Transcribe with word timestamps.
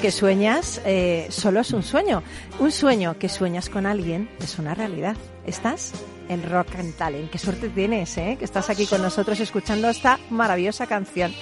que 0.00 0.10
sueñas 0.10 0.80
eh, 0.84 1.26
solo 1.30 1.60
es 1.60 1.72
un 1.72 1.82
sueño. 1.82 2.22
Un 2.58 2.72
sueño 2.72 3.18
que 3.18 3.28
sueñas 3.28 3.68
con 3.68 3.86
alguien 3.86 4.30
es 4.42 4.58
una 4.58 4.74
realidad. 4.74 5.16
¿Estás? 5.46 5.92
En 6.28 6.48
Rock 6.48 6.76
and 6.78 6.94
Talent. 6.96 7.30
Qué 7.30 7.38
suerte 7.38 7.68
tienes, 7.68 8.16
¿eh? 8.16 8.36
Que 8.38 8.44
estás 8.44 8.70
aquí 8.70 8.86
con 8.86 9.02
nosotros 9.02 9.38
escuchando 9.40 9.88
esta 9.88 10.18
maravillosa 10.30 10.86
canción. 10.86 11.32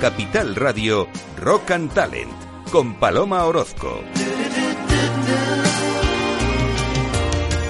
Capital 0.00 0.56
Radio, 0.56 1.08
Rock 1.36 1.72
and 1.72 1.92
Talent, 1.92 2.32
con 2.72 2.94
Paloma 2.94 3.44
Orozco. 3.44 4.00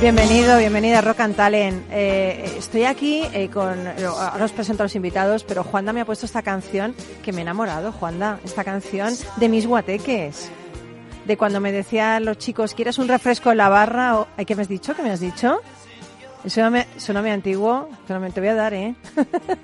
Bienvenido, 0.01 0.57
bienvenida 0.57 1.01
a 1.01 1.01
Rock 1.01 1.21
and 1.21 1.35
Talent. 1.35 1.87
Eh, 1.91 2.55
estoy 2.57 2.85
aquí 2.85 3.25
eh, 3.33 3.51
con. 3.51 3.85
Ahora 3.85 4.45
os 4.45 4.53
presento 4.53 4.85
a 4.85 4.87
los 4.87 4.95
invitados, 4.95 5.43
pero 5.43 5.65
Juanda 5.65 5.93
me 5.93 6.03
ha 6.03 6.05
puesto 6.05 6.25
esta 6.25 6.43
canción 6.43 6.95
que 7.25 7.33
me 7.33 7.41
ha 7.41 7.43
enamorado, 7.43 7.91
Juanda. 7.91 8.39
Esta 8.45 8.63
canción 8.63 9.13
de 9.37 9.49
mis 9.49 9.67
guateques. 9.67 10.53
De 11.25 11.37
cuando 11.37 11.59
me 11.59 11.73
decían 11.73 12.25
los 12.25 12.39
chicos, 12.39 12.75
¿quieres 12.75 12.99
un 12.99 13.09
refresco 13.09 13.51
en 13.51 13.59
la 13.59 13.69
barra? 13.69 14.29
¿Qué 14.47 14.55
me 14.55 14.63
has 14.63 14.69
dicho? 14.69 14.95
¿Qué 14.95 15.03
me 15.03 15.11
has 15.11 15.21
dicho? 15.21 15.61
Suena 16.47 16.87
muy 17.21 17.31
antiguo, 17.31 17.89
me 18.09 18.31
te 18.31 18.41
voy 18.41 18.49
a 18.49 18.55
dar, 18.55 18.73
¿eh? 18.73 18.95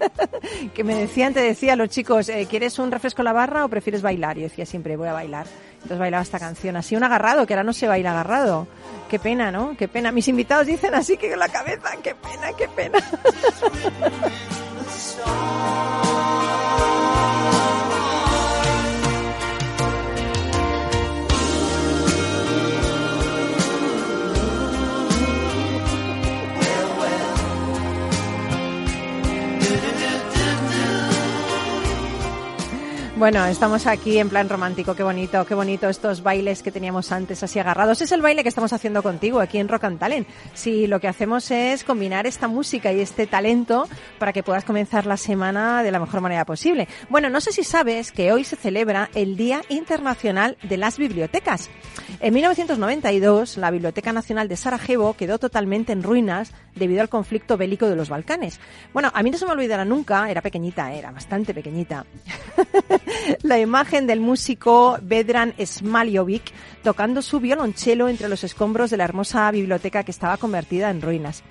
que 0.74 0.84
me 0.84 0.94
decían, 0.94 1.33
te 1.33 1.41
decía 1.41 1.74
los 1.74 1.88
chicos, 1.88 2.28
eh, 2.28 2.46
¿quieres 2.50 2.78
un 2.78 2.91
refresco 2.91 3.22
en 3.22 3.27
la 3.27 3.33
barra 3.33 3.64
o 3.64 3.68
prefieres 3.68 4.02
bailar? 4.02 4.36
Y 4.36 4.42
yo 4.42 4.48
decía 4.48 4.66
siempre, 4.66 4.96
voy 4.96 5.08
a 5.08 5.14
bailar. 5.14 5.46
Entonces 5.77 5.98
bailaba 5.98 6.22
esta 6.22 6.38
canción, 6.38 6.77
así 6.77 6.94
un 6.94 7.05
agarrado, 7.05 7.46
que 7.46 7.55
ahora 7.55 7.64
no 7.64 7.72
se 7.72 7.88
baila 7.88 8.10
agarrado. 8.10 8.66
Qué 9.08 9.18
pena, 9.18 9.50
¿no? 9.50 9.74
Qué 9.78 9.88
pena. 9.88 10.12
Mis 10.12 10.28
invitados 10.28 10.66
dicen 10.66 10.94
así 10.94 11.16
que 11.16 11.30
con 11.30 11.38
la 11.38 11.48
cabeza, 11.48 11.91
qué 12.02 12.14
pena, 12.14 12.52
qué 12.56 12.68
pena. 12.68 12.98
Bueno, 33.16 33.46
estamos 33.46 33.86
aquí 33.86 34.18
en 34.18 34.28
plan 34.28 34.46
romántico, 34.46 34.94
qué 34.94 35.02
bonito, 35.02 35.46
qué 35.46 35.54
bonito 35.54 35.88
estos 35.88 36.22
bailes 36.22 36.62
que 36.62 36.70
teníamos 36.70 37.12
antes 37.12 37.42
así 37.42 37.58
agarrados. 37.58 38.02
Es 38.02 38.12
el 38.12 38.20
baile 38.20 38.42
que 38.42 38.50
estamos 38.50 38.74
haciendo 38.74 39.02
contigo 39.02 39.40
aquí 39.40 39.56
en 39.56 39.68
Rock 39.68 39.84
and 39.84 39.98
Talent. 39.98 40.28
Si 40.52 40.86
lo 40.86 41.00
que 41.00 41.08
hacemos 41.08 41.50
es 41.50 41.82
combinar 41.82 42.27
esta 42.27 42.46
música 42.46 42.92
y 42.92 43.00
este 43.00 43.27
talento 43.27 43.88
para 44.18 44.34
que 44.34 44.42
puedas 44.42 44.66
comenzar 44.66 45.06
la 45.06 45.16
semana 45.16 45.82
de 45.82 45.92
la 45.92 45.98
mejor 45.98 46.20
manera 46.20 46.44
posible. 46.44 46.88
Bueno, 47.08 47.30
no 47.30 47.40
sé 47.40 47.52
si 47.52 47.64
sabes 47.64 48.12
que 48.12 48.32
hoy 48.32 48.44
se 48.44 48.54
celebra 48.54 49.08
el 49.14 49.38
Día 49.38 49.62
Internacional 49.70 50.58
de 50.62 50.77
las 50.77 50.98
Bibliotecas. 50.98 51.70
En 52.20 52.34
1992, 52.34 53.56
la 53.56 53.70
Biblioteca 53.70 54.12
Nacional 54.12 54.46
de 54.46 54.56
Sarajevo 54.56 55.14
quedó 55.14 55.38
totalmente 55.38 55.92
en 55.92 56.02
ruinas 56.02 56.52
debido 56.74 57.00
al 57.00 57.08
conflicto 57.08 57.56
bélico 57.56 57.88
de 57.88 57.96
los 57.96 58.10
Balcanes. 58.10 58.60
Bueno, 58.92 59.10
a 59.14 59.22
mí 59.22 59.30
no 59.30 59.38
se 59.38 59.46
me 59.46 59.52
olvidará 59.52 59.86
nunca, 59.86 60.30
era 60.30 60.42
pequeñita, 60.42 60.92
era 60.92 61.10
bastante 61.12 61.54
pequeñita. 61.54 62.04
la 63.42 63.58
imagen 63.58 64.06
del 64.06 64.20
músico 64.20 64.98
Vedran 65.02 65.55
Smaljovic 65.58 66.52
tocando 66.86 67.20
su 67.20 67.41
violonchelo 67.41 68.08
entre 68.08 68.29
los 68.29 68.45
escombros 68.45 68.91
de 68.91 68.97
la 68.97 69.02
hermosa 69.02 69.51
biblioteca 69.51 70.05
que 70.05 70.13
estaba 70.13 70.36
convertida 70.36 70.89
en 70.89 71.02
ruinas. 71.02 71.42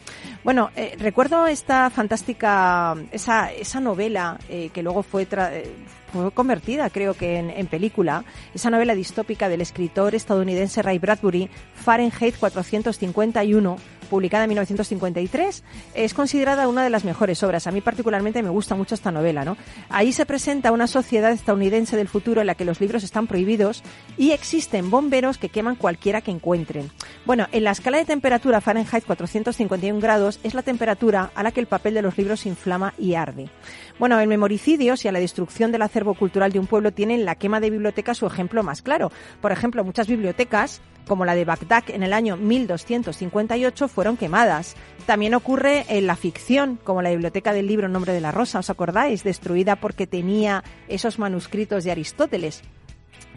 Bueno, 0.46 0.70
eh, 0.78 0.96
recuerdo 0.98 1.46
esta 1.46 1.90
fantástica, 1.90 2.96
esa, 3.12 3.52
esa 3.52 3.82
novela 3.82 4.40
eh, 4.48 4.70
que 4.74 4.82
luego 4.82 5.04
fue, 5.04 5.26
tra 5.26 5.54
eh, 5.54 5.76
fue 6.14 6.32
convertida, 6.32 6.90
creo 6.90 7.16
que 7.16 7.36
en, 7.36 7.50
en, 7.50 7.68
película, 7.68 8.24
esa 8.54 8.70
novela 8.70 8.96
distópica 8.96 9.50
del 9.50 9.60
escritor 9.60 10.16
estadounidense 10.16 10.82
Ray 10.82 11.00
Bradbury, 11.00 11.50
Fahrenheit 11.74 12.38
451, 12.38 13.78
publicada 14.06 14.46
en 14.46 14.50
1953, 14.50 15.64
es 15.96 16.14
considerada 16.14 16.68
una 16.68 16.84
de 16.84 16.90
las 16.90 17.04
mejores 17.04 17.44
obras. 17.44 17.68
A 17.68 17.72
mí 17.72 17.82
particularmente 17.82 18.42
me 18.42 18.50
gusta 18.50 18.76
mucho 18.76 18.96
esta 18.96 19.12
novela, 19.12 19.44
¿no? 19.44 19.58
Ahí 19.90 20.14
se 20.14 20.26
presenta 20.26 20.72
una 20.72 20.88
sociedad 20.88 21.32
estadounidense 21.32 21.98
del 21.98 22.08
futuro 22.08 22.42
en 22.42 22.48
la 22.48 22.56
que 22.56 22.66
los 22.66 22.80
libros 22.80 23.04
están 23.04 23.28
prohibidos 23.28 23.84
y 24.18 24.32
existen 24.32 24.90
bomberos 24.90 25.25
que 25.34 25.50
queman 25.50 25.76
cualquiera 25.76 26.22
que 26.22 26.32
encuentren. 26.32 26.92
Bueno, 27.26 27.48
en 27.52 27.64
la 27.64 27.72
escala 27.72 27.98
de 27.98 28.06
temperatura 28.06 28.62
Fahrenheit 28.62 29.06
451 29.06 30.00
grados 30.00 30.40
es 30.44 30.54
la 30.54 30.62
temperatura 30.62 31.32
a 31.36 31.44
la 31.44 31.52
que 31.52 31.60
el 31.60 31.66
papel 31.66 31.96
de 31.96 32.02
los 32.02 32.18
libros 32.18 32.42
se 32.42 32.50
inflama 32.50 32.94
y 32.98 33.16
arde. 33.16 33.50
Bueno, 33.98 34.20
el 34.20 34.28
memoricidios 34.28 35.04
y 35.04 35.08
a 35.08 35.12
la 35.12 35.20
destrucción 35.20 35.72
del 35.72 35.82
acervo 35.82 36.14
cultural 36.14 36.52
de 36.52 36.60
un 36.60 36.68
pueblo 36.68 36.92
tienen 36.92 37.26
la 37.26 37.36
quema 37.36 37.60
de 37.60 37.70
bibliotecas 37.70 38.18
su 38.18 38.28
ejemplo 38.28 38.64
más 38.64 38.82
claro. 38.82 39.12
Por 39.42 39.52
ejemplo, 39.52 39.84
muchas 39.84 40.08
bibliotecas 40.08 40.82
como 41.06 41.26
la 41.26 41.36
de 41.36 41.46
Bagdad 41.46 41.84
en 41.88 42.04
el 42.04 42.14
año 42.14 42.36
1258, 42.38 43.88
fueron 43.88 44.18
quemadas. 44.18 44.76
También 45.06 45.36
ocurre 45.36 45.86
en 45.88 46.08
la 46.08 46.16
ficción, 46.16 46.80
como 46.84 47.02
la 47.02 47.12
biblioteca 47.12 47.54
del 47.54 47.68
libro 47.68 47.88
Nombre 47.88 48.14
de 48.14 48.22
la 48.22 48.32
Rosa, 48.32 48.60
¿os 48.60 48.70
acordáis? 48.70 49.24
Destruida 49.24 49.76
porque 49.76 50.08
tenía 50.08 50.64
esos 50.88 51.20
manuscritos 51.20 51.84
de 51.84 51.92
Aristóteles. 51.92 52.64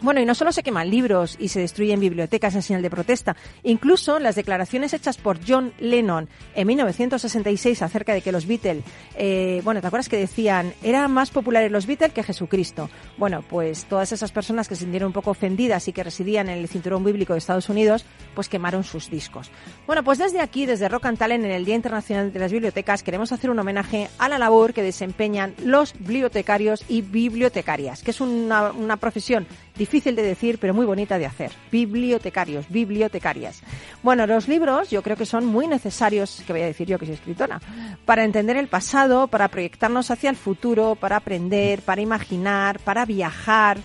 Bueno, 0.01 0.21
y 0.21 0.25
no 0.25 0.33
solo 0.33 0.53
se 0.53 0.63
queman 0.63 0.89
libros 0.89 1.35
y 1.39 1.49
se 1.49 1.59
destruyen 1.59 1.99
bibliotecas 1.99 2.55
en 2.55 2.61
señal 2.61 2.81
de 2.81 2.89
protesta, 2.89 3.35
incluso 3.63 4.17
las 4.19 4.35
declaraciones 4.35 4.93
hechas 4.93 5.17
por 5.17 5.39
John 5.45 5.73
Lennon 5.79 6.29
en 6.55 6.67
1966 6.67 7.81
acerca 7.81 8.13
de 8.13 8.21
que 8.21 8.31
los 8.31 8.47
Beatles, 8.47 8.83
eh, 9.15 9.61
bueno, 9.65 9.81
¿te 9.81 9.87
acuerdas 9.87 10.07
que 10.07 10.17
decían, 10.17 10.73
eran 10.83 11.11
más 11.11 11.31
populares 11.31 11.69
los 11.69 11.85
Beatles 11.85 12.13
que 12.13 12.23
Jesucristo? 12.23 12.89
Bueno, 13.17 13.43
pues 13.49 13.85
todas 13.85 14.13
esas 14.13 14.31
personas 14.31 14.69
que 14.69 14.75
se 14.75 14.83
sintieron 14.83 15.07
un 15.07 15.13
poco 15.13 15.31
ofendidas 15.31 15.87
y 15.89 15.93
que 15.93 16.03
residían 16.03 16.47
en 16.47 16.59
el 16.59 16.69
cinturón 16.69 17.03
bíblico 17.03 17.33
de 17.33 17.39
Estados 17.39 17.67
Unidos, 17.67 18.05
pues 18.35 18.47
quemaron 18.47 18.85
sus 18.85 19.09
discos. 19.09 19.51
Bueno, 19.85 20.03
pues 20.03 20.17
desde 20.17 20.39
aquí, 20.39 20.65
desde 20.65 20.87
Rock 20.87 21.07
and 21.07 21.17
Talent, 21.17 21.43
en 21.43 21.51
el 21.51 21.65
Día 21.65 21.75
Internacional 21.75 22.31
de 22.31 22.39
las 22.39 22.53
Bibliotecas, 22.53 23.03
queremos 23.03 23.33
hacer 23.33 23.49
un 23.49 23.59
homenaje 23.59 24.09
a 24.17 24.29
la 24.29 24.39
labor 24.39 24.73
que 24.73 24.81
desempeñan 24.81 25.53
los 25.63 25.93
bibliotecarios 25.99 26.85
y 26.87 27.01
bibliotecarias, 27.01 28.01
que 28.01 28.11
es 28.11 28.21
una, 28.21 28.71
una 28.71 28.95
profesión 28.95 29.45
difícil 29.79 30.15
de 30.15 30.21
decir, 30.21 30.59
pero 30.59 30.75
muy 30.75 30.85
bonita 30.85 31.17
de 31.17 31.25
hacer. 31.25 31.51
Bibliotecarios, 31.71 32.69
bibliotecarias. 32.69 33.63
Bueno, 34.03 34.27
los 34.27 34.47
libros 34.47 34.91
yo 34.91 35.01
creo 35.01 35.17
que 35.17 35.25
son 35.25 35.45
muy 35.45 35.65
necesarios, 35.67 36.43
que 36.45 36.53
voy 36.53 36.61
a 36.61 36.65
decir 36.65 36.87
yo 36.87 36.99
que 36.99 37.07
soy 37.07 37.15
escritora, 37.15 37.59
para 38.05 38.23
entender 38.23 38.57
el 38.57 38.67
pasado, 38.67 39.27
para 39.27 39.47
proyectarnos 39.47 40.11
hacia 40.11 40.29
el 40.29 40.35
futuro, 40.35 40.95
para 40.95 41.15
aprender, 41.15 41.81
para 41.81 42.01
imaginar, 42.01 42.79
para 42.79 43.05
viajar. 43.05 43.79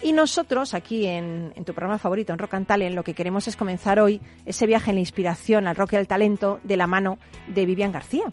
Y 0.00 0.12
nosotros, 0.12 0.74
aquí 0.74 1.06
en, 1.06 1.52
en, 1.56 1.64
tu 1.64 1.74
programa 1.74 1.98
favorito, 1.98 2.32
en 2.32 2.38
Rock 2.38 2.54
and 2.54 2.66
Talent, 2.66 2.94
lo 2.94 3.02
que 3.02 3.14
queremos 3.14 3.48
es 3.48 3.56
comenzar 3.56 3.98
hoy 3.98 4.20
ese 4.46 4.66
viaje 4.66 4.90
en 4.90 4.96
la 4.96 5.00
inspiración 5.00 5.66
al 5.66 5.74
rock 5.74 5.94
y 5.94 5.96
al 5.96 6.06
talento 6.06 6.60
de 6.62 6.76
la 6.76 6.86
mano 6.86 7.18
de 7.48 7.66
Vivian 7.66 7.90
García. 7.90 8.24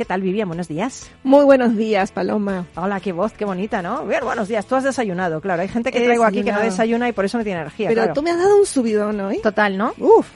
¿Qué 0.00 0.06
tal, 0.06 0.22
Vivian? 0.22 0.48
Buenos 0.48 0.66
días. 0.66 1.10
Muy 1.24 1.44
buenos 1.44 1.76
días, 1.76 2.10
Paloma. 2.10 2.66
Hola, 2.74 3.00
qué 3.00 3.12
voz, 3.12 3.34
qué 3.34 3.44
bonita, 3.44 3.82
¿no? 3.82 4.06
Bien, 4.06 4.24
buenos 4.24 4.48
días. 4.48 4.64
Tú 4.64 4.74
has 4.74 4.82
desayunado, 4.82 5.42
claro. 5.42 5.60
Hay 5.60 5.68
gente 5.68 5.92
que 5.92 6.00
traigo 6.00 6.24
aquí 6.24 6.42
que 6.42 6.52
no 6.52 6.60
desayuna 6.60 7.06
y 7.10 7.12
por 7.12 7.26
eso 7.26 7.36
no 7.36 7.44
tiene 7.44 7.60
energía. 7.60 7.88
Pero 7.88 8.00
claro. 8.00 8.14
tú 8.14 8.22
me 8.22 8.30
has 8.30 8.38
dado 8.38 8.56
un 8.56 8.64
subidón 8.64 9.20
hoy. 9.20 9.40
Total, 9.42 9.76
¿no? 9.76 9.92
Uf. 9.98 10.26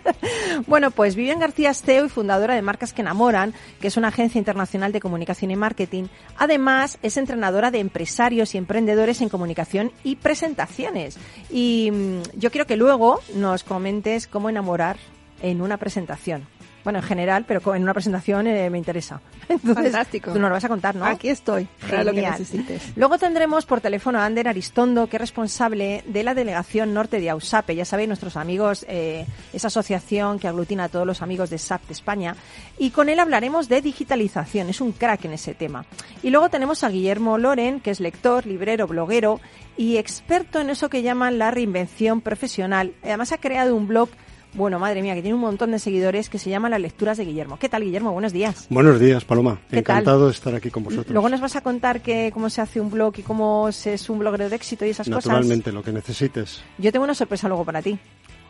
bueno, 0.66 0.90
pues 0.90 1.16
Vivian 1.16 1.38
García 1.38 1.68
es 1.68 1.82
CEO 1.82 2.06
y 2.06 2.08
fundadora 2.08 2.54
de 2.54 2.62
Marcas 2.62 2.94
que 2.94 3.02
Enamoran, 3.02 3.52
que 3.78 3.88
es 3.88 3.98
una 3.98 4.08
agencia 4.08 4.38
internacional 4.38 4.90
de 4.90 5.00
comunicación 5.00 5.50
y 5.50 5.56
marketing. 5.56 6.04
Además, 6.38 6.96
es 7.02 7.18
entrenadora 7.18 7.70
de 7.70 7.80
empresarios 7.80 8.54
y 8.54 8.56
emprendedores 8.56 9.20
en 9.20 9.28
comunicación 9.28 9.92
y 10.02 10.16
presentaciones. 10.16 11.18
Y 11.50 11.90
mmm, 11.92 12.22
yo 12.38 12.50
quiero 12.50 12.66
que 12.66 12.78
luego 12.78 13.20
nos 13.34 13.64
comentes 13.64 14.26
cómo 14.26 14.48
enamorar 14.48 14.96
en 15.42 15.60
una 15.60 15.76
presentación. 15.76 16.46
Bueno, 16.84 16.98
en 16.98 17.04
general, 17.04 17.44
pero 17.48 17.74
en 17.74 17.82
una 17.82 17.94
presentación 17.94 18.46
eh, 18.46 18.68
me 18.68 18.78
interesa. 18.78 19.20
Entonces, 19.48 19.92
Fantástico. 19.92 20.32
Tú 20.32 20.38
nos 20.38 20.50
lo 20.50 20.54
vas 20.54 20.64
a 20.64 20.68
contar, 20.68 20.94
¿no? 20.94 21.06
Aquí 21.06 21.30
estoy, 21.30 21.66
para 21.80 22.04
lo 22.04 22.12
que 22.12 22.22
necesites. 22.22 22.92
Luego 22.96 23.18
tendremos 23.18 23.64
por 23.64 23.80
teléfono 23.80 24.18
a 24.18 24.26
Ander 24.26 24.48
Aristondo, 24.48 25.08
que 25.08 25.16
es 25.16 25.20
responsable 25.20 26.04
de 26.06 26.22
la 26.22 26.34
delegación 26.34 26.92
norte 26.92 27.20
de 27.20 27.30
AUSAPE. 27.30 27.74
Ya 27.74 27.84
sabéis, 27.84 28.08
nuestros 28.08 28.36
amigos, 28.36 28.84
eh, 28.88 29.26
esa 29.52 29.68
asociación 29.68 30.38
que 30.38 30.46
aglutina 30.46 30.84
a 30.84 30.88
todos 30.88 31.06
los 31.06 31.22
amigos 31.22 31.50
de 31.50 31.58
SAP 31.58 31.86
de 31.86 31.92
España. 31.94 32.36
Y 32.78 32.90
con 32.90 33.08
él 33.08 33.18
hablaremos 33.18 33.68
de 33.68 33.80
digitalización. 33.80 34.68
Es 34.68 34.80
un 34.80 34.92
crack 34.92 35.24
en 35.24 35.32
ese 35.32 35.54
tema. 35.54 35.86
Y 36.22 36.30
luego 36.30 36.50
tenemos 36.50 36.84
a 36.84 36.90
Guillermo 36.90 37.38
Loren, 37.38 37.80
que 37.80 37.90
es 37.90 38.00
lector, 38.00 38.46
librero, 38.46 38.86
bloguero 38.86 39.40
y 39.76 39.96
experto 39.96 40.60
en 40.60 40.70
eso 40.70 40.88
que 40.88 41.02
llaman 41.02 41.38
la 41.38 41.50
reinvención 41.50 42.20
profesional. 42.20 42.94
Además 43.02 43.32
ha 43.32 43.38
creado 43.38 43.74
un 43.74 43.88
blog 43.88 44.08
bueno, 44.54 44.78
madre 44.78 45.02
mía, 45.02 45.14
que 45.14 45.22
tiene 45.22 45.34
un 45.34 45.40
montón 45.40 45.72
de 45.72 45.78
seguidores 45.78 46.28
que 46.28 46.38
se 46.38 46.48
llama 46.50 46.68
Las 46.68 46.80
Lecturas 46.80 47.16
de 47.18 47.24
Guillermo. 47.24 47.58
¿Qué 47.58 47.68
tal, 47.68 47.82
Guillermo? 47.82 48.12
Buenos 48.12 48.32
días. 48.32 48.66
Buenos 48.70 49.00
días, 49.00 49.24
Paloma. 49.24 49.58
Encantado 49.70 50.26
de 50.26 50.32
estar 50.32 50.54
aquí 50.54 50.70
con 50.70 50.84
vosotros. 50.84 51.10
Luego 51.12 51.28
nos 51.28 51.40
vas 51.40 51.56
a 51.56 51.60
contar 51.60 52.00
que, 52.02 52.30
cómo 52.32 52.48
se 52.50 52.60
hace 52.60 52.80
un 52.80 52.90
blog 52.90 53.14
y 53.18 53.22
cómo 53.22 53.70
se 53.72 53.94
es 53.94 54.08
un 54.08 54.18
bloguero 54.20 54.48
de 54.48 54.54
éxito 54.56 54.84
y 54.86 54.90
esas 54.90 55.08
Naturalmente, 55.08 55.72
lo 55.72 55.82
que 55.82 55.92
necesites. 55.92 56.50
cosas. 56.54 56.64
Yo 56.78 56.92
tengo 56.92 57.04
una 57.04 57.14
sorpresa 57.14 57.48
luego 57.48 57.64
para 57.64 57.82
ti. 57.82 57.98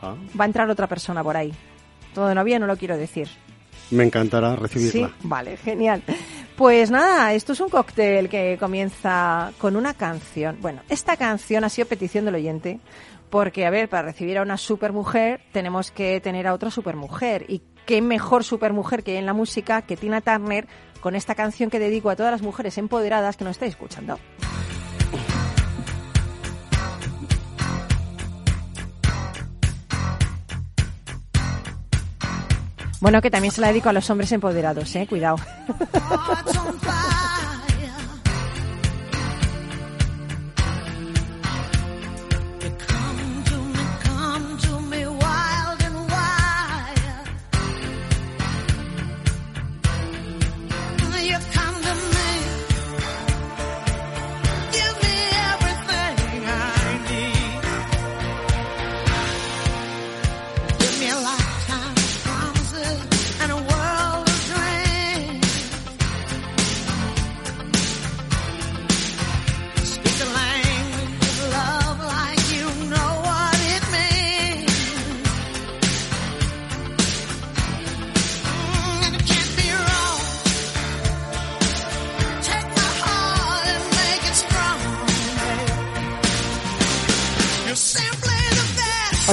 Ah, 0.02 0.14
Va 0.38 0.44
a 0.44 0.46
entrar 0.46 0.68
otra 0.68 0.86
persona 0.86 1.22
por 1.24 1.36
ahí. 1.36 1.52
Todavía 2.14 2.58
no 2.58 2.66
lo 2.66 2.76
quiero 2.76 2.96
decir. 2.96 3.28
me 3.90 4.04
encantará 4.04 4.54
Sí, 4.56 4.60
recibirla. 4.62 5.12
vale, 5.22 5.56
genial. 5.56 6.02
Pues 6.56 6.90
nada, 6.90 7.32
esto 7.34 7.52
es 7.52 7.60
un 7.60 7.68
cóctel 7.68 8.28
que 8.28 8.56
comienza 8.60 9.50
con 9.58 9.74
una 9.74 9.94
canción. 9.94 10.56
Bueno, 10.60 10.82
esta 10.88 11.16
canción 11.16 11.64
ha 11.64 11.68
sido 11.68 11.88
petición 11.88 12.24
del 12.26 12.36
oyente 12.36 12.78
porque, 13.34 13.66
a 13.66 13.70
ver, 13.70 13.88
para 13.88 14.04
recibir 14.04 14.38
a 14.38 14.42
una 14.42 14.56
supermujer 14.56 15.40
tenemos 15.50 15.90
que 15.90 16.20
tener 16.20 16.46
a 16.46 16.54
otra 16.54 16.70
supermujer. 16.70 17.44
Y 17.48 17.62
qué 17.84 18.00
mejor 18.00 18.44
supermujer 18.44 19.02
que 19.02 19.10
hay 19.10 19.16
en 19.16 19.26
la 19.26 19.32
música 19.32 19.82
que 19.82 19.96
Tina 19.96 20.20
Turner 20.20 20.68
con 21.00 21.16
esta 21.16 21.34
canción 21.34 21.68
que 21.68 21.80
dedico 21.80 22.10
a 22.10 22.14
todas 22.14 22.30
las 22.30 22.42
mujeres 22.42 22.78
empoderadas 22.78 23.36
que 23.36 23.42
nos 23.42 23.56
estáis 23.56 23.72
escuchando. 23.72 24.20
Bueno, 33.00 33.20
que 33.20 33.32
también 33.32 33.52
se 33.52 33.60
la 33.60 33.66
dedico 33.66 33.88
a 33.88 33.92
los 33.92 34.08
hombres 34.10 34.30
empoderados, 34.30 34.94
eh, 34.94 35.08
cuidado. 35.08 35.38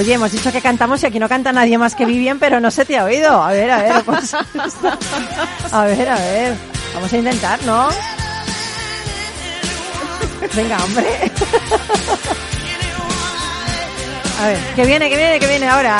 Oye, 0.01 0.13
hemos 0.15 0.31
dicho 0.31 0.51
que 0.51 0.61
cantamos 0.61 1.03
y 1.03 1.05
aquí 1.05 1.19
no 1.19 1.29
canta 1.29 1.51
nadie 1.51 1.77
más 1.77 1.93
que 1.93 2.05
Vivian, 2.05 2.39
pero 2.39 2.59
no 2.59 2.71
se 2.71 2.85
te 2.85 2.97
ha 2.97 3.03
oído. 3.05 3.39
A 3.39 3.51
ver, 3.51 3.69
a 3.69 3.83
ver. 3.83 4.03
pues- 4.05 4.33
a 5.71 5.85
ver, 5.85 6.09
a 6.09 6.15
ver. 6.15 6.55
Vamos 6.95 7.13
a 7.13 7.17
intentar, 7.17 7.61
¿no? 7.63 7.87
Venga, 10.55 10.83
hombre. 10.83 11.05
A 14.41 14.47
ver, 14.47 14.57
que 14.75 14.85
viene, 14.87 15.07
que 15.07 15.15
viene, 15.17 15.39
que 15.39 15.45
viene 15.45 15.69
ahora. 15.69 15.99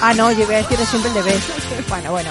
Ah, 0.00 0.14
no, 0.14 0.32
yo 0.32 0.46
voy 0.46 0.54
a 0.54 0.58
decir 0.58 0.78
de 0.78 0.86
siempre 0.86 1.10
el 1.10 1.14
de 1.14 1.22
Best. 1.22 1.46
Bueno, 1.90 2.10
bueno. 2.10 2.30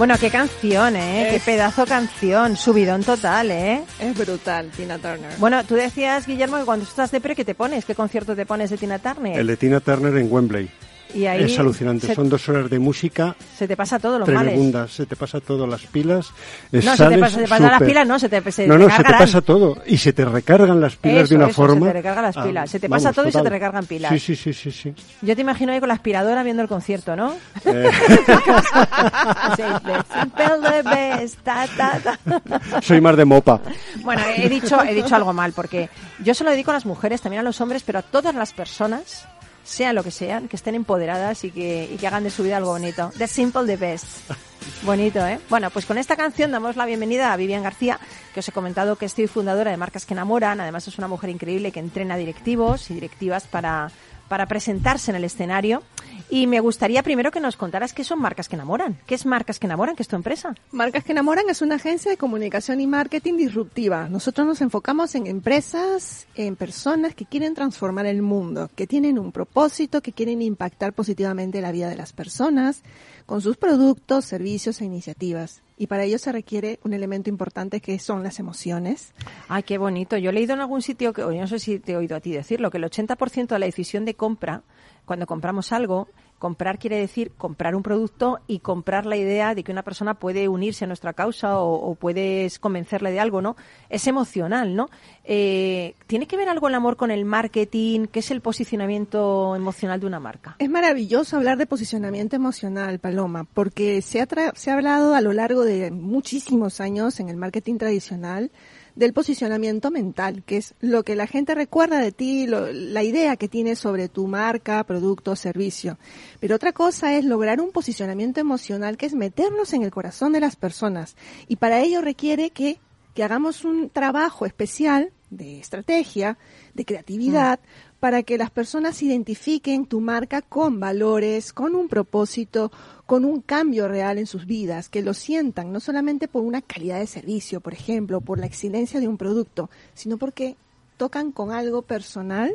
Bueno, 0.00 0.14
qué 0.18 0.30
canción, 0.30 0.96
¿eh? 0.96 1.28
Qué 1.30 1.40
pedazo 1.40 1.84
canción. 1.84 2.56
Subidón 2.56 3.04
total, 3.04 3.50
¿eh? 3.50 3.82
Es 4.00 4.16
brutal, 4.16 4.70
Tina 4.70 4.96
Turner. 4.96 5.30
Bueno, 5.36 5.62
tú 5.64 5.74
decías, 5.74 6.26
Guillermo, 6.26 6.56
que 6.56 6.64
cuando 6.64 6.86
estás 6.86 7.10
de 7.10 7.20
pre, 7.20 7.36
¿qué 7.36 7.44
te 7.44 7.54
pones? 7.54 7.84
¿Qué 7.84 7.94
concierto 7.94 8.34
te 8.34 8.46
pones 8.46 8.70
de 8.70 8.78
Tina 8.78 8.98
Turner? 8.98 9.38
El 9.38 9.46
de 9.46 9.58
Tina 9.58 9.78
Turner 9.80 10.16
en 10.16 10.32
Wembley. 10.32 10.70
Y 11.14 11.26
ahí 11.26 11.44
es 11.44 11.58
alucinante. 11.58 12.06
Se, 12.08 12.14
Son 12.14 12.28
dos 12.28 12.48
horas 12.48 12.68
de 12.70 12.78
música 12.78 13.34
se 13.56 13.68
te 13.68 13.76
pasa 13.76 13.98
todo, 13.98 14.18
los 14.18 14.28
males. 14.28 14.52
tremendas. 14.54 14.92
Se 14.92 15.06
te 15.06 15.16
pasa 15.16 15.40
todo, 15.40 15.66
las 15.66 15.82
pilas. 15.82 16.28
eh, 16.72 16.80
No, 16.84 16.96
se 16.96 17.06
te 17.08 17.18
pasa, 17.18 17.36
se 17.38 17.44
te 17.44 17.60
las 17.60 17.82
pilas, 17.82 18.06
no, 18.06 18.18
se 18.18 18.28
te, 18.28 18.52
se 18.52 18.66
no, 18.66 18.78
no, 18.78 18.90
se 18.90 19.02
te 19.04 19.12
pasa 19.12 19.40
todo. 19.40 19.76
Y 19.86 19.98
se 19.98 20.12
te 20.12 20.24
recargan 20.24 20.80
las 20.80 20.96
pilas 20.96 21.24
Eso, 21.24 21.28
de 21.30 21.36
una 21.36 21.46
eso, 21.46 21.54
forma. 21.54 21.86
se 21.86 21.92
te 21.92 21.98
recargan 21.98 22.24
las 22.24 22.36
Ah, 22.36 22.44
pilas. 22.44 22.70
Se 22.70 22.80
te 22.80 22.88
pasa 22.88 23.04
vamos, 23.10 23.16
todo 23.16 23.28
y 23.28 23.32
se 23.32 23.42
te 23.42 23.50
recargan 23.50 23.86
pilas. 23.86 24.12
Sí, 24.12 24.18
sí, 24.18 24.36
sí, 24.36 24.52
sí. 24.52 24.70
sí. 24.70 24.94
Yo 25.22 25.34
te 25.34 25.40
imagino 25.42 25.72
ahí 25.72 25.80
con 25.80 25.88
la 25.88 25.94
aspiradora 25.94 26.42
viendo 26.42 26.62
el 26.62 26.68
concierto, 26.68 27.16
¿no? 27.16 27.34
Eh, 27.64 27.90
soy 32.82 33.00
más 33.00 33.16
de 33.16 33.24
mopa. 33.24 33.60
Bueno, 34.02 34.22
he 34.36 34.48
dicho, 34.48 34.82
he 34.82 34.94
dicho 34.94 35.14
algo 35.16 35.32
mal, 35.32 35.52
porque 35.52 35.88
yo 36.22 36.34
se 36.34 36.44
lo 36.44 36.50
dedico 36.50 36.70
a 36.70 36.74
las 36.74 36.86
mujeres, 36.86 37.20
también 37.20 37.40
a 37.40 37.44
los 37.44 37.60
hombres, 37.60 37.82
pero 37.84 37.98
a 37.98 38.02
todas 38.02 38.34
las 38.34 38.52
personas, 38.52 39.26
sean 39.64 39.94
lo 39.94 40.02
que 40.02 40.10
sean, 40.10 40.48
que 40.48 40.56
estén 40.56 40.74
empoderadas 40.74 41.44
y 41.44 41.50
que, 41.50 41.88
y 41.92 41.96
que 41.96 42.06
hagan 42.06 42.24
de 42.24 42.30
su 42.30 42.42
vida 42.42 42.56
algo 42.56 42.70
bonito. 42.70 43.12
The 43.18 43.26
simple, 43.26 43.64
the 43.66 43.76
best. 43.76 44.30
Bonito, 44.82 45.26
¿eh? 45.26 45.40
Bueno, 45.48 45.70
pues 45.70 45.86
con 45.86 45.96
esta 45.96 46.16
canción 46.16 46.50
damos 46.50 46.76
la 46.76 46.84
bienvenida 46.84 47.32
a 47.32 47.36
Vivian 47.36 47.62
García, 47.62 47.98
que 48.34 48.40
os 48.40 48.48
he 48.48 48.52
comentado 48.52 48.96
que 48.96 49.06
estoy 49.06 49.26
fundadora 49.26 49.70
de 49.70 49.76
Marcas 49.78 50.04
que 50.04 50.12
Enamoran. 50.14 50.60
Además 50.60 50.86
es 50.86 50.98
una 50.98 51.08
mujer 51.08 51.30
increíble 51.30 51.72
que 51.72 51.80
entrena 51.80 52.16
directivos 52.16 52.90
y 52.90 52.94
directivas 52.94 53.46
para, 53.46 53.90
para 54.30 54.46
presentarse 54.46 55.10
en 55.10 55.16
el 55.16 55.24
escenario. 55.24 55.82
Y 56.30 56.46
me 56.46 56.60
gustaría 56.60 57.02
primero 57.02 57.32
que 57.32 57.40
nos 57.40 57.56
contaras 57.56 57.92
qué 57.92 58.04
son 58.04 58.20
Marcas 58.20 58.48
que 58.48 58.54
Enamoran. 58.54 58.96
¿Qué 59.04 59.16
es 59.16 59.26
Marcas 59.26 59.58
que 59.58 59.66
Enamoran? 59.66 59.96
¿Qué 59.96 60.04
es 60.04 60.08
tu 60.08 60.14
empresa? 60.14 60.54
Marcas 60.70 61.02
que 61.02 61.10
enamoran 61.10 61.50
es 61.50 61.62
una 61.62 61.74
agencia 61.74 62.12
de 62.12 62.16
comunicación 62.16 62.80
y 62.80 62.86
marketing 62.86 63.36
disruptiva. 63.36 64.08
Nosotros 64.08 64.46
nos 64.46 64.60
enfocamos 64.60 65.16
en 65.16 65.26
empresas, 65.26 66.28
en 66.36 66.54
personas 66.54 67.16
que 67.16 67.26
quieren 67.26 67.54
transformar 67.54 68.06
el 68.06 68.22
mundo, 68.22 68.70
que 68.76 68.86
tienen 68.86 69.18
un 69.18 69.32
propósito, 69.32 70.00
que 70.00 70.12
quieren 70.12 70.42
impactar 70.42 70.92
positivamente 70.92 71.60
la 71.60 71.72
vida 71.72 71.88
de 71.88 71.96
las 71.96 72.12
personas 72.12 72.82
con 73.26 73.40
sus 73.40 73.56
productos, 73.56 74.24
servicios 74.24 74.80
e 74.80 74.84
iniciativas. 74.84 75.60
Y 75.80 75.86
para 75.86 76.04
ello 76.04 76.18
se 76.18 76.30
requiere 76.30 76.78
un 76.84 76.92
elemento 76.92 77.30
importante 77.30 77.80
que 77.80 77.98
son 77.98 78.22
las 78.22 78.38
emociones. 78.38 79.14
Ay, 79.48 79.62
qué 79.62 79.78
bonito. 79.78 80.18
Yo 80.18 80.28
he 80.28 80.32
leído 80.34 80.52
en 80.52 80.60
algún 80.60 80.82
sitio, 80.82 81.14
que, 81.14 81.22
no 81.22 81.46
sé 81.46 81.58
si 81.58 81.78
te 81.78 81.92
he 81.92 81.96
oído 81.96 82.16
a 82.16 82.20
ti 82.20 82.32
decirlo, 82.32 82.70
que 82.70 82.76
el 82.76 82.84
80% 82.84 83.46
de 83.46 83.58
la 83.58 83.64
decisión 83.64 84.04
de 84.04 84.12
compra, 84.12 84.62
cuando 85.06 85.26
compramos 85.26 85.72
algo, 85.72 86.08
comprar 86.40 86.78
quiere 86.80 86.96
decir 86.98 87.30
comprar 87.38 87.76
un 87.76 87.84
producto 87.84 88.40
y 88.48 88.58
comprar 88.58 89.06
la 89.06 89.16
idea 89.16 89.54
de 89.54 89.62
que 89.62 89.70
una 89.70 89.82
persona 89.84 90.14
puede 90.14 90.48
unirse 90.48 90.84
a 90.84 90.88
nuestra 90.88 91.12
causa 91.12 91.60
o, 91.60 91.74
o 91.74 91.94
puedes 91.94 92.58
convencerle 92.58 93.12
de 93.12 93.20
algo, 93.20 93.40
¿no? 93.42 93.54
Es 93.90 94.08
emocional, 94.08 94.74
¿no? 94.74 94.88
Eh, 95.24 95.94
¿Tiene 96.08 96.26
que 96.26 96.36
ver 96.36 96.48
algo 96.48 96.66
el 96.66 96.74
amor 96.74 96.96
con 96.96 97.10
el 97.10 97.24
marketing? 97.24 98.06
¿Qué 98.10 98.18
es 98.20 98.30
el 98.32 98.40
posicionamiento 98.40 99.54
emocional 99.54 100.00
de 100.00 100.06
una 100.06 100.18
marca? 100.18 100.56
Es 100.58 100.70
maravilloso 100.70 101.36
hablar 101.36 101.58
de 101.58 101.66
posicionamiento 101.66 102.34
emocional, 102.36 102.98
Paloma, 102.98 103.44
porque 103.44 104.00
se 104.02 104.20
ha, 104.20 104.26
tra- 104.26 104.54
se 104.56 104.70
ha 104.70 104.74
hablado 104.74 105.14
a 105.14 105.20
lo 105.20 105.32
largo 105.32 105.62
de 105.64 105.90
muchísimos 105.90 106.80
años 106.80 107.20
en 107.20 107.28
el 107.28 107.36
marketing 107.36 107.76
tradicional 107.76 108.50
del 109.00 109.12
posicionamiento 109.14 109.90
mental, 109.90 110.42
que 110.44 110.58
es 110.58 110.74
lo 110.80 111.02
que 111.02 111.16
la 111.16 111.26
gente 111.26 111.54
recuerda 111.54 111.98
de 111.98 112.12
ti, 112.12 112.46
lo- 112.46 112.70
la 112.70 113.02
idea 113.02 113.36
que 113.36 113.48
tienes 113.48 113.78
sobre 113.78 114.08
tu 114.08 114.26
marca, 114.28 114.84
producto 114.84 115.34
servicio. 115.34 115.98
Pero 116.38 116.54
otra 116.56 116.72
cosa 116.72 117.16
es 117.16 117.24
lograr 117.24 117.60
un 117.60 117.72
posicionamiento 117.72 118.40
emocional 118.40 118.96
que 118.96 119.06
es 119.06 119.14
meternos 119.14 119.72
en 119.72 119.82
el 119.82 119.90
corazón 119.90 120.32
de 120.32 120.40
las 120.40 120.54
personas. 120.56 121.16
Y 121.48 121.56
para 121.56 121.80
ello 121.80 122.02
requiere 122.02 122.50
que, 122.50 122.78
que 123.14 123.24
hagamos 123.24 123.64
un 123.64 123.88
trabajo 123.90 124.44
especial 124.46 125.10
de 125.30 125.60
estrategia, 125.60 126.36
de 126.74 126.84
creatividad, 126.84 127.58
para 128.00 128.22
que 128.22 128.36
las 128.38 128.50
personas 128.50 129.02
identifiquen 129.02 129.86
tu 129.86 130.00
marca 130.00 130.42
con 130.42 130.80
valores, 130.80 131.52
con 131.52 131.74
un 131.74 131.88
propósito, 131.88 132.72
con 133.10 133.24
un 133.24 133.40
cambio 133.40 133.88
real 133.88 134.18
en 134.18 134.26
sus 134.28 134.46
vidas, 134.46 134.88
que 134.88 135.02
lo 135.02 135.14
sientan 135.14 135.72
no 135.72 135.80
solamente 135.80 136.28
por 136.28 136.44
una 136.44 136.62
calidad 136.62 137.00
de 137.00 137.08
servicio, 137.08 137.60
por 137.60 137.72
ejemplo, 137.72 138.20
por 138.20 138.38
la 138.38 138.46
excelencia 138.46 139.00
de 139.00 139.08
un 139.08 139.16
producto, 139.16 139.68
sino 139.94 140.16
porque 140.16 140.54
tocan 140.96 141.32
con 141.32 141.50
algo 141.50 141.82
personal 141.82 142.54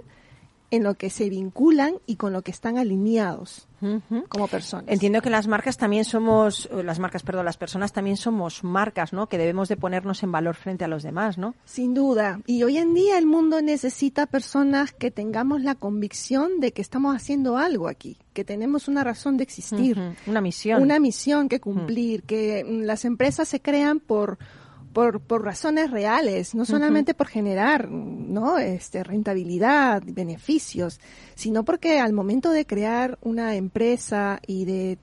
en 0.76 0.84
lo 0.84 0.96
que 0.96 1.10
se 1.10 1.30
vinculan 1.30 1.96
y 2.06 2.18
con 2.18 2.34
lo 2.34 2.42
que 2.42 2.52
están 2.52 2.78
alineados 2.78 3.68
como 4.30 4.48
personas. 4.48 4.86
Entiendo 4.88 5.22
que 5.22 5.30
las 5.30 5.48
marcas 5.48 5.78
también 5.78 6.06
somos, 6.06 6.68
eh, 6.72 6.84
las 6.84 7.00
marcas, 7.00 7.24
perdón, 7.24 7.46
las 7.46 7.58
personas 7.58 7.94
también 7.94 8.18
somos 8.18 8.64
marcas, 8.64 9.14
¿no? 9.14 9.28
Que 9.28 9.38
debemos 9.38 9.70
de 9.70 9.78
ponernos 9.78 10.24
en 10.24 10.32
valor 10.32 10.56
frente 10.56 10.86
a 10.86 10.88
los 10.88 11.04
demás, 11.04 11.38
¿no? 11.38 11.54
Sin 11.66 11.94
duda. 11.94 12.40
Y 12.48 12.64
hoy 12.64 12.78
en 12.78 12.94
día 12.94 13.18
el 13.18 13.26
mundo 13.26 13.62
necesita 13.62 14.26
personas 14.26 14.92
que 14.92 15.12
tengamos 15.12 15.62
la 15.62 15.76
convicción 15.76 16.60
de 16.60 16.72
que 16.72 16.82
estamos 16.82 17.16
haciendo 17.16 17.58
algo 17.58 17.88
aquí, 17.88 18.18
que 18.34 18.44
tenemos 18.44 18.88
una 18.88 19.04
razón 19.04 19.38
de 19.38 19.44
existir. 19.44 20.00
Una 20.26 20.42
misión. 20.42 20.82
una 20.82 21.00
misión 21.00 21.50
que 21.50 21.60
cumplir, 21.60 22.24
que 22.24 22.64
mm, 22.64 22.82
las 22.84 23.06
empresas 23.06 23.48
se 23.48 23.62
crean 23.62 24.00
por 24.00 24.38
por, 24.96 25.20
por 25.20 25.44
razones 25.44 25.92
reales, 25.92 26.56
no 26.56 26.64
solamente 26.64 27.14
por 27.14 27.28
generar, 27.28 27.92
¿no? 27.92 28.60
Este, 28.60 29.04
rentabilidad, 29.04 30.02
beneficios, 30.06 31.02
sino 31.36 31.66
porque 31.66 32.00
al 32.00 32.14
momento 32.14 32.50
de 32.50 32.66
crear 32.66 33.20
una 33.22 33.56
empresa 33.56 34.40
y 34.48 34.64
de 34.64 34.98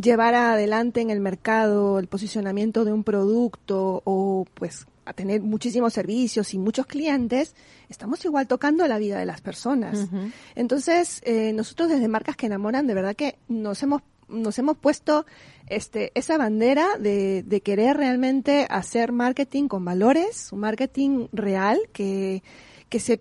llevar 0.00 0.34
adelante 0.34 1.02
en 1.02 1.10
el 1.10 1.20
mercado 1.20 1.98
el 1.98 2.06
posicionamiento 2.06 2.86
de 2.86 2.94
un 2.94 3.04
producto 3.04 4.00
o 4.06 4.46
pues 4.54 4.86
a 5.04 5.12
tener 5.12 5.42
muchísimos 5.42 5.92
servicios 5.92 6.54
y 6.54 6.58
muchos 6.58 6.86
clientes, 6.86 7.54
estamos 7.90 8.24
igual 8.24 8.46
tocando 8.46 8.88
la 8.88 8.96
vida 8.96 9.18
de 9.18 9.26
las 9.26 9.42
personas. 9.42 10.08
Entonces, 10.54 11.20
eh, 11.26 11.52
nosotros 11.52 11.90
desde 11.90 12.08
Marcas 12.08 12.36
que 12.36 12.46
Enamoran, 12.46 12.86
de 12.86 12.94
verdad 12.94 13.14
que 13.14 13.36
nos 13.48 13.82
hemos 13.82 14.00
nos 14.28 14.58
hemos 14.58 14.76
puesto 14.76 15.26
este 15.66 16.12
esa 16.14 16.38
bandera 16.38 16.86
de, 16.98 17.42
de 17.42 17.60
querer 17.60 17.96
realmente 17.96 18.66
hacer 18.70 19.12
marketing 19.12 19.68
con 19.68 19.84
valores, 19.84 20.52
un 20.52 20.60
marketing 20.60 21.26
real 21.32 21.78
que, 21.92 22.42
que 22.88 23.00
se 23.00 23.20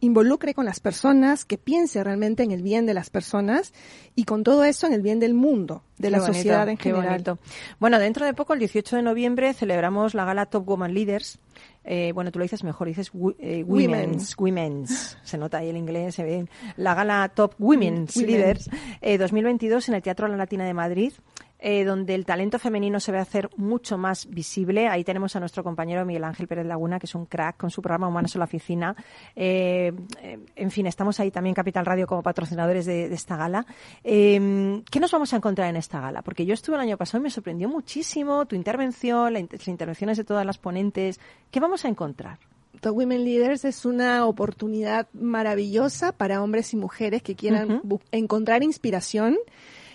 involucre 0.00 0.54
con 0.54 0.64
las 0.64 0.80
personas, 0.80 1.44
que 1.44 1.56
piense 1.56 2.02
realmente 2.02 2.42
en 2.42 2.50
el 2.50 2.62
bien 2.62 2.84
de 2.86 2.94
las 2.94 3.10
personas 3.10 3.72
y 4.14 4.24
con 4.24 4.42
todo 4.42 4.64
eso 4.64 4.86
en 4.86 4.92
el 4.92 5.02
bien 5.02 5.18
del 5.20 5.34
mundo, 5.34 5.82
de 5.98 6.08
Qué 6.08 6.10
la 6.10 6.18
bonito, 6.18 6.34
sociedad 6.34 6.68
en 6.68 6.76
qué 6.76 6.90
general. 6.90 7.08
bonito. 7.10 7.38
Bueno, 7.78 7.98
dentro 7.98 8.26
de 8.26 8.34
poco, 8.34 8.52
el 8.52 8.58
18 8.58 8.96
de 8.96 9.02
noviembre, 9.02 9.54
celebramos 9.54 10.14
la 10.14 10.24
gala 10.24 10.46
Top 10.46 10.66
Woman 10.66 10.92
Leaders. 10.92 11.38
Eh, 11.84 12.12
bueno, 12.14 12.30
tú 12.30 12.38
lo 12.38 12.44
dices 12.44 12.64
mejor, 12.64 12.88
dices 12.88 13.10
eh, 13.38 13.64
Women's, 13.66 14.36
Women's. 14.38 15.16
Se 15.22 15.38
nota 15.38 15.58
ahí 15.58 15.68
el 15.70 15.76
inglés, 15.76 16.14
se 16.14 16.22
ve. 16.24 16.46
La 16.76 16.94
gala 16.94 17.30
Top 17.34 17.54
Women's 17.58 18.16
Women. 18.16 18.30
Leaders 18.30 18.70
eh, 19.00 19.16
2022 19.18 19.88
en 19.88 19.94
el 19.94 20.02
Teatro 20.02 20.28
La 20.28 20.36
Latina 20.36 20.64
de 20.64 20.74
Madrid. 20.74 21.12
Eh, 21.62 21.84
donde 21.84 22.14
el 22.14 22.26
talento 22.26 22.58
femenino 22.58 22.98
se 23.00 23.12
a 23.18 23.22
hacer 23.22 23.48
mucho 23.56 23.96
más 23.96 24.28
visible. 24.28 24.88
Ahí 24.88 25.04
tenemos 25.04 25.36
a 25.36 25.40
nuestro 25.40 25.62
compañero 25.62 26.04
Miguel 26.04 26.24
Ángel 26.24 26.48
Pérez 26.48 26.66
Laguna, 26.66 26.98
que 26.98 27.06
es 27.06 27.14
un 27.14 27.26
crack 27.26 27.56
con 27.56 27.70
su 27.70 27.80
programa 27.80 28.08
Humanos 28.08 28.34
en 28.34 28.40
la 28.40 28.44
Oficina. 28.46 28.96
Eh, 29.36 29.92
eh, 30.20 30.38
en 30.56 30.70
fin, 30.70 30.86
estamos 30.86 31.20
ahí 31.20 31.30
también 31.30 31.54
Capital 31.54 31.86
Radio 31.86 32.06
como 32.06 32.22
patrocinadores 32.22 32.84
de, 32.84 33.08
de 33.08 33.14
esta 33.14 33.36
gala. 33.36 33.64
Eh, 34.02 34.82
¿Qué 34.90 35.00
nos 35.00 35.12
vamos 35.12 35.32
a 35.32 35.36
encontrar 35.36 35.68
en 35.70 35.76
esta 35.76 36.00
gala? 36.00 36.22
Porque 36.22 36.44
yo 36.44 36.54
estuve 36.54 36.76
el 36.76 36.82
año 36.82 36.96
pasado 36.96 37.20
y 37.20 37.24
me 37.24 37.30
sorprendió 37.30 37.68
muchísimo 37.68 38.44
tu 38.46 38.56
intervención, 38.56 39.32
la 39.32 39.40
las 39.40 39.68
intervenciones 39.68 40.16
de 40.16 40.24
todas 40.24 40.44
las 40.44 40.58
ponentes. 40.58 41.20
¿Qué 41.50 41.60
vamos 41.60 41.84
a 41.84 41.88
encontrar? 41.88 42.38
Top 42.80 42.96
Women 42.96 43.24
Leaders 43.24 43.64
es 43.64 43.84
una 43.84 44.26
oportunidad 44.26 45.06
maravillosa 45.12 46.12
para 46.12 46.42
hombres 46.42 46.72
y 46.72 46.76
mujeres 46.76 47.22
que 47.22 47.36
quieran 47.36 47.82
encontrar 48.10 48.62
inspiración, 48.62 49.36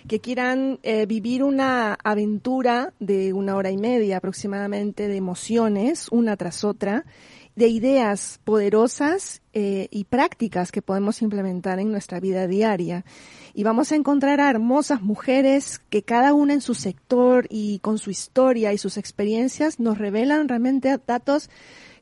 que 0.06 0.20
quieran 0.20 0.78
eh, 0.82 1.06
vivir 1.06 1.42
una 1.42 1.98
aventura 2.04 2.92
de 3.00 3.32
una 3.32 3.56
hora 3.56 3.70
y 3.70 3.76
media 3.76 4.18
aproximadamente 4.18 5.08
de 5.08 5.16
emociones, 5.16 6.08
una 6.10 6.36
tras 6.36 6.64
otra, 6.64 7.04
de 7.56 7.66
ideas 7.66 8.38
poderosas 8.44 9.42
eh, 9.52 9.88
y 9.90 10.04
prácticas 10.04 10.70
que 10.70 10.80
podemos 10.80 11.22
implementar 11.22 11.80
en 11.80 11.90
nuestra 11.90 12.20
vida 12.20 12.46
diaria. 12.46 13.04
Y 13.52 13.64
vamos 13.64 13.90
a 13.90 13.96
encontrar 13.96 14.40
a 14.40 14.48
hermosas 14.48 15.02
mujeres 15.02 15.80
que 15.90 16.04
cada 16.04 16.34
una 16.34 16.54
en 16.54 16.60
su 16.60 16.74
sector 16.74 17.48
y 17.50 17.80
con 17.80 17.98
su 17.98 18.10
historia 18.10 18.72
y 18.72 18.78
sus 18.78 18.96
experiencias 18.96 19.80
nos 19.80 19.98
revelan 19.98 20.48
realmente 20.48 20.96
datos 21.04 21.50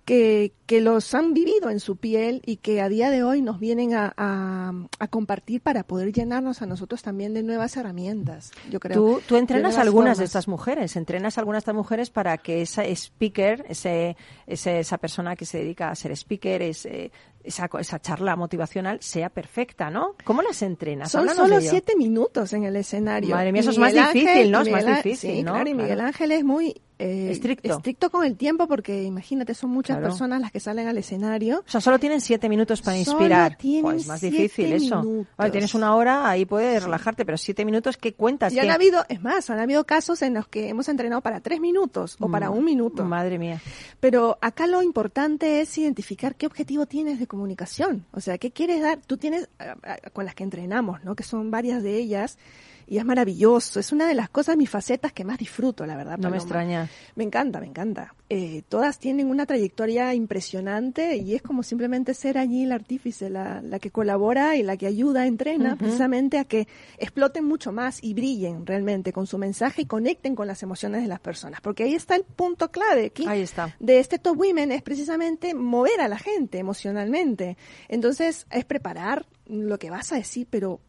que, 0.06 0.52
que 0.66 0.80
los 0.80 1.12
han 1.14 1.34
vivido 1.34 1.68
en 1.68 1.80
su 1.80 1.96
piel 1.96 2.40
y 2.46 2.58
que 2.58 2.80
a 2.80 2.88
día 2.88 3.10
de 3.10 3.24
hoy 3.24 3.42
nos 3.42 3.58
vienen 3.58 3.92
a, 3.92 4.14
a- 4.16 4.72
a 5.00 5.08
compartir 5.08 5.60
para 5.60 5.82
poder 5.82 6.12
llenarnos 6.12 6.62
a 6.62 6.66
nosotros 6.66 7.02
también 7.02 7.34
de 7.34 7.42
nuevas 7.42 7.76
herramientas. 7.76 8.52
Yo 8.70 8.78
creo. 8.80 8.94
Tú, 8.96 9.20
tú 9.26 9.34
de 9.34 9.40
entrenas 9.40 9.76
algunas 9.78 10.16
de 10.16 10.22
formas. 10.22 10.28
estas 10.28 10.46
mujeres, 10.48 10.94
entrenas 10.96 11.38
algunas 11.38 11.58
de 11.58 11.64
estas 11.64 11.74
mujeres 11.74 12.10
para 12.10 12.38
que 12.38 12.62
esa 12.62 12.84
speaker, 12.84 13.66
ese, 13.68 14.16
ese- 14.46 14.78
esa 14.78 14.96
persona 14.98 15.34
que 15.34 15.44
se 15.44 15.58
dedica 15.58 15.90
a 15.90 15.94
ser 15.96 16.12
speaker, 16.12 16.62
ese- 16.62 17.10
esa, 17.42 17.68
esa 17.78 17.98
charla 18.00 18.36
motivacional 18.36 18.98
sea 19.02 19.28
perfecta, 19.28 19.90
¿no? 19.90 20.14
¿Cómo 20.24 20.40
las 20.42 20.62
entrenas? 20.62 21.10
Son 21.10 21.22
Háblanos 21.22 21.48
solo 21.48 21.60
de 21.60 21.68
siete 21.68 21.96
minutos 21.96 22.52
en 22.52 22.62
el 22.62 22.76
escenario. 22.76 23.34
Madre 23.34 23.50
mía, 23.52 23.60
eso 23.60 23.70
es 23.70 23.78
más 23.78 23.92
Miguel 23.92 24.12
difícil, 24.12 24.50
¿no? 24.52 24.58
y 24.60 24.66
Es 24.66 24.72
más 24.72 24.84
Miguel 24.84 25.02
difícil, 25.02 25.30
sí, 25.32 25.42
¿no? 25.42 25.52
Claro, 25.54 25.68
y 25.70 25.74
Miguel. 25.74 26.00
Ángel 26.00 26.30
es 26.32 26.44
muy 26.44 26.80
eh, 26.98 27.28
Estricto. 27.30 27.76
estricto 27.76 28.10
con 28.10 28.24
el 28.24 28.36
tiempo 28.36 28.66
porque 28.66 29.02
imagínate, 29.04 29.52
son 29.54 29.70
muchas 29.70 29.96
Claro. 29.98 30.10
personas 30.12 30.40
las 30.40 30.50
que 30.52 30.60
salen 30.60 30.88
al 30.88 30.96
escenario. 30.98 31.62
O 31.66 31.70
sea, 31.70 31.80
solo 31.80 31.98
tienen 31.98 32.20
siete 32.20 32.48
minutos 32.48 32.80
para 32.82 32.96
Solo 33.04 33.18
inspirar. 33.18 33.58
Pues 33.82 34.02
es 34.02 34.06
más 34.08 34.20
difícil 34.20 34.72
eso. 34.72 35.26
Vale, 35.36 35.50
tienes 35.50 35.74
una 35.74 35.94
hora, 35.94 36.28
ahí 36.28 36.44
puedes 36.46 36.82
relajarte, 36.82 37.24
pero 37.24 37.36
siete 37.36 37.64
minutos, 37.64 37.96
¿qué 37.96 38.14
cuentas? 38.14 38.52
Y 38.52 38.58
han 38.58 38.66
¿Qué- 38.66 38.72
habido, 38.72 39.04
es 39.08 39.22
más, 39.22 39.50
han 39.50 39.58
habido 39.58 39.84
casos 39.84 40.22
en 40.22 40.34
los 40.34 40.48
que 40.48 40.68
hemos 40.68 40.88
entrenado 40.88 41.20
para 41.20 41.40
tres 41.40 41.60
minutos 41.60 42.16
o 42.20 42.30
para 42.30 42.50
Mm, 42.50 42.54
un 42.56 42.64
minuto. 42.64 43.04
Madre 43.04 43.38
mía. 43.38 43.60
Pero 44.00 44.38
acá 44.40 44.66
lo 44.66 44.82
importante 44.82 45.60
es 45.60 45.76
identificar 45.78 46.34
qué 46.34 46.46
objetivo 46.46 46.86
tienes 46.86 47.18
de 47.18 47.26
comunicación. 47.26 48.06
O 48.12 48.20
sea, 48.20 48.38
qué 48.38 48.50
quieres 48.52 48.80
dar. 48.82 49.00
Tú 49.06 49.16
tienes, 49.16 49.48
ah, 49.58 49.76
ah, 49.82 49.96
con 50.12 50.24
las 50.24 50.34
que 50.34 50.44
entrenamos, 50.44 51.04
¿no? 51.04 51.14
Que 51.14 51.24
son 51.24 51.50
varias 51.50 51.82
de 51.82 51.96
ellas. 51.96 52.38
Y 52.86 52.98
es 52.98 53.04
maravilloso. 53.04 53.80
Es 53.80 53.92
una 53.92 54.06
de 54.06 54.14
las 54.14 54.28
cosas, 54.30 54.56
mis 54.56 54.70
facetas 54.70 55.12
que 55.12 55.24
más 55.24 55.38
disfruto, 55.38 55.86
la 55.86 55.96
verdad. 55.96 56.18
No 56.18 56.30
me 56.30 56.36
extraña. 56.36 56.88
Me 57.14 57.24
encanta, 57.24 57.60
me 57.60 57.66
encanta. 57.66 58.14
Eh, 58.28 58.62
todas 58.68 58.98
tienen 58.98 59.28
una 59.28 59.46
trayectoria 59.46 60.14
impresionante 60.14 61.16
y 61.16 61.34
es 61.34 61.42
como 61.42 61.62
simplemente 61.62 62.14
ser 62.14 62.38
allí 62.38 62.64
el 62.64 62.72
artífice, 62.72 63.30
la, 63.30 63.60
la 63.62 63.78
que 63.78 63.90
colabora 63.90 64.56
y 64.56 64.62
la 64.62 64.76
que 64.76 64.86
ayuda, 64.86 65.26
entrena 65.26 65.76
precisamente 65.76 66.38
a 66.38 66.44
que 66.44 66.66
exploten 66.98 67.44
mucho 67.44 67.72
más 67.72 68.02
y 68.02 68.14
brillen 68.14 68.66
realmente 68.66 69.12
con 69.12 69.26
su 69.26 69.38
mensaje 69.38 69.82
y 69.82 69.86
conecten 69.86 70.34
con 70.34 70.46
las 70.46 70.62
emociones 70.62 71.02
de 71.02 71.08
las 71.08 71.20
personas. 71.20 71.60
Porque 71.60 71.84
ahí 71.84 71.94
está 71.94 72.16
el 72.16 72.24
punto 72.24 72.70
clave 72.70 73.06
aquí 73.06 73.26
Ahí 73.26 73.42
está. 73.42 73.74
de 73.78 73.98
este 73.98 74.18
Top 74.18 74.38
Women 74.38 74.72
es 74.72 74.82
precisamente 74.82 75.54
mover 75.54 76.00
a 76.00 76.08
la 76.08 76.18
gente 76.18 76.58
emocionalmente. 76.58 77.56
Entonces, 77.88 78.46
es 78.50 78.64
preparar 78.64 79.26
lo 79.46 79.78
que 79.78 79.90
vas 79.90 80.12
a 80.12 80.16
decir, 80.16 80.46
pero 80.50 80.80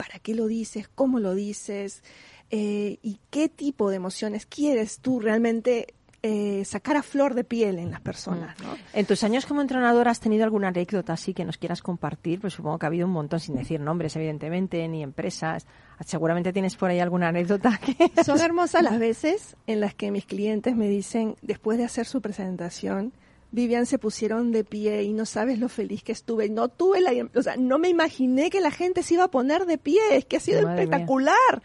¿para 0.00 0.18
qué 0.18 0.34
lo 0.34 0.46
dices? 0.46 0.88
¿Cómo 0.88 1.20
lo 1.20 1.34
dices? 1.34 2.02
Eh, 2.50 2.98
¿Y 3.02 3.20
qué 3.28 3.50
tipo 3.50 3.90
de 3.90 3.96
emociones 3.96 4.46
quieres 4.46 5.00
tú 5.00 5.20
realmente 5.20 5.92
eh, 6.22 6.64
sacar 6.64 6.96
a 6.96 7.02
flor 7.02 7.34
de 7.34 7.44
piel 7.44 7.78
en 7.78 7.90
las 7.90 8.00
personas? 8.00 8.58
¿no? 8.62 8.78
En 8.94 9.04
tus 9.04 9.22
años 9.24 9.44
como 9.44 9.60
entrenador, 9.60 10.08
¿has 10.08 10.18
tenido 10.18 10.44
alguna 10.44 10.68
anécdota 10.68 11.12
así 11.12 11.34
que 11.34 11.44
nos 11.44 11.58
quieras 11.58 11.82
compartir? 11.82 12.40
Pues 12.40 12.54
supongo 12.54 12.78
que 12.78 12.86
ha 12.86 12.88
habido 12.88 13.06
un 13.06 13.12
montón, 13.12 13.40
sin 13.40 13.56
decir 13.56 13.78
nombres, 13.78 14.16
evidentemente, 14.16 14.88
ni 14.88 15.02
empresas. 15.02 15.66
Seguramente 16.06 16.50
tienes 16.54 16.76
por 16.76 16.88
ahí 16.88 16.98
alguna 16.98 17.28
anécdota 17.28 17.78
que... 17.78 18.10
Son 18.24 18.40
hermosas 18.40 18.82
las 18.82 18.98
veces 18.98 19.54
en 19.66 19.80
las 19.80 19.94
que 19.94 20.10
mis 20.10 20.24
clientes 20.24 20.74
me 20.74 20.88
dicen, 20.88 21.36
después 21.42 21.76
de 21.76 21.84
hacer 21.84 22.06
su 22.06 22.22
presentación, 22.22 23.12
Vivian 23.52 23.86
se 23.86 23.98
pusieron 23.98 24.52
de 24.52 24.62
pie 24.64 25.02
y 25.02 25.12
no 25.12 25.26
sabes 25.26 25.58
lo 25.58 25.68
feliz 25.68 26.02
que 26.04 26.12
estuve. 26.12 26.48
No 26.48 26.68
tuve 26.68 27.00
la, 27.00 27.10
o 27.34 27.42
sea, 27.42 27.56
no 27.56 27.78
me 27.78 27.88
imaginé 27.88 28.48
que 28.50 28.60
la 28.60 28.70
gente 28.70 29.02
se 29.02 29.14
iba 29.14 29.24
a 29.24 29.30
poner 29.30 29.66
de 29.66 29.76
pie. 29.78 30.00
Es 30.12 30.24
que 30.24 30.36
ha 30.36 30.40
sido 30.40 30.62
Madre 30.62 30.74
mía. 30.74 30.82
espectacular. 30.84 31.62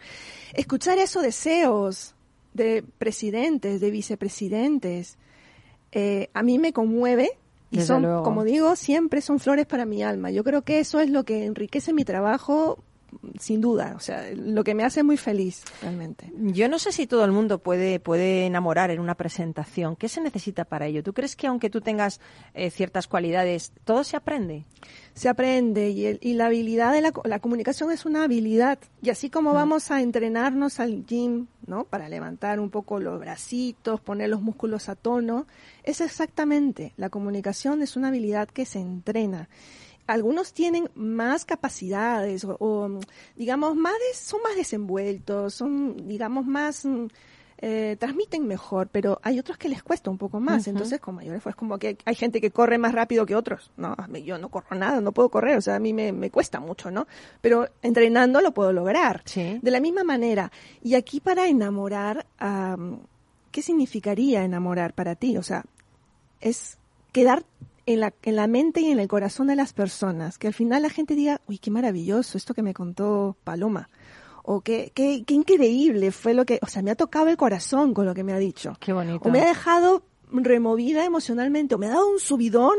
Escuchar 0.54 0.98
esos 0.98 1.22
deseos 1.22 2.14
de 2.54 2.82
presidentes, 2.98 3.80
de 3.80 3.90
vicepresidentes, 3.90 5.18
eh, 5.92 6.28
a 6.34 6.42
mí 6.42 6.58
me 6.58 6.72
conmueve 6.72 7.30
y 7.70 7.76
Desde 7.76 7.88
son, 7.88 8.02
luego. 8.02 8.22
como 8.22 8.44
digo, 8.44 8.76
siempre 8.76 9.20
son 9.20 9.38
flores 9.38 9.66
para 9.66 9.84
mi 9.86 10.02
alma. 10.02 10.30
Yo 10.30 10.42
creo 10.44 10.62
que 10.62 10.80
eso 10.80 11.00
es 11.00 11.10
lo 11.10 11.24
que 11.24 11.44
enriquece 11.44 11.92
mi 11.92 12.04
trabajo, 12.04 12.78
sin 13.38 13.60
duda. 13.60 13.94
O 13.96 14.00
sea, 14.00 14.30
lo 14.34 14.64
que 14.64 14.74
me 14.74 14.84
hace 14.84 15.02
muy 15.02 15.16
feliz, 15.16 15.62
realmente. 15.82 16.30
Yo 16.38 16.68
no 16.68 16.78
sé 16.78 16.92
si 16.92 17.06
todo 17.06 17.24
el 17.24 17.32
mundo 17.32 17.58
puede, 17.58 18.00
puede 18.00 18.46
enamorar 18.46 18.90
en 18.90 19.00
una 19.00 19.14
presentación. 19.14 19.96
¿Qué 19.96 20.08
se 20.08 20.20
necesita 20.20 20.64
para 20.64 20.86
ello? 20.86 21.02
¿Tú 21.02 21.12
crees 21.12 21.36
que 21.36 21.46
aunque 21.46 21.70
tú 21.70 21.80
tengas 21.80 22.20
eh, 22.54 22.70
ciertas 22.70 23.06
cualidades, 23.08 23.72
todo 23.84 24.04
se 24.04 24.16
aprende? 24.16 24.64
se 25.14 25.30
aprende 25.30 25.88
y, 25.88 26.04
el- 26.04 26.18
y 26.20 26.34
la 26.34 26.46
habilidad 26.46 26.92
de 26.92 27.00
la, 27.00 27.10
la 27.24 27.38
comunicación 27.38 27.90
es 27.90 28.04
una 28.04 28.24
habilidad 28.24 28.78
y 29.00 29.08
así 29.08 29.30
como 29.30 29.54
vamos 29.54 29.90
a 29.90 30.02
entrenarnos 30.02 30.78
al 30.78 31.06
gym, 31.06 31.46
¿no? 31.66 31.84
Para 31.84 32.10
levantar 32.10 32.60
un 32.60 32.68
poco 32.68 33.00
los 33.00 33.18
bracitos, 33.18 33.98
poner 34.02 34.28
los 34.28 34.42
músculos 34.42 34.90
a 34.90 34.94
tono, 34.94 35.46
es 35.84 36.02
exactamente, 36.02 36.92
la 36.98 37.08
comunicación 37.08 37.80
es 37.80 37.96
una 37.96 38.08
habilidad 38.08 38.46
que 38.48 38.66
se 38.66 38.78
entrena. 38.78 39.48
Algunos 40.06 40.52
tienen 40.52 40.88
más 40.94 41.44
capacidades 41.44 42.44
o, 42.44 42.56
o, 42.60 43.00
digamos, 43.34 43.74
más 43.76 43.94
des- 44.08 44.18
son 44.18 44.40
más 44.42 44.54
desenvueltos, 44.56 45.54
son, 45.54 46.08
digamos, 46.08 46.46
más 46.46 46.84
mm, 46.84 47.06
eh, 47.58 47.96
transmiten 47.98 48.46
mejor, 48.46 48.88
pero 48.92 49.18
hay 49.22 49.38
otros 49.38 49.56
que 49.56 49.68
les 49.70 49.82
cuesta 49.82 50.10
un 50.10 50.18
poco 50.18 50.38
más. 50.40 50.62
Ujú. 50.62 50.70
Entonces, 50.70 51.00
con 51.00 51.14
mayor 51.14 51.36
esfuerzo, 51.36 51.58
como 51.58 51.78
que 51.78 51.96
hay 52.04 52.14
gente 52.14 52.40
que 52.40 52.50
corre 52.50 52.76
más 52.78 52.92
rápido 52.94 53.24
que 53.26 53.34
otros. 53.34 53.70
No, 53.78 53.96
yo 54.24 54.36
no 54.38 54.50
corro 54.50 54.76
nada, 54.76 55.00
no 55.00 55.12
puedo 55.12 55.30
correr, 55.30 55.56
o 55.56 55.60
sea, 55.62 55.76
a 55.76 55.78
mí 55.80 55.92
me, 55.92 56.12
me 56.12 56.30
cuesta 56.30 56.60
mucho, 56.60 56.90
¿no? 56.90 57.06
Pero 57.40 57.66
entrenando 57.82 58.40
lo 58.42 58.52
puedo 58.52 58.72
lograr. 58.72 59.22
Sí. 59.24 59.58
De 59.62 59.70
la 59.70 59.80
misma 59.80 60.04
manera. 60.04 60.52
Y 60.82 60.94
aquí 60.94 61.18
para 61.20 61.48
enamorar, 61.48 62.26
am, 62.38 63.00
¿qué 63.50 63.62
significaría 63.62 64.44
enamorar 64.44 64.92
para 64.92 65.14
ti? 65.14 65.38
O 65.38 65.42
sea, 65.42 65.64
es 66.42 66.76
quedar 67.12 67.42
en 67.86 68.00
la, 68.00 68.12
en 68.22 68.36
la 68.36 68.46
mente 68.48 68.80
y 68.80 68.90
en 68.90 68.98
el 68.98 69.08
corazón 69.08 69.46
de 69.46 69.56
las 69.56 69.72
personas, 69.72 70.38
que 70.38 70.48
al 70.48 70.54
final 70.54 70.82
la 70.82 70.90
gente 70.90 71.14
diga, 71.14 71.40
uy, 71.46 71.58
qué 71.58 71.70
maravilloso 71.70 72.36
esto 72.36 72.52
que 72.52 72.62
me 72.62 72.74
contó 72.74 73.36
Paloma, 73.44 73.88
o 74.42 74.60
qué, 74.60 74.92
qué, 74.94 75.22
qué 75.26 75.34
increíble 75.34 76.12
fue 76.12 76.34
lo 76.34 76.44
que, 76.44 76.58
o 76.62 76.66
sea, 76.66 76.82
me 76.82 76.90
ha 76.90 76.96
tocado 76.96 77.28
el 77.28 77.36
corazón 77.36 77.94
con 77.94 78.04
lo 78.06 78.14
que 78.14 78.24
me 78.24 78.32
ha 78.32 78.38
dicho, 78.38 78.76
Qué 78.80 78.92
bonito. 78.92 79.28
o 79.28 79.32
me 79.32 79.40
ha 79.40 79.46
dejado 79.46 80.02
removida 80.30 81.04
emocionalmente, 81.04 81.76
o 81.76 81.78
me 81.78 81.86
ha 81.86 81.90
dado 81.90 82.10
un 82.10 82.18
subidón, 82.18 82.76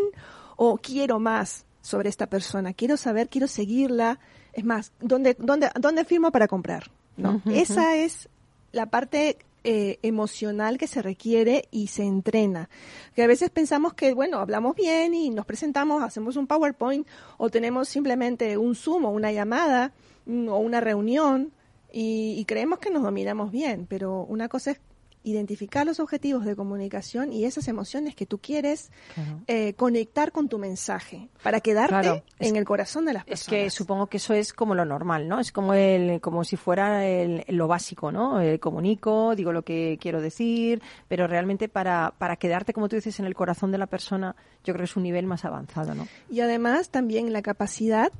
o 0.57 0.77
quiero 0.77 1.19
más 1.19 1.65
sobre 1.81 2.09
esta 2.09 2.27
persona, 2.27 2.73
quiero 2.73 2.97
saber, 2.97 3.29
quiero 3.29 3.47
seguirla, 3.47 4.19
es 4.51 4.65
más, 4.65 4.91
¿dónde, 4.99 5.35
dónde, 5.39 5.69
dónde 5.79 6.03
firmo 6.03 6.31
para 6.31 6.47
comprar? 6.47 6.91
¿no? 7.15 7.41
Esa 7.45 7.95
es 7.95 8.29
la 8.71 8.87
parte 8.87 9.37
eh, 9.69 9.99
emocional 10.01 10.77
que 10.77 10.87
se 10.87 11.01
requiere 11.01 11.67
y 11.71 11.87
se 11.87 12.03
entrena. 12.03 12.69
Que 13.13 13.23
a 13.23 13.27
veces 13.27 13.49
pensamos 13.49 13.93
que, 13.93 14.13
bueno, 14.13 14.39
hablamos 14.39 14.77
bien 14.77 15.13
y 15.13 15.29
nos 15.29 15.45
presentamos, 15.45 16.01
hacemos 16.01 16.37
un 16.37 16.47
PowerPoint 16.47 17.05
o 17.37 17.49
tenemos 17.49 17.89
simplemente 17.89 18.57
un 18.57 18.75
Zoom 18.75 19.03
o 19.03 19.09
una 19.09 19.33
llamada 19.33 19.91
mm, 20.25 20.47
o 20.47 20.59
una 20.59 20.79
reunión 20.79 21.51
y, 21.91 22.35
y 22.37 22.45
creemos 22.45 22.79
que 22.79 22.91
nos 22.91 23.03
dominamos 23.03 23.51
bien, 23.51 23.87
pero 23.89 24.23
una 24.23 24.47
cosa 24.47 24.71
es 24.71 24.79
identificar 25.23 25.85
los 25.85 25.99
objetivos 25.99 26.45
de 26.45 26.55
comunicación 26.55 27.33
y 27.33 27.45
esas 27.45 27.67
emociones 27.67 28.15
que 28.15 28.25
tú 28.25 28.37
quieres 28.37 28.91
Claro. 29.13 29.41
eh, 29.47 29.73
conectar 29.73 30.31
con 30.31 30.47
tu 30.47 30.57
mensaje 30.57 31.27
para 31.43 31.59
quedarte 31.59 31.89
Claro, 31.89 32.23
es- 32.39 32.49
en 32.49 32.55
el 32.55 32.63
corazón 32.65 33.05
de 33.05 33.13
las 33.13 33.23
Es 33.23 33.43
personas. 33.43 33.49
que 33.63 33.69
supongo 33.69 34.07
que 34.07 34.17
eso 34.17 34.33
es 34.33 34.53
como 34.53 34.73
lo 34.75 34.85
normal, 34.85 35.27
¿no? 35.27 35.39
Es 35.39 35.51
como 35.51 35.73
el, 35.73 36.21
como 36.21 36.43
si 36.43 36.55
fuera 36.55 37.05
el- 37.05 37.43
lo 37.49 37.67
básico, 37.67 38.11
¿no? 38.11 38.39
Eh, 38.41 38.59
comunico, 38.59 39.35
digo 39.35 39.51
lo 39.51 39.63
que 39.63 39.97
quiero 40.01 40.21
decir, 40.21 40.81
pero 41.07 41.27
realmente 41.27 41.67
para, 41.67 42.13
para 42.17 42.37
quedarte, 42.37 42.73
como 42.73 42.87
tú 42.87 42.95
dices, 42.95 43.19
en 43.19 43.25
el 43.25 43.35
corazón 43.35 43.71
de 43.71 43.77
la 43.79 43.87
persona, 43.87 44.35
yo 44.63 44.73
creo 44.73 44.77
que 44.85 44.89
es 44.91 44.95
un 44.95 45.03
nivel 45.03 45.25
más 45.25 45.43
avanzado, 45.45 45.93
¿no? 45.93 46.07
Y 46.29 46.39
además 46.39 46.89
también 46.89 47.33
la 47.33 47.41
capacidad 47.41 48.11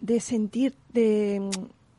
de 0.00 0.20
sentir, 0.20 0.74
de, 0.92 1.48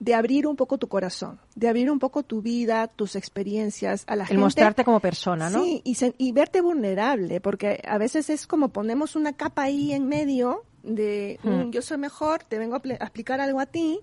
de 0.03 0.15
abrir 0.15 0.47
un 0.47 0.57
poco 0.57 0.77
tu 0.77 0.89
corazón, 0.89 1.39
de 1.55 1.69
abrir 1.69 1.89
un 1.89 1.97
poco 1.99 2.23
tu 2.23 2.41
vida, 2.41 2.87
tus 2.89 3.15
experiencias 3.15 4.03
a 4.07 4.17
la 4.17 4.23
El 4.23 4.27
gente. 4.29 4.41
mostrarte 4.43 4.83
como 4.83 4.99
persona, 4.99 5.49
¿no? 5.49 5.63
Sí, 5.63 5.81
y, 5.85 5.95
se- 5.95 6.13
y 6.17 6.33
verte 6.33 6.59
vulnerable, 6.59 7.39
porque 7.39 7.81
a 7.87 7.97
veces 7.97 8.29
es 8.29 8.45
como 8.45 8.67
ponemos 8.69 9.15
una 9.15 9.31
capa 9.31 9.63
ahí 9.63 9.93
en 9.93 10.07
medio 10.07 10.63
de 10.83 11.39
Hmm. 11.43 11.49
mm, 11.67 11.71
yo 11.71 11.81
soy 11.81 11.97
mejor, 11.97 12.43
te 12.43 12.57
vengo 12.57 12.75
a, 12.75 12.81
pl- 12.81 12.97
a 12.99 13.03
explicar 13.05 13.39
algo 13.39 13.61
a 13.61 13.65
ti 13.65 14.01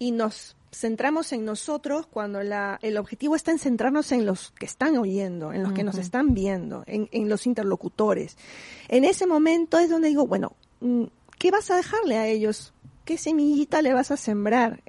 y 0.00 0.10
nos 0.10 0.56
centramos 0.72 1.32
en 1.32 1.44
nosotros 1.44 2.06
cuando 2.08 2.42
la, 2.42 2.80
el 2.82 2.96
objetivo 2.98 3.36
está 3.36 3.52
en 3.52 3.60
centrarnos 3.60 4.10
en 4.10 4.26
los 4.26 4.50
que 4.50 4.66
están 4.66 4.98
oyendo, 4.98 5.52
en 5.52 5.62
los 5.62 5.72
que 5.74 5.84
nos 5.84 5.96
están 5.96 6.34
viendo, 6.34 6.82
en, 6.88 7.08
en 7.12 7.28
los 7.28 7.46
interlocutores. 7.46 8.36
En 8.88 9.04
ese 9.04 9.26
momento 9.28 9.78
es 9.78 9.88
donde 9.90 10.08
digo, 10.08 10.26
bueno, 10.26 10.56
mm, 10.80 11.04
¿qué 11.38 11.52
vas 11.52 11.70
a 11.70 11.76
dejarle 11.76 12.16
a 12.16 12.26
ellos? 12.26 12.72
¿Qué 13.04 13.16
semillita 13.16 13.80
le 13.80 13.94
vas 13.94 14.10
a 14.10 14.16
sembrar 14.16 14.82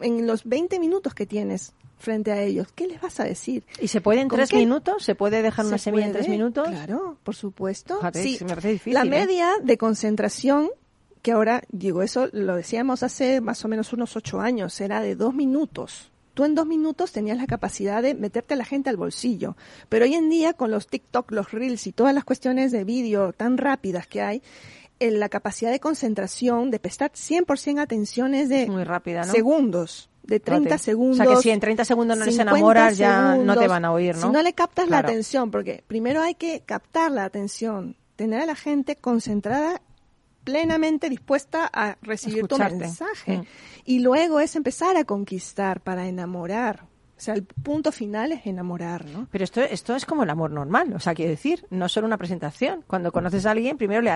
en 0.00 0.26
los 0.26 0.44
20 0.44 0.78
minutos 0.78 1.14
que 1.14 1.26
tienes 1.26 1.72
frente 1.98 2.32
a 2.32 2.42
ellos? 2.42 2.68
¿Qué 2.74 2.86
les 2.86 3.00
vas 3.00 3.18
a 3.20 3.24
decir? 3.24 3.64
¿Y 3.80 3.88
se 3.88 4.00
puede 4.00 4.20
en 4.20 4.28
¿Con 4.28 4.38
tres 4.38 4.50
qué? 4.50 4.56
minutos? 4.56 5.02
¿Se 5.02 5.14
puede 5.14 5.42
dejar 5.42 5.66
una 5.66 5.78
¿Se 5.78 5.84
semilla 5.84 6.06
en 6.06 6.12
tres 6.12 6.28
minutos? 6.28 6.68
Claro, 6.68 7.16
por 7.22 7.34
supuesto. 7.34 8.00
Sí 8.12 8.38
me 8.42 8.48
parece 8.48 8.68
difícil, 8.68 8.94
la 8.94 9.02
¿eh? 9.02 9.08
media 9.08 9.50
de 9.62 9.78
concentración, 9.78 10.70
que 11.22 11.32
ahora 11.32 11.62
digo, 11.70 12.02
eso 12.02 12.28
lo 12.32 12.56
decíamos 12.56 13.02
hace 13.02 13.40
más 13.40 13.64
o 13.64 13.68
menos 13.68 13.92
unos 13.92 14.16
ocho 14.16 14.40
años, 14.40 14.80
era 14.80 15.00
de 15.00 15.16
dos 15.16 15.34
minutos. 15.34 16.10
Tú 16.34 16.44
en 16.44 16.56
dos 16.56 16.66
minutos 16.66 17.12
tenías 17.12 17.38
la 17.38 17.46
capacidad 17.46 18.02
de 18.02 18.14
meterte 18.14 18.54
a 18.54 18.56
la 18.56 18.64
gente 18.64 18.90
al 18.90 18.96
bolsillo. 18.96 19.56
Pero 19.88 20.04
hoy 20.04 20.14
en 20.14 20.28
día, 20.28 20.52
con 20.52 20.72
los 20.72 20.88
TikTok, 20.88 21.30
los 21.30 21.52
Reels 21.52 21.86
y 21.86 21.92
todas 21.92 22.12
las 22.12 22.24
cuestiones 22.24 22.72
de 22.72 22.82
vídeo 22.82 23.32
tan 23.32 23.56
rápidas 23.56 24.08
que 24.08 24.20
hay, 24.20 24.42
en 25.00 25.20
la 25.20 25.28
capacidad 25.28 25.70
de 25.70 25.80
concentración, 25.80 26.70
de 26.70 26.78
prestar 26.78 27.12
100% 27.12 27.80
atención 27.80 28.34
es 28.34 28.48
de 28.48 28.66
Muy 28.66 28.84
rápida, 28.84 29.24
¿no? 29.24 29.32
segundos, 29.32 30.08
de 30.22 30.40
30 30.40 30.64
Fíjate. 30.64 30.82
segundos. 30.82 31.20
O 31.20 31.24
sea 31.24 31.36
que 31.36 31.42
si 31.42 31.50
en 31.50 31.60
30 31.60 31.84
segundos 31.84 32.16
no 32.16 32.24
les 32.24 32.34
50 32.34 32.52
enamoras, 32.52 32.96
ya 32.96 33.34
no 33.36 33.56
te 33.56 33.68
van 33.68 33.84
a 33.84 33.92
oír, 33.92 34.14
¿no? 34.16 34.22
Si 34.22 34.28
no 34.28 34.42
le 34.42 34.52
captas 34.52 34.88
la 34.88 34.98
atención, 34.98 35.50
porque 35.50 35.84
primero 35.86 36.22
hay 36.22 36.34
que 36.34 36.60
captar 36.60 37.10
la 37.10 37.24
atención, 37.24 37.96
tener 38.16 38.40
a 38.40 38.46
la 38.46 38.54
gente 38.54 38.96
concentrada 38.96 39.80
plenamente 40.44 41.08
dispuesta 41.08 41.68
a 41.72 41.96
recibir 42.02 42.46
tu 42.46 42.54
Escucharte. 42.56 42.76
mensaje. 42.76 43.38
Mm. 43.38 43.44
Y 43.86 43.98
luego 44.00 44.40
es 44.40 44.56
empezar 44.56 44.96
a 44.96 45.04
conquistar 45.04 45.80
para 45.80 46.06
enamorar. 46.06 46.86
O 47.16 47.20
sea, 47.24 47.34
el 47.34 47.44
punto 47.44 47.92
final 47.92 48.32
es 48.32 48.44
enamorar, 48.44 49.06
¿no? 49.06 49.28
Pero 49.30 49.44
esto, 49.44 49.60
esto 49.62 49.94
es 49.94 50.04
como 50.04 50.24
el 50.24 50.30
amor 50.30 50.50
normal, 50.50 50.92
o 50.94 50.98
sea, 50.98 51.14
quiero 51.14 51.30
decir, 51.30 51.64
no 51.70 51.88
solo 51.88 52.06
una 52.08 52.18
presentación. 52.18 52.82
Cuando 52.88 53.12
conoces 53.12 53.46
a 53.46 53.52
alguien, 53.52 53.76
primero 53.78 54.02
le 54.02 54.10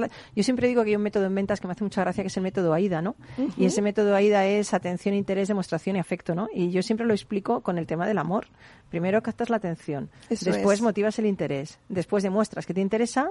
la- 0.00 0.10
Yo 0.36 0.42
siempre 0.42 0.68
digo 0.68 0.82
que 0.84 0.90
hay 0.90 0.96
un 0.96 1.02
método 1.02 1.24
en 1.26 1.34
ventas 1.34 1.60
que 1.60 1.66
me 1.66 1.72
hace 1.72 1.82
mucha 1.82 2.02
gracia, 2.02 2.22
que 2.22 2.28
es 2.28 2.36
el 2.36 2.42
método 2.42 2.74
AIDA, 2.74 3.00
¿no? 3.00 3.16
Y 3.56 3.64
ese 3.64 3.80
método 3.80 4.14
AIDA 4.14 4.44
es 4.46 4.74
atención, 4.74 5.14
interés, 5.14 5.48
demostración 5.48 5.96
y 5.96 5.98
afecto, 5.98 6.34
¿no? 6.34 6.48
Y 6.52 6.70
yo 6.70 6.82
siempre 6.82 7.06
lo 7.06 7.14
explico 7.14 7.62
con 7.62 7.78
el 7.78 7.86
tema 7.86 8.06
del 8.06 8.18
amor. 8.18 8.48
Primero 8.90 9.22
captas 9.22 9.48
la 9.50 9.56
atención, 9.56 10.10
Eso 10.28 10.44
después 10.50 10.78
es. 10.80 10.82
motivas 10.82 11.18
el 11.18 11.26
interés, 11.26 11.78
después 11.88 12.22
demuestras 12.22 12.66
que 12.66 12.74
te 12.74 12.80
interesa 12.80 13.30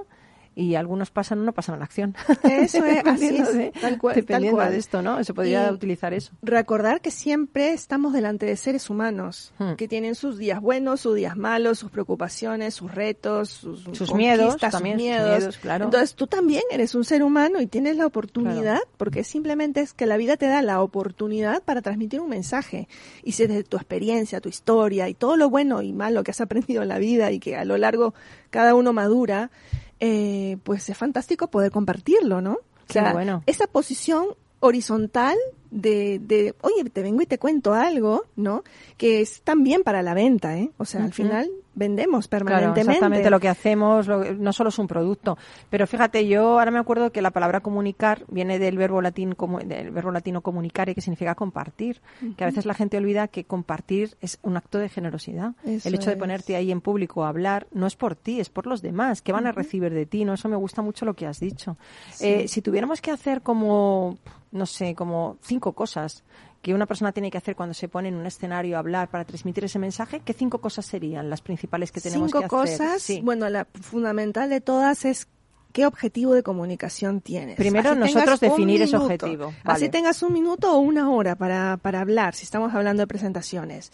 y 0.55 0.75
algunos 0.75 1.09
pasan, 1.11 1.45
no 1.45 1.53
pasan 1.53 1.75
a 1.75 1.77
la 1.79 1.85
acción. 1.85 2.15
Eso 2.43 2.83
es, 2.85 3.05
así 3.05 3.27
es, 3.27 3.53
de- 3.53 3.71
tal 3.79 3.97
cual- 3.97 4.15
tal 4.15 4.21
Dependiendo 4.25 4.57
cual. 4.57 4.71
de 4.71 4.77
esto, 4.77 5.01
¿no? 5.01 5.23
Se 5.23 5.33
podría 5.33 5.69
Y- 5.69 5.73
utilizar 5.73 6.13
eso. 6.13 6.31
recordar 6.41 7.01
que 7.01 7.11
siempre 7.11 7.71
estamos 7.73 8.13
delante 8.13 8.45
de 8.45 8.55
seres 8.57 8.89
humanos 8.89 9.53
Hmm. 9.57 9.73
que 9.75 9.87
tienen 9.87 10.15
sus 10.15 10.37
días 10.37 10.59
buenos, 10.61 11.01
sus 11.01 11.15
días 11.15 11.37
malos, 11.37 11.79
sus 11.79 11.91
preocupaciones, 11.91 12.73
sus 12.73 12.93
retos, 12.93 13.49
sus, 13.49 13.83
Sus 13.97 14.13
miedos, 14.13 14.57
también, 14.57 14.71
sus 14.71 14.71
sus 14.71 15.07
miedos. 15.07 15.37
miedos, 15.39 15.57
claro. 15.57 15.85
Entonces 15.85 16.15
tú 16.15 16.27
también 16.27 16.63
eres 16.71 16.95
un 16.95 17.03
ser 17.05 17.23
humano 17.23 17.61
y 17.61 17.67
tienes 17.67 17.95
la 17.97 18.05
oportunidad, 18.05 18.79
porque 18.97 19.23
simplemente 19.23 19.81
es 19.81 19.93
que 19.93 20.05
la 20.05 20.17
vida 20.17 20.35
te 20.37 20.47
da 20.47 20.61
la 20.61 20.81
oportunidad 20.81 21.63
para 21.63 21.81
transmitir 21.81 22.19
un 22.21 22.29
mensaje. 22.29 22.87
Y 23.23 23.33
si 23.33 23.47
desde 23.47 23.63
tu 23.63 23.77
experiencia, 23.77 24.41
tu 24.41 24.49
historia 24.49 25.07
y 25.09 25.13
todo 25.13 25.37
lo 25.37 25.49
bueno 25.49 25.81
y 25.81 25.93
malo 25.93 26.23
que 26.23 26.31
has 26.31 26.41
aprendido 26.41 26.81
en 26.83 26.89
la 26.89 26.97
vida 26.99 27.31
y 27.31 27.39
que 27.39 27.55
a 27.55 27.65
lo 27.65 27.77
largo 27.77 28.13
cada 28.49 28.75
uno 28.75 28.93
madura, 28.93 29.51
eh, 29.99 30.57
pues 30.63 30.89
es 30.89 30.97
fantástico 30.97 31.47
poder 31.47 31.71
compartirlo, 31.71 32.41
¿no? 32.41 32.53
O 32.53 32.87
Qué 32.87 32.93
sea, 32.93 33.13
bueno. 33.13 33.43
esa 33.45 33.67
posición 33.67 34.27
horizontal 34.59 35.37
de, 35.71 36.19
de, 36.19 36.55
oye, 36.61 36.89
te 36.89 37.01
vengo 37.01 37.21
y 37.21 37.25
te 37.25 37.37
cuento 37.37 37.73
algo, 37.73 38.25
¿no? 38.35 38.63
Que 38.97 39.21
es 39.21 39.41
también 39.41 39.83
para 39.83 40.01
la 40.01 40.13
venta, 40.13 40.57
¿eh? 40.57 40.71
O 40.77 40.85
sea, 40.85 41.03
al 41.03 41.13
final 41.13 41.49
vendemos 41.79 42.27
Claro, 42.27 42.45
permanentemente. 42.45 42.91
exactamente 42.91 43.29
lo 43.29 43.39
que 43.39 43.47
hacemos 43.49 44.05
lo- 44.07 44.33
no 44.35 44.53
solo 44.53 44.69
es 44.69 44.77
un 44.77 44.87
producto. 44.87 45.37
Pero 45.69 45.87
fíjate, 45.87 46.27
yo 46.27 46.59
ahora 46.59 46.69
me 46.71 46.77
acuerdo 46.79 47.11
que 47.11 47.21
la 47.21 47.31
palabra 47.31 47.61
comunicar 47.61 48.23
viene 48.27 48.59
del 48.59 48.77
verbo 48.77 49.01
latín 49.01 49.35
comu- 49.35 49.63
del 49.63 49.91
verbo 49.91 50.11
latino 50.11 50.41
comunicare, 50.41 50.93
que 50.93 51.01
significa 51.01 51.33
compartir. 51.35 52.01
Que 52.37 52.43
a 52.43 52.47
veces 52.47 52.65
la 52.65 52.73
gente 52.73 52.97
olvida 52.97 53.27
que 53.29 53.45
compartir 53.45 54.15
es 54.21 54.37
un 54.43 54.57
acto 54.57 54.77
de 54.77 54.89
generosidad. 54.89 55.53
Eso 55.65 55.87
El 55.87 55.95
hecho 55.95 56.09
de 56.09 56.17
ponerte 56.17 56.55
ahí 56.55 56.71
en 56.71 56.81
público 56.81 57.23
a 57.23 57.29
hablar 57.29 57.67
no 57.71 57.87
es 57.87 57.95
por 57.95 58.15
ti, 58.15 58.39
es 58.39 58.49
por 58.49 58.67
los 58.67 58.81
demás. 58.81 59.21
que 59.21 59.31
van 59.31 59.47
a 59.47 59.51
recibir 59.51 59.93
de 59.93 60.05
ti? 60.05 60.25
No, 60.25 60.33
eso 60.33 60.49
me 60.49 60.55
gusta 60.57 60.81
mucho 60.81 61.05
lo 61.05 61.13
que 61.13 61.25
has 61.25 61.39
dicho. 61.39 61.77
Eh, 62.19 62.47
si 62.47 62.61
tuviéramos 62.61 63.01
que 63.01 63.11
hacer 63.11 63.41
como, 63.41 64.17
no 64.51 64.65
sé, 64.65 64.93
como 64.95 65.37
cinco 65.41 65.71
cosas 65.73 66.23
que 66.61 66.73
una 66.73 66.85
persona 66.85 67.11
tiene 67.11 67.31
que 67.31 67.37
hacer 67.37 67.55
cuando 67.55 67.73
se 67.73 67.87
pone 67.87 68.09
en 68.09 68.15
un 68.15 68.25
escenario 68.25 68.75
a 68.75 68.79
hablar 68.79 69.09
para 69.09 69.23
transmitir 69.25 69.63
ese 69.63 69.79
mensaje, 69.79 70.19
¿qué 70.19 70.33
cinco 70.33 70.59
cosas 70.59 70.85
serían 70.85 71.29
las 71.29 71.41
principales 71.41 71.91
que 71.91 72.01
tenemos 72.01 72.27
Cinco 72.27 72.39
que 72.39 72.45
hacer? 72.45 72.77
cosas. 72.77 73.01
Sí. 73.01 73.21
Bueno, 73.23 73.47
la 73.49 73.65
fundamental 73.81 74.49
de 74.49 74.59
todas 74.59 75.05
es 75.05 75.27
qué 75.71 75.85
objetivo 75.85 76.33
de 76.33 76.43
comunicación 76.43 77.21
tienes. 77.21 77.55
Primero, 77.55 77.91
Así 77.91 77.99
nosotros 77.99 78.39
definir 78.39 78.81
ese 78.81 78.97
objetivo, 78.97 79.53
Así 79.63 79.89
tengas 79.89 80.21
un 80.21 80.33
minuto 80.33 80.73
o 80.73 80.79
una 80.79 81.09
hora 81.09 81.35
para, 81.35 81.77
para 81.77 82.01
hablar, 82.01 82.35
si 82.35 82.43
estamos 82.43 82.73
hablando 82.73 83.03
de 83.03 83.07
presentaciones. 83.07 83.91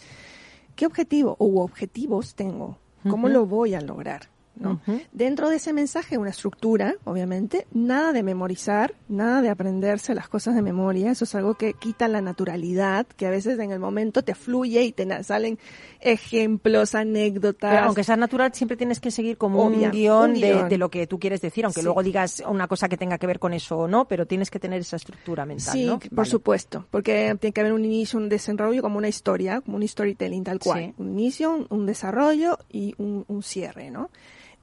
¿Qué 0.74 0.86
objetivo 0.86 1.36
u 1.38 1.60
objetivos 1.60 2.34
tengo? 2.34 2.78
¿Cómo 3.08 3.28
lo 3.28 3.46
voy 3.46 3.74
a 3.74 3.80
lograr? 3.80 4.28
¿No? 4.58 4.80
Dentro 5.12 5.48
de 5.50 5.56
ese 5.56 5.72
mensaje, 5.72 6.18
una 6.18 6.30
estructura, 6.30 6.94
obviamente, 7.04 7.66
nada 7.72 8.12
de 8.12 8.22
memorizar, 8.22 8.94
nada 9.08 9.42
de 9.42 9.48
aprenderse 9.50 10.14
las 10.14 10.28
cosas 10.28 10.54
de 10.54 10.62
memoria, 10.62 11.10
eso 11.10 11.24
es 11.24 11.34
algo 11.34 11.54
que 11.54 11.74
quita 11.74 12.08
la 12.08 12.20
naturalidad, 12.20 13.06
que 13.06 13.26
a 13.26 13.30
veces 13.30 13.58
en 13.58 13.70
el 13.70 13.78
momento 13.78 14.22
te 14.22 14.34
fluye 14.34 14.82
y 14.82 14.92
te 14.92 15.06
salen 15.24 15.58
ejemplos, 16.00 16.94
anécdotas. 16.94 17.70
Pero 17.72 17.86
aunque 17.86 18.04
sea 18.04 18.16
natural, 18.16 18.52
siempre 18.54 18.76
tienes 18.76 19.00
que 19.00 19.10
seguir 19.10 19.36
como 19.36 19.64
Obvia, 19.66 19.88
un 19.88 19.92
guion, 19.92 20.30
un 20.30 20.40
de- 20.40 20.40
guion. 20.52 20.68
De, 20.68 20.78
lo 20.78 20.88
que 20.90 21.06
tú 21.06 21.18
quieres 21.18 21.40
decir, 21.40 21.64
aunque 21.64 21.80
Sí. 21.80 21.84
luego 21.84 22.02
digas 22.02 22.42
una 22.48 22.68
cosa 22.68 22.88
que 22.88 22.96
tenga 22.96 23.18
que 23.18 23.26
ver 23.26 23.38
con 23.38 23.52
eso 23.52 23.76
o 23.78 23.88
no, 23.88 24.06
pero 24.06 24.26
tienes 24.26 24.50
que 24.50 24.58
tener 24.58 24.80
esa 24.80 24.96
estructura 24.96 25.44
mental, 25.44 25.72
Sí, 25.72 25.84
¿no? 25.86 25.98
por 25.98 26.10
Vale. 26.12 26.30
supuesto, 26.30 26.86
porque 26.90 27.36
tiene 27.40 27.52
que 27.52 27.60
haber 27.60 27.72
un 27.72 27.84
inicio, 27.84 28.18
un 28.18 28.28
desarrollo, 28.28 28.82
como 28.82 28.98
una 28.98 29.08
historia, 29.08 29.60
como 29.60 29.76
un 29.76 29.86
storytelling 29.86 30.44
tal 30.44 30.58
cual. 30.58 30.78
Sí. 30.80 30.94
Un 30.98 31.10
inicio, 31.18 31.50
un, 31.52 31.66
un 31.70 31.86
desarrollo 31.86 32.58
y 32.70 32.94
un, 32.98 33.24
un 33.28 33.42
cierre, 33.42 33.90
¿no? 33.90 34.10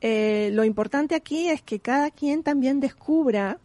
Eh, 0.05 0.49
lo 0.51 0.65
importante 0.65 1.15
aquí 1.15 1.47
es 1.47 1.61
que 1.61 1.79
cada 1.79 2.11
quien 2.11 2.43
también 2.43 2.81
descubra 2.81 3.57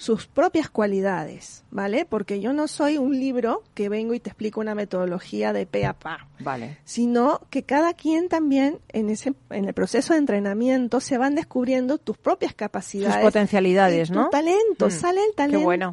sus 0.00 0.26
propias 0.26 0.70
cualidades, 0.70 1.62
¿vale? 1.70 2.06
Porque 2.06 2.40
yo 2.40 2.54
no 2.54 2.68
soy 2.68 2.96
un 2.96 3.12
libro 3.20 3.62
que 3.74 3.90
vengo 3.90 4.14
y 4.14 4.20
te 4.20 4.30
explico 4.30 4.58
una 4.60 4.74
metodología 4.74 5.52
de 5.52 5.66
pe 5.66 5.84
a 5.84 5.92
pa 5.92 6.26
Vale. 6.38 6.78
sino 6.84 7.42
que 7.50 7.64
cada 7.64 7.92
quien 7.92 8.30
también 8.30 8.78
en 8.88 9.10
ese 9.10 9.34
en 9.50 9.66
el 9.66 9.74
proceso 9.74 10.14
de 10.14 10.18
entrenamiento 10.20 11.00
se 11.00 11.18
van 11.18 11.34
descubriendo 11.34 11.98
tus 11.98 12.16
propias 12.16 12.54
capacidades, 12.54 13.16
Sus 13.16 13.22
potencialidades, 13.24 14.08
y 14.08 14.12
¿no? 14.12 14.24
Tu 14.24 14.30
talento, 14.30 14.86
Mm, 14.86 14.90
sale 14.90 15.20
el 15.20 15.30
qué 15.32 15.36
talento, 15.36 15.64
bueno. 15.64 15.92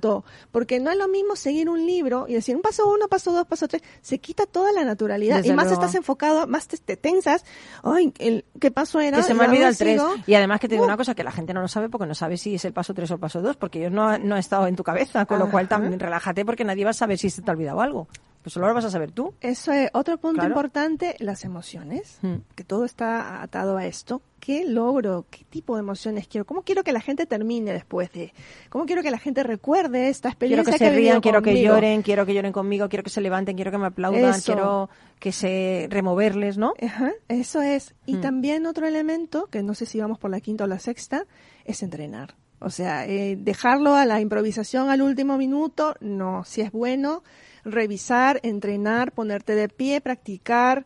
porque 0.51 0.79
no 0.79 0.89
es 0.89 0.97
lo 0.97 1.09
mismo 1.09 1.35
seguir 1.35 1.69
un 1.69 1.85
libro 1.85 2.27
y 2.29 2.33
decir 2.35 2.55
un 2.55 2.61
paso 2.61 2.89
uno, 2.89 3.09
paso 3.09 3.33
dos, 3.33 3.45
paso 3.45 3.67
tres, 3.67 3.81
se 4.01 4.19
quita 4.19 4.45
toda 4.45 4.71
la 4.71 4.85
naturalidad 4.85 5.37
Desde 5.37 5.49
y 5.49 5.53
más 5.53 5.65
luego. 5.65 5.81
estás 5.81 5.95
enfocado, 5.95 6.47
más 6.47 6.67
te, 6.69 6.77
te 6.77 6.95
tensas, 6.95 7.43
ay, 7.83 8.13
el, 8.19 8.45
¿qué 8.61 8.71
paso 8.71 9.01
era? 9.01 9.17
Que 9.17 9.23
se 9.23 9.33
me 9.33 9.43
olvida 9.43 9.67
el 9.67 9.75
3. 9.77 9.99
sigo. 10.01 10.13
Y 10.27 10.33
además 10.35 10.61
que 10.61 10.69
te 10.69 10.75
digo 10.75 10.83
Uh, 10.85 10.87
una 10.87 10.95
cosa 10.97 11.13
que 11.13 11.23
la 11.25 11.31
gente 11.33 11.53
no 11.53 11.59
lo 11.61 11.67
sabe 11.67 11.89
porque 11.89 12.07
no 12.07 12.15
sabe 12.15 12.37
si 12.37 12.55
es 12.55 12.63
el 12.63 12.71
paso 12.71 12.93
3 12.93 13.11
o 13.11 13.13
el 13.15 13.19
paso 13.19 13.41
2, 13.41 13.57
porque 13.57 13.79
ellos 13.79 13.91
no, 13.91 13.96
ha- 14.03 14.17
no 14.17 14.35
ha 14.35 14.39
estado 14.39 14.67
en 14.67 14.75
tu 14.75 14.83
cabeza, 14.83 15.25
con 15.25 15.39
lo 15.39 15.49
cual 15.51 15.67
también 15.67 15.99
relájate 15.99 16.45
porque 16.45 16.63
nadie 16.63 16.83
va 16.83 16.91
a 16.91 16.93
saber 16.93 17.17
si 17.17 17.29
se 17.29 17.41
te 17.41 17.49
ha 17.51 17.53
olvidado 17.53 17.81
algo. 17.81 18.07
Pues 18.43 18.53
solo 18.53 18.67
lo 18.69 18.73
vas 18.73 18.85
a 18.85 18.89
saber 18.89 19.11
tú. 19.11 19.33
Eso 19.41 19.73
es 19.73 19.89
otro 19.93 20.17
punto 20.19 20.35
Claro. 20.39 20.49
importante, 20.51 21.15
las 21.19 21.43
emociones, 21.43 22.17
Mm. 22.21 22.35
que 22.55 22.63
todo 22.63 22.85
está 22.85 23.41
atado 23.41 23.75
a 23.75 23.85
esto. 23.85 24.21
¿Qué 24.39 24.63
logro? 24.63 25.25
¿Qué 25.29 25.43
tipo 25.49 25.75
de 25.75 25.81
emociones 25.81 26.27
quiero? 26.29 26.45
¿Cómo 26.45 26.61
quiero 26.61 26.83
que 26.85 26.93
la 26.93 27.01
gente 27.01 27.25
termine 27.25 27.73
después 27.73 28.09
de? 28.13 28.31
¿Cómo 28.69 28.85
quiero 28.85 29.03
que 29.03 29.11
la 29.11 29.17
gente 29.17 29.43
recuerde 29.43 30.07
esta 30.07 30.29
Quiero 30.33 30.61
experiencia 30.61 30.71
que 30.71 30.77
se 30.77 30.91
rían, 30.97 31.19
quiero 31.19 31.41
que 31.41 31.61
lloren, 31.61 32.03
quiero 32.03 32.25
que 32.25 32.33
lloren 32.33 32.53
conmigo, 32.53 32.87
quiero 32.87 33.03
que 33.03 33.09
se 33.09 33.19
levanten, 33.19 33.55
quiero 33.57 33.71
que 33.71 33.79
me 33.79 33.87
aplaudan, 33.87 34.29
Eso. 34.35 34.53
quiero 34.53 34.89
que 35.19 35.33
se 35.33 35.87
removerles, 35.89 36.57
¿no? 36.57 36.73
Ajá, 36.81 37.11
eso 37.27 37.61
es. 37.61 37.95
Y 38.05 38.15
Mm. 38.17 38.21
también 38.21 38.65
otro 38.65 38.87
elemento, 38.87 39.47
que 39.47 39.61
no 39.61 39.73
sé 39.73 39.85
si 39.85 39.99
vamos 39.99 40.19
por 40.19 40.31
la 40.31 40.39
quinta 40.39 40.63
o 40.63 40.67
la 40.67 40.79
sexta, 40.79 41.25
es 41.65 41.83
entrenar. 41.83 42.35
O 42.59 42.69
sea, 42.69 43.05
eh, 43.05 43.37
dejarlo 43.39 43.95
a 43.95 44.05
la 44.05 44.19
improvisación 44.19 44.89
al 44.89 45.01
último 45.01 45.37
minuto, 45.37 45.95
no. 45.99 46.43
Si 46.43 46.61
es 46.61 46.71
bueno, 46.71 47.23
revisar, 47.63 48.39
entrenar, 48.43 49.11
ponerte 49.11 49.53
de 49.53 49.69
pie, 49.69 50.01
practicar. 50.01 50.85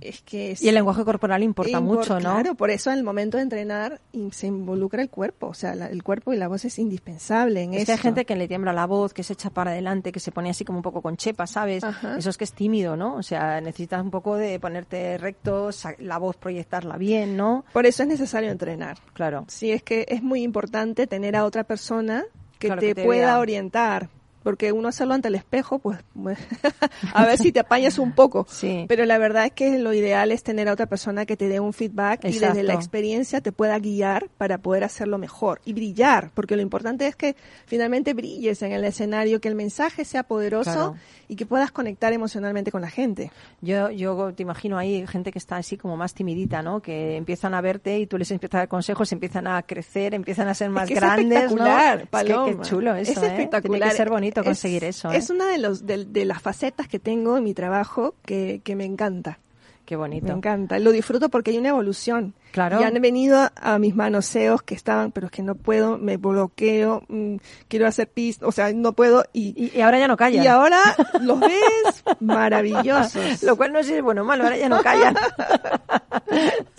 Es 0.00 0.22
que 0.22 0.50
es- 0.50 0.62
Y 0.62 0.68
el 0.68 0.74
lenguaje 0.74 1.04
corporal 1.04 1.42
importa 1.42 1.78
Impor- 1.78 1.82
mucho, 1.82 2.14
¿no? 2.14 2.32
Claro, 2.34 2.54
por 2.56 2.70
eso 2.70 2.90
en 2.90 2.98
el 2.98 3.04
momento 3.04 3.36
de 3.36 3.44
entrenar 3.44 4.00
se 4.32 4.48
involucra 4.48 5.00
el 5.02 5.08
cuerpo, 5.08 5.46
o 5.48 5.54
sea, 5.54 5.74
la- 5.74 5.86
el 5.86 6.02
cuerpo 6.02 6.32
y 6.32 6.36
la 6.36 6.48
voz 6.48 6.64
es 6.64 6.78
indispensable 6.78 7.62
en 7.62 7.74
Es 7.74 7.86
que 7.86 7.92
hay 7.92 7.98
gente 7.98 8.24
que 8.24 8.34
le 8.36 8.48
tiembla 8.48 8.72
la 8.72 8.86
voz, 8.86 9.14
que 9.14 9.22
se 9.22 9.32
echa 9.34 9.50
para 9.50 9.70
adelante, 9.70 10.10
que 10.12 10.20
se 10.20 10.32
pone 10.32 10.50
así 10.50 10.64
como 10.64 10.78
un 10.78 10.82
poco 10.82 11.00
con 11.00 11.16
chepa, 11.16 11.46
¿sabes? 11.46 11.84
Ajá. 11.84 12.16
Eso 12.18 12.28
es 12.30 12.36
que 12.36 12.44
es 12.44 12.52
tímido, 12.52 12.96
¿no? 12.96 13.14
O 13.16 13.22
sea, 13.22 13.60
necesitas 13.60 14.02
un 14.02 14.10
poco 14.10 14.36
de 14.36 14.58
ponerte 14.60 15.16
recto, 15.16 15.70
la 16.00 16.18
voz 16.18 16.36
proyectarla 16.36 16.96
bien, 16.96 17.36
¿no? 17.36 17.64
Por 17.72 17.86
eso 17.86 18.02
es 18.02 18.08
necesario 18.08 18.50
entrenar. 18.50 18.98
Claro. 19.12 19.44
Sí, 19.48 19.70
es 19.70 19.82
que 19.82 20.06
es 20.08 20.22
muy 20.22 20.42
importante 20.42 21.06
tener 21.06 21.36
a 21.36 21.44
otra 21.44 21.64
persona 21.64 22.24
que 22.58 22.66
Claro, 22.68 22.80
te, 22.80 22.88
que 22.88 22.94
te 22.96 23.04
pueda 23.04 23.26
vea. 23.26 23.38
orientar. 23.38 24.08
Porque 24.44 24.70
uno 24.70 24.86
hacerlo 24.88 25.14
ante 25.14 25.26
el 25.28 25.34
espejo, 25.34 25.80
pues, 25.80 25.98
pues, 26.22 26.38
a 27.14 27.26
ver 27.26 27.38
si 27.38 27.50
te 27.50 27.58
apañas 27.60 27.98
un 27.98 28.12
poco. 28.12 28.46
Sí. 28.48 28.84
Pero 28.88 29.04
la 29.06 29.18
verdad 29.18 29.46
es 29.46 29.52
que 29.52 29.78
lo 29.78 29.92
ideal 29.92 30.30
es 30.30 30.44
tener 30.44 30.68
a 30.68 30.72
otra 30.74 30.86
persona 30.86 31.26
que 31.26 31.36
te 31.36 31.48
dé 31.48 31.58
un 31.58 31.72
feedback 31.72 32.24
y 32.26 32.38
desde 32.38 32.62
la 32.62 32.74
experiencia 32.74 33.40
te 33.40 33.50
pueda 33.50 33.76
guiar 33.80 34.28
para 34.38 34.58
poder 34.58 34.84
hacerlo 34.84 35.18
mejor 35.18 35.60
y 35.64 35.72
brillar. 35.72 36.30
Porque 36.34 36.54
lo 36.54 36.62
importante 36.62 37.06
es 37.08 37.16
que 37.16 37.34
finalmente 37.66 38.14
brilles 38.14 38.62
en 38.62 38.70
el 38.72 38.84
escenario, 38.84 39.40
que 39.40 39.48
el 39.48 39.54
mensaje 39.56 40.04
sea 40.04 40.22
poderoso 40.22 40.70
Claro. 40.70 40.94
y 41.26 41.36
que 41.36 41.46
puedas 41.46 41.72
conectar 41.72 42.12
emocionalmente 42.12 42.70
con 42.70 42.82
la 42.82 42.90
gente. 42.90 43.32
Yo, 43.60 43.90
yo 43.90 44.32
te 44.34 44.42
imagino 44.42 44.76
ahí 44.78 45.06
gente 45.06 45.32
que 45.32 45.38
está 45.38 45.56
así 45.56 45.76
como 45.78 45.96
más 45.96 46.12
timidita, 46.14 46.62
¿no? 46.62 46.80
Que 46.82 47.16
empiezan 47.16 47.54
a 47.54 47.60
verte 47.62 47.98
y 47.98 48.06
tú 48.06 48.18
les 48.18 48.30
empiezas 48.30 48.54
a 48.56 48.58
dar 48.58 48.68
consejos, 48.68 49.10
empiezan 49.12 49.46
a 49.46 49.62
crecer, 49.62 50.14
empiezan 50.14 50.48
a 50.48 50.54
ser 50.54 50.68
más 50.70 50.84
Es 50.84 50.88
que 50.88 50.94
es 50.94 51.00
grandes, 51.00 51.28
¿no? 51.52 51.64
espectacular, 51.64 51.94
Es 51.96 52.02
que 52.02 52.06
Paloma. 52.08 52.62
qué 52.62 52.68
chulo 52.68 52.94
eso, 52.94 53.12
Es 53.12 53.18
¿eh? 53.18 53.26
espectacular. 53.26 53.78
Tiene 53.78 53.90
que 53.90 53.96
ser 53.96 54.10
bonito 54.10 54.33
Es- 54.40 54.46
conseguir 54.46 54.84
eso, 54.84 55.10
¿eh? 55.12 55.16
Es 55.16 55.30
una 55.30 55.48
de, 55.48 55.58
los, 55.58 55.86
de, 55.86 56.04
de 56.04 56.24
las 56.24 56.40
facetas 56.42 56.88
que 56.88 56.98
tengo 56.98 57.36
en 57.36 57.44
mi 57.44 57.54
trabajo 57.54 58.14
que, 58.24 58.60
que 58.64 58.74
me 58.76 58.84
encanta. 58.84 59.38
Qué 59.84 59.96
bonito. 59.96 60.26
Me 60.26 60.32
encanta. 60.32 60.78
Lo 60.78 60.92
disfruto 60.92 61.28
porque 61.28 61.50
hay 61.50 61.58
una 61.58 61.68
evolución. 61.70 62.34
Claro. 62.54 62.80
Y 62.80 62.84
han 62.84 62.94
venido 63.02 63.50
a 63.56 63.78
mis 63.80 63.96
manoseos 63.96 64.62
que 64.62 64.76
estaban, 64.76 65.10
pero 65.10 65.26
es 65.26 65.32
que 65.32 65.42
no 65.42 65.56
puedo, 65.56 65.98
me 65.98 66.18
bloqueo, 66.18 67.02
mm, 67.08 67.34
quiero 67.66 67.88
hacer 67.88 68.08
pis, 68.08 68.38
o 68.42 68.52
sea, 68.52 68.72
no 68.72 68.92
puedo. 68.92 69.24
Y, 69.32 69.54
Y, 69.60 69.76
y 69.76 69.80
ahora 69.80 69.98
ya 69.98 70.06
no 70.06 70.16
callan. 70.16 70.44
y 70.44 70.46
ahora 70.46 70.78
los 71.20 71.40
ves 71.40 72.04
maravillosos. 72.20 73.42
Lo 73.42 73.56
cual 73.56 73.72
no 73.72 73.82
sé 73.82 73.88
si 73.88 73.94
es 73.94 74.02
bueno 74.02 74.22
o 74.22 74.24
malo, 74.24 74.44
ahora 74.44 74.56
ya 74.56 74.68
no 74.68 74.80
callan. 74.82 75.16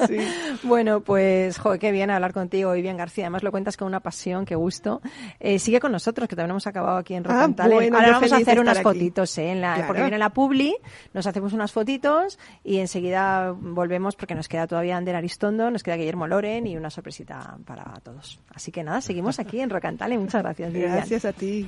Sí. 0.08 0.18
Bueno, 0.64 1.02
pues, 1.02 1.58
joder, 1.58 1.80
qué 1.80 1.92
bien 1.92 2.10
hablar 2.10 2.34
contigo, 2.34 2.74
Vivian 2.74 2.98
García. 2.98 3.26
Además 3.26 3.44
lo 3.44 3.52
cuentas 3.52 3.78
con 3.78 3.88
una 3.88 4.00
pasión, 4.02 4.46
qué 4.46 4.56
gusto. 4.56 5.02
Eh, 5.40 5.60
sigue 5.60 5.80
con 5.80 5.92
nosotros, 5.92 6.28
que 6.28 6.36
también 6.36 6.52
hemos 6.52 6.68
acabado 6.68 6.98
aquí 6.98 7.14
en 7.16 7.24
Rock 7.24 7.36
Ah, 7.36 7.68
bueno, 7.68 7.98
Ahora 7.98 8.12
vamos 8.14 8.32
a 8.32 8.38
hacer 8.38 8.60
unas 8.60 8.78
aquí. 8.78 8.84
fotitos, 8.84 9.38
¿eh? 9.38 9.52
En 9.52 9.62
la, 9.62 9.74
Claro. 9.76 9.88
Porque 9.88 10.02
viene 10.02 10.18
la 10.18 10.30
publi, 10.30 10.76
nos 11.14 11.26
hacemos 11.28 11.54
unas 11.54 11.72
fotitos 11.72 12.38
y 12.64 12.78
enseguida 12.80 13.52
volvemos 13.58 14.16
porque 14.16 14.36
nos 14.36 14.48
queda 14.48 14.68
todavía 14.68 14.98
Ander 14.98 15.16
Aristondo, 15.16 15.65
nos 15.72 15.84
queda 15.84 15.96
Guillermo 15.96 16.28
Loren 16.28 16.68
y 16.68 16.78
una 16.78 16.90
sorpresita 16.90 17.58
para 17.66 17.84
todos. 18.04 18.40
Así 18.54 18.72
que 18.72 18.84
nada, 18.84 19.02
seguimos 19.02 19.40
aquí 19.40 19.60
en 19.60 19.70
Talent. 19.70 20.22
Muchas 20.22 20.44
gracias. 20.44 20.74
Gracias 20.74 21.26
a 21.26 21.34
ti. 21.34 21.68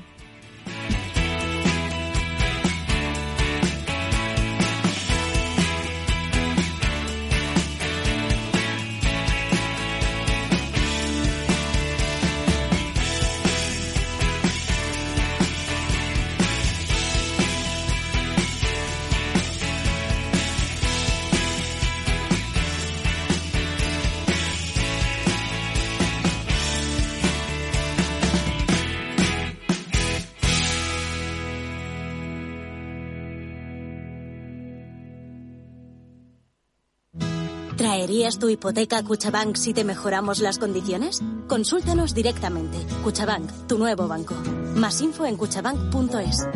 ¿Traerías 37.98 38.38
tu 38.38 38.48
hipoteca 38.48 39.02
Cuchabank 39.02 39.56
si 39.56 39.74
te 39.74 39.84
mejoramos 39.84 40.40
las 40.40 40.60
condiciones? 40.60 41.20
Consúltanos 41.48 42.14
directamente. 42.14 42.78
Cuchabank, 43.04 43.50
tu 43.68 43.80
nuevo 43.80 44.08
banco. 44.08 44.36
Más 44.76 45.02
info 45.02 45.26
en 45.26 45.36
cuchabank.es. 45.36 46.48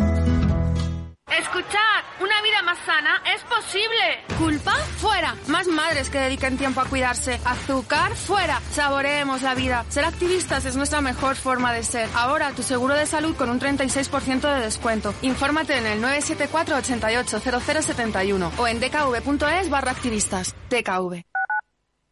Escuchad, 1.40 2.02
una 2.22 2.42
vida 2.44 2.62
más 2.64 2.78
sana 2.86 3.24
es 3.34 3.42
posible. 3.42 4.38
¿Culpa? 4.38 4.76
Fuera. 4.98 5.36
Más 5.48 5.66
madres 5.66 6.12
que 6.12 6.20
dediquen 6.20 6.60
tiempo 6.60 6.80
a 6.80 6.86
cuidarse. 6.86 7.42
Azúcar? 7.44 8.16
Fuera. 8.16 8.62
Saboreemos 8.74 9.42
la 9.42 9.56
vida. 9.56 9.84
Ser 9.90 10.06
activistas 10.06 10.66
es 10.66 10.76
nuestra 10.76 11.02
mejor 11.02 11.36
forma 11.36 11.74
de 11.74 11.82
ser. 11.82 12.08
Ahora 12.14 12.52
tu 12.52 12.62
seguro 12.62 12.94
de 12.94 13.08
salud 13.08 13.36
con 13.36 13.50
un 13.50 13.60
36% 13.60 14.42
de 14.42 14.62
descuento. 14.62 15.16
Infórmate 15.24 15.76
en 15.76 15.88
el 15.88 16.02
974 16.02 16.76
88 16.76 17.40
0071 17.40 18.52
o 18.60 18.68
en 18.68 18.80
dkv.es 18.80 19.70
barra 19.72 19.90
activistas. 19.90 20.54
DKV. 20.70 21.31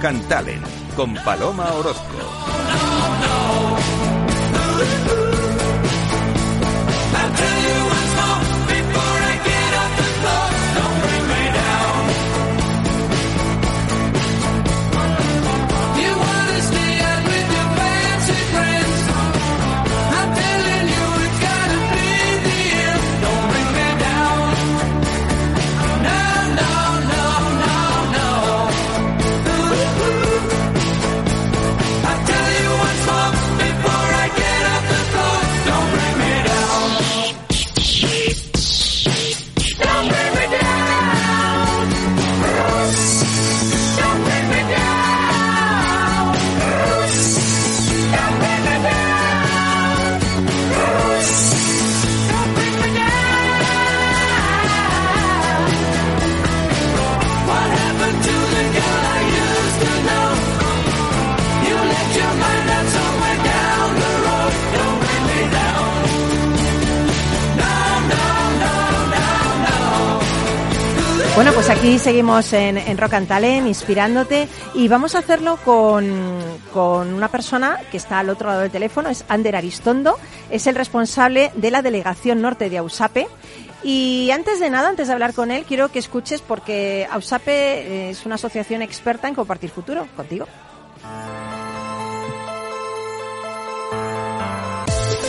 Talent 0.00 0.64
con 0.94 1.14
Paloma 1.24 1.72
Orozco. 1.74 2.37
Seguimos 72.08 72.54
en, 72.54 72.96
Rock 72.96 73.12
and 73.12 73.28
Talent, 73.28 73.66
inspirándote, 73.66 74.48
y 74.72 74.88
vamos 74.88 75.14
a 75.14 75.18
hacerlo 75.18 75.58
con, 75.62 76.40
con 76.72 77.12
una 77.12 77.28
persona 77.28 77.80
que 77.90 77.98
está 77.98 78.20
al 78.20 78.30
otro 78.30 78.48
lado 78.48 78.62
del 78.62 78.70
teléfono, 78.70 79.10
es 79.10 79.26
Ander 79.28 79.54
Aristondo, 79.54 80.16
es 80.48 80.66
el 80.66 80.74
responsable 80.74 81.52
de 81.54 81.70
la 81.70 81.82
delegación 81.82 82.40
norte 82.40 82.70
de 82.70 82.78
AUSAPE. 82.78 83.28
Y 83.82 84.30
antes 84.30 84.58
de 84.58 84.70
nada, 84.70 84.88
antes 84.88 85.08
de 85.08 85.12
hablar 85.12 85.34
con 85.34 85.50
él, 85.50 85.66
quiero 85.68 85.90
que 85.90 85.98
escuches 85.98 86.40
porque 86.40 87.06
AUSAPE 87.10 88.08
es 88.08 88.24
una 88.24 88.36
asociación 88.36 88.80
experta 88.80 89.28
en 89.28 89.34
compartir 89.34 89.68
futuro. 89.68 90.08
Contigo. 90.16 90.46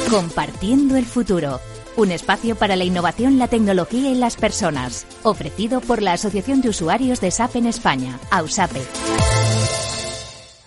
Compartiendo 0.10 0.96
el 0.96 1.06
futuro. 1.06 1.60
Un 1.98 2.12
espacio 2.12 2.56
para 2.56 2.76
la 2.76 2.86
innovación, 2.86 3.38
la 3.40 3.48
tecnología 3.48 4.12
y 4.12 4.16
las 4.16 4.38
personas. 4.38 5.06
Ofrecido 5.24 5.82
por 5.82 6.02
la 6.02 6.14
Asociación 6.14 6.62
de 6.62 6.70
Usuarios 6.70 7.20
de 7.20 7.32
SAP 7.32 7.58
en 7.58 7.66
España, 7.66 8.20
AUSAPE. 8.32 8.82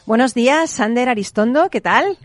Buenos 0.04 0.34
días, 0.34 0.70
Sander 0.70 1.08
Aristondo, 1.08 1.70
¿qué 1.70 1.80
tal? 1.80 2.18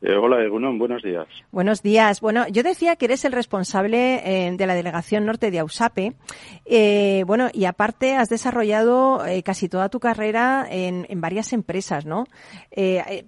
Eh, 0.00 0.16
hola, 0.16 0.42
Egunon, 0.42 0.80
buenos 0.80 1.00
días. 1.02 1.28
Buenos 1.52 1.80
días. 1.80 2.20
Bueno, 2.20 2.48
yo 2.48 2.64
decía 2.64 2.96
que 2.96 3.04
eres 3.04 3.24
el 3.24 3.30
responsable 3.30 4.20
eh, 4.24 4.50
de 4.56 4.66
la 4.66 4.74
delegación 4.74 5.24
norte 5.24 5.52
de 5.52 5.60
AUSAPE. 5.60 6.14
Eh, 6.64 7.22
bueno, 7.24 7.50
y 7.52 7.66
aparte 7.66 8.16
has 8.16 8.28
desarrollado 8.28 9.24
eh, 9.24 9.44
casi 9.44 9.68
toda 9.68 9.90
tu 9.90 10.00
carrera 10.00 10.66
en, 10.68 11.06
en 11.08 11.20
varias 11.20 11.52
empresas, 11.52 12.04
¿no? 12.04 12.26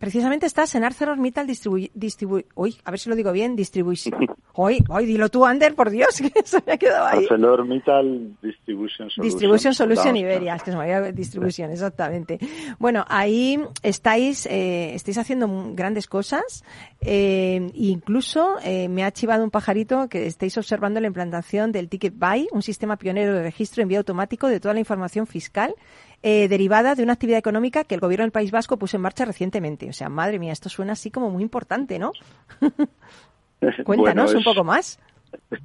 Precisamente 0.00 0.46
estás 0.46 0.74
en 0.74 0.82
ArcelorMittal 0.82 1.46
Distribu... 1.46 1.88
distribu 1.94 2.42
uy, 2.56 2.76
a 2.84 2.90
ver 2.90 2.98
si 2.98 3.08
lo 3.08 3.14
digo 3.14 3.30
bien, 3.30 3.54
Distribution. 3.54 4.14
Hoy, 4.56 4.84
hoy, 4.88 5.04
dilo 5.06 5.28
tú, 5.28 5.44
Ander, 5.44 5.74
por 5.74 5.90
Dios, 5.90 6.20
que 6.34 6.42
se 6.44 6.62
me 6.64 6.72
ha 6.72 6.76
quedado 6.76 7.06
ahí. 7.06 7.18
ArcelorMittal 7.18 8.36
Distribution 8.40 9.10
Solutions. 9.10 9.24
Distribution 9.24 9.74
Solution 9.74 10.16
Iberia, 10.16 10.54
es 10.54 10.62
que 10.62 10.70
se 10.70 10.76
me 10.76 10.84
había 10.84 11.12
Distribution, 11.12 11.70
exactamente. 11.70 12.38
Bueno, 12.78 13.04
ahí 13.08 13.60
estáis, 13.82 14.46
eh, 14.46 14.94
estáis 14.94 15.18
haciendo 15.18 15.48
grandes 15.74 16.06
cosas. 16.06 16.64
Eh, 17.00 17.70
incluso 17.74 18.56
eh, 18.64 18.88
me 18.88 19.04
ha 19.04 19.10
chivado 19.10 19.44
un 19.44 19.50
pajarito 19.50 20.08
que 20.08 20.26
estáis 20.26 20.56
observando 20.56 21.00
la 21.00 21.08
implantación 21.08 21.72
del 21.72 21.88
Ticket 21.88 22.14
Buy, 22.16 22.48
un 22.52 22.62
sistema 22.62 22.96
pionero 22.96 23.34
de 23.34 23.42
registro 23.42 23.80
y 23.80 23.82
envío 23.82 23.98
automático 23.98 24.48
de 24.48 24.60
toda 24.60 24.74
la 24.74 24.80
información 24.80 25.26
fiscal 25.26 25.74
eh, 26.26 26.48
derivada 26.48 26.94
de 26.94 27.02
una 27.02 27.12
actividad 27.12 27.38
económica 27.38 27.84
que 27.84 27.94
el 27.94 28.00
gobierno 28.00 28.22
del 28.22 28.32
País 28.32 28.50
Vasco 28.50 28.78
puso 28.78 28.96
en 28.96 29.02
marcha 29.02 29.26
recientemente. 29.26 29.90
O 29.90 29.92
sea, 29.92 30.08
madre 30.08 30.38
mía, 30.38 30.54
esto 30.54 30.70
suena 30.70 30.94
así 30.94 31.10
como 31.10 31.28
muy 31.28 31.42
importante, 31.42 31.98
¿no? 31.98 32.12
Cuéntanos 33.84 34.24
Bueno, 34.26 34.30
un 34.32 34.38
es- 34.38 34.44
poco 34.44 34.64
más. 34.64 35.00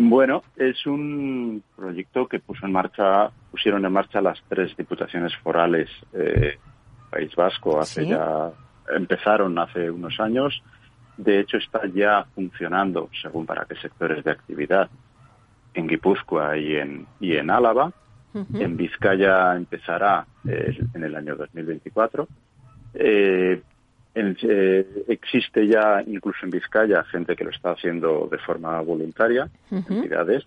Bueno, 0.00 0.44
es 0.56 0.86
un 0.86 1.60
proyecto 1.74 2.28
que 2.28 2.38
puso 2.38 2.64
en 2.66 2.70
marcha, 2.72 3.30
pusieron 3.50 3.84
en 3.84 3.92
marcha 3.92 4.20
las 4.20 4.40
tres 4.48 4.76
diputaciones 4.76 5.34
forales 5.38 5.90
eh, 6.12 6.56
País 7.10 7.34
Vasco 7.34 7.80
hace 7.80 8.04
Sí. 8.04 8.10
ya, 8.10 8.48
empezaron 8.94 9.58
hace 9.58 9.90
unos 9.90 10.20
años. 10.20 10.62
De 11.16 11.40
hecho, 11.40 11.56
está 11.56 11.80
ya 11.92 12.24
funcionando, 12.32 13.10
según 13.20 13.44
para 13.44 13.64
qué 13.64 13.74
sectores 13.74 14.22
de 14.22 14.30
actividad, 14.30 14.88
en 15.74 15.88
Guipúzcoa 15.88 16.56
y 16.56 16.76
en, 16.76 17.06
y 17.18 17.34
en 17.36 17.50
Álava. 17.50 17.92
En 18.54 18.76
Vizcaya 18.76 19.56
empezará 19.56 20.24
eh, 20.46 20.78
en 20.94 21.02
el 21.02 21.16
año 21.16 21.34
2024. 21.34 22.28
Eh, 22.94 23.60
eh, 24.42 25.04
existe 25.08 25.66
ya, 25.66 26.02
incluso 26.06 26.38
en 26.44 26.50
Vizcaya, 26.50 27.04
gente 27.04 27.36
que 27.36 27.44
lo 27.44 27.50
está 27.50 27.72
haciendo 27.72 28.28
de 28.30 28.38
forma 28.38 28.80
voluntaria, 28.80 29.48
entidades. 29.96 30.44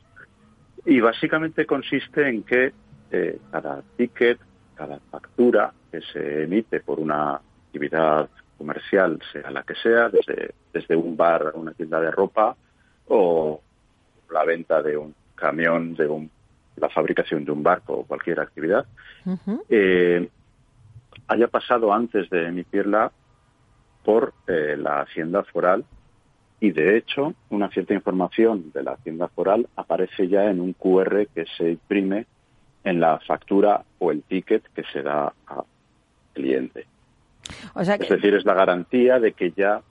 Y 0.85 0.99
básicamente 0.99 1.65
consiste 1.65 2.27
en 2.27 2.43
que 2.43 2.73
eh, 3.11 3.37
cada 3.51 3.81
ticket, 3.97 4.39
cada 4.75 4.99
factura 5.11 5.71
que 5.91 6.01
se 6.01 6.43
emite 6.43 6.79
por 6.79 6.99
una 6.99 7.35
actividad 7.67 8.29
comercial, 8.57 9.19
sea 9.31 9.51
la 9.51 9.63
que 9.63 9.75
sea, 9.75 10.09
desde, 10.09 10.53
desde 10.73 10.95
un 10.95 11.15
bar 11.17 11.51
a 11.53 11.57
una 11.57 11.73
tienda 11.73 11.99
de 11.99 12.09
ropa 12.11 12.55
o 13.07 13.61
la 14.31 14.43
venta 14.45 14.81
de 14.81 14.97
un 14.97 15.13
camión, 15.35 15.93
de 15.95 16.07
un- 16.07 16.29
la 16.77 16.89
fabricación 16.89 17.43
de 17.45 17.51
un 17.51 17.61
barco 17.63 17.93
o 17.93 18.05
cualquier 18.05 18.39
actividad, 18.39 18.85
eh, 19.69 20.29
haya 21.27 21.47
pasado 21.47 21.93
antes 21.93 22.29
de 22.29 22.47
emitirla 22.47 23.11
por 24.03 24.33
eh, 24.47 24.75
la 24.77 25.01
Hacienda 25.01 25.43
Foral 25.43 25.85
y 26.59 26.71
de 26.71 26.97
hecho 26.97 27.33
una 27.49 27.69
cierta 27.69 27.93
información 27.93 28.71
de 28.73 28.83
la 28.83 28.91
Hacienda 28.93 29.27
Foral 29.29 29.67
aparece 29.75 30.27
ya 30.27 30.49
en 30.49 30.59
un 30.59 30.73
QR 30.73 31.27
que 31.33 31.45
se 31.57 31.71
imprime 31.71 32.25
en 32.83 32.99
la 32.99 33.19
factura 33.19 33.83
o 33.99 34.11
el 34.11 34.23
ticket 34.23 34.63
que 34.73 34.83
se 34.91 35.01
da 35.01 35.33
al 35.47 35.63
cliente. 36.33 36.85
O 37.75 37.83
sea 37.83 37.95
Es 37.95 38.09
decir, 38.09 38.33
es 38.35 38.45
la 38.45 38.53
garantía 38.53 39.19
de 39.19 39.33
que 39.33 39.51
ya 39.51 39.81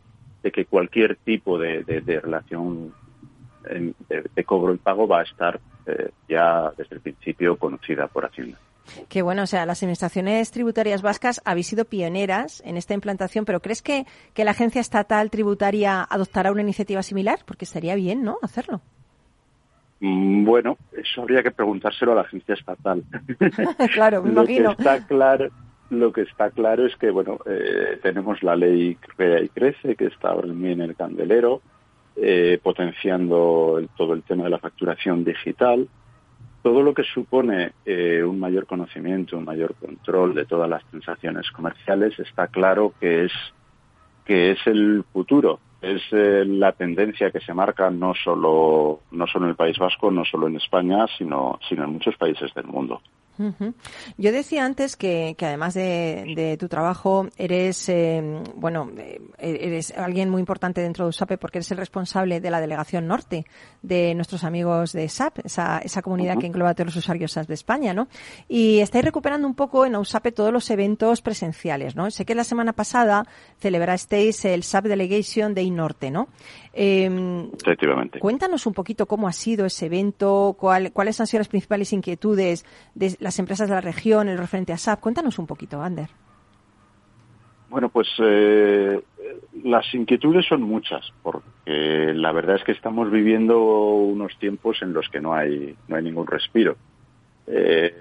de 0.43 0.51
que 0.53 0.65
cualquier 0.65 1.17
tipo 1.17 1.59
de, 1.59 1.85
de- 1.85 2.01
de 2.01 2.21
relación 2.21 2.95
en- 3.69 3.95
de, 4.09 4.25
de 4.35 4.45
cobro 4.45 4.73
y 4.75 4.79
pago 4.79 5.07
va 5.07 5.21
a 5.21 5.25
estar 5.25 5.61
eh, 5.87 6.11
ya 6.29 6.73
desde 6.77 6.95
el 6.97 7.01
principio 7.03 7.57
conocida 7.57 8.07
por 8.09 8.25
Hacienda. 8.25 8.59
Qué 9.09 9.23
bueno, 9.23 9.43
o 9.45 9.47
sea, 9.47 9.67
las 9.67 9.83
administraciones 9.83 10.51
tributarias 10.51 11.03
vascas 11.03 11.41
habéis 11.45 11.69
sido 11.69 11.85
pioneras 11.85 12.63
en 12.67 12.77
esta 12.77 12.95
implantación, 12.95 13.45
pero 13.45 13.61
¿crees 13.61 13.83
que, 13.83 14.05
que 14.35 14.45
la 14.45 14.51
Agencia 14.53 14.81
Estatal 14.81 15.31
Tributaria 15.31 16.03
adoptará 16.03 16.51
una 16.51 16.63
iniciativa 16.63 17.03
similar? 17.03 17.41
Porque 17.47 17.65
estaría 17.65 17.95
bien, 17.95 18.23
¿no?, 18.23 18.39
hacerlo. 18.43 18.81
Mm, 20.01 20.45
Bueno, 20.45 20.79
eso 20.93 21.23
habría 21.23 21.43
que 21.43 21.51
preguntárselo 21.51 22.13
a 22.13 22.17
la 22.17 22.21
agencia 22.23 22.55
estatal. 22.55 23.05
claro, 23.95 24.23
me 24.23 24.31
lo 24.33 24.45
que 24.47 24.55
imagino. 24.55 24.73
está 24.73 25.01
claro, 25.07 25.49
lo 25.91 26.13
que 26.13 26.23
está 26.23 26.51
claro 26.51 26.87
es 26.87 26.97
que 26.97 27.11
bueno, 27.11 27.39
eh, 27.47 27.99
tenemos 28.03 28.43
la 28.43 28.57
ley 28.57 28.97
Crea 29.17 29.43
y 29.43 29.49
Crece 29.51 29.95
que 29.97 30.07
está 30.07 30.31
ahora 30.31 30.49
en 30.49 30.81
el 30.81 30.97
candelero, 30.97 31.61
eh, 32.17 32.59
potenciando 32.63 33.77
el- 33.79 33.89
todo 33.91 34.15
el 34.15 34.23
tema 34.23 34.45
de 34.45 34.51
la 34.51 34.59
facturación 34.59 35.25
digital. 35.25 35.89
Todo 36.63 36.83
lo 36.83 36.93
que 36.93 37.05
supone 37.05 37.73
eh, 37.87 38.23
un 38.23 38.39
mayor 38.39 38.67
conocimiento, 38.67 39.39
un 39.39 39.45
mayor 39.45 39.75
control 39.75 40.35
de 40.35 40.45
todas 40.45 40.69
las 40.69 40.85
transacciones 40.87 41.51
comerciales, 41.51 42.19
está 42.19 42.49
claro 42.49 42.93
que 43.01 43.25
es 43.25 43.33
que 44.27 44.53
es 44.53 44.67
el 44.67 45.03
futuro, 45.13 45.59
es 45.81 46.03
eh, 46.13 46.45
la 46.47 46.73
tendencia 46.73 47.31
que 47.31 47.41
se 47.41 47.55
marca 47.55 47.91
no 47.91 48.15
solo 48.15 49.01
no 49.11 49.27
solo 49.27 49.47
en 49.47 49.51
el 49.51 49.57
País 49.57 49.79
Vasco, 49.79 50.11
no 50.11 50.25
solo 50.25 50.49
en 50.49 50.57
España, 50.57 51.07
sino 51.17 51.59
sino 51.69 51.85
en 51.85 51.93
muchos 51.95 52.17
países 52.17 52.53
del 52.55 52.67
mundo. 52.67 53.01
Yo 54.19 54.33
decía 54.33 54.65
antes 54.65 54.97
que, 54.97 55.35
que 55.39 55.47
además 55.47 55.75
de, 55.75 56.35
de 56.37 56.57
tu 56.57 56.69
trabajo 56.69 57.29
eres, 57.37 57.89
eh, 57.89 58.43
bueno, 58.55 58.91
eh, 58.99 59.21
eres 59.39 59.93
alguien 59.97 60.29
muy 60.29 60.41
importante 60.41 60.81
dentro 60.83 61.05
de 61.05 61.11
USAPE 61.11 61.39
porque 61.39 61.59
eres 61.59 61.71
el 61.71 61.79
responsable 61.79 62.41
de 62.41 62.51
la 62.51 62.61
delegación 62.61 63.07
norte 63.07 63.47
de 63.83 64.15
nuestros 64.15 64.45
amigos 64.45 64.93
de 64.93 65.09
SAP, 65.09 65.47
esa, 65.47 65.79
esa 65.79 66.03
comunidad 66.03 66.39
que 66.39 66.47
engloba 66.47 66.71
a 66.71 66.75
todos 66.75 66.87
los 66.87 66.97
usuarios 66.97 67.33
SAP 67.33 67.49
de 67.49 67.55
España, 67.55 67.95
¿no? 67.95 68.09
Y 68.49 68.81
estáis 68.81 69.05
recuperando 69.05 69.47
un 69.47 69.55
poco 69.55 69.87
en 69.87 69.97
USAPE 69.97 70.33
todos 70.33 70.53
los 70.53 70.69
eventos 70.71 71.23
presenciales, 71.23 71.97
¿no? 71.97 72.11
Sé 72.11 72.25
que 72.25 72.35
la 72.35 72.45
semana 72.45 72.73
pasada 72.75 73.27
celebrasteis 73.59 74.45
el 74.45 74.63
SAP 74.65 74.85
Delegation 74.87 75.55
Day 75.55 75.71
Norte, 75.71 76.11
¿no? 76.11 76.29
Eh, 76.73 77.49
Efectivamente. 77.63 78.21
Cuéntanos 78.21 78.65
un 78.67 78.75
poquito 78.75 79.07
cómo 79.07 79.27
ha 79.27 79.33
sido 79.33 79.67
ese 79.67 79.87
evento, 79.87 80.55
cuál- 80.59 80.93
cuáles 80.93 81.21
han 81.21 81.27
sido 81.27 81.41
las 81.41 81.49
principales 81.49 81.93
inquietudes 81.93 82.65
de 82.95 83.17
las 83.21 83.39
empresas 83.41 83.69
de 83.69 83.75
la 83.75 83.81
región, 83.81 84.29
el 84.29 84.39
referente 84.39 84.73
a 84.73 84.79
SAP. 84.79 85.01
Cuéntanos 85.01 85.39
un 85.39 85.47
poquito, 85.47 85.83
Ander. 85.83 86.09
Bueno, 87.69 87.89
pues 87.89 88.09
eh, 88.19 89.01
las 89.63 89.93
inquietudes 89.95 90.47
son 90.47 90.63
muchas, 90.63 91.13
porque 91.23 92.13
la 92.15 92.33
verdad 92.33 92.57
es 92.57 92.65
que 92.65 92.73
estamos 92.73 93.11
viviendo 93.11 93.61
unos 93.61 94.37
tiempos 94.39 94.83
en 94.83 94.93
los 94.93 95.09
que 95.09 95.21
no 95.21 95.35
hay 95.35 95.77
no 95.87 95.97
hay 95.97 96.03
ningún 96.03 96.27
respiro. 96.27 96.77
Eh, 97.47 97.95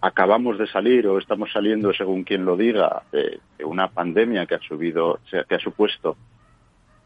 acabamos 0.00 0.58
de 0.58 0.66
salir 0.66 1.06
o 1.06 1.18
estamos 1.18 1.50
saliendo, 1.52 1.92
según 1.92 2.24
quien 2.24 2.44
lo 2.44 2.56
diga, 2.56 3.02
de, 3.12 3.38
de 3.56 3.64
una 3.64 3.88
pandemia 3.88 4.46
que 4.46 4.56
ha 4.56 4.60
subido, 4.60 5.20
que 5.30 5.54
ha 5.54 5.60
supuesto 5.60 6.16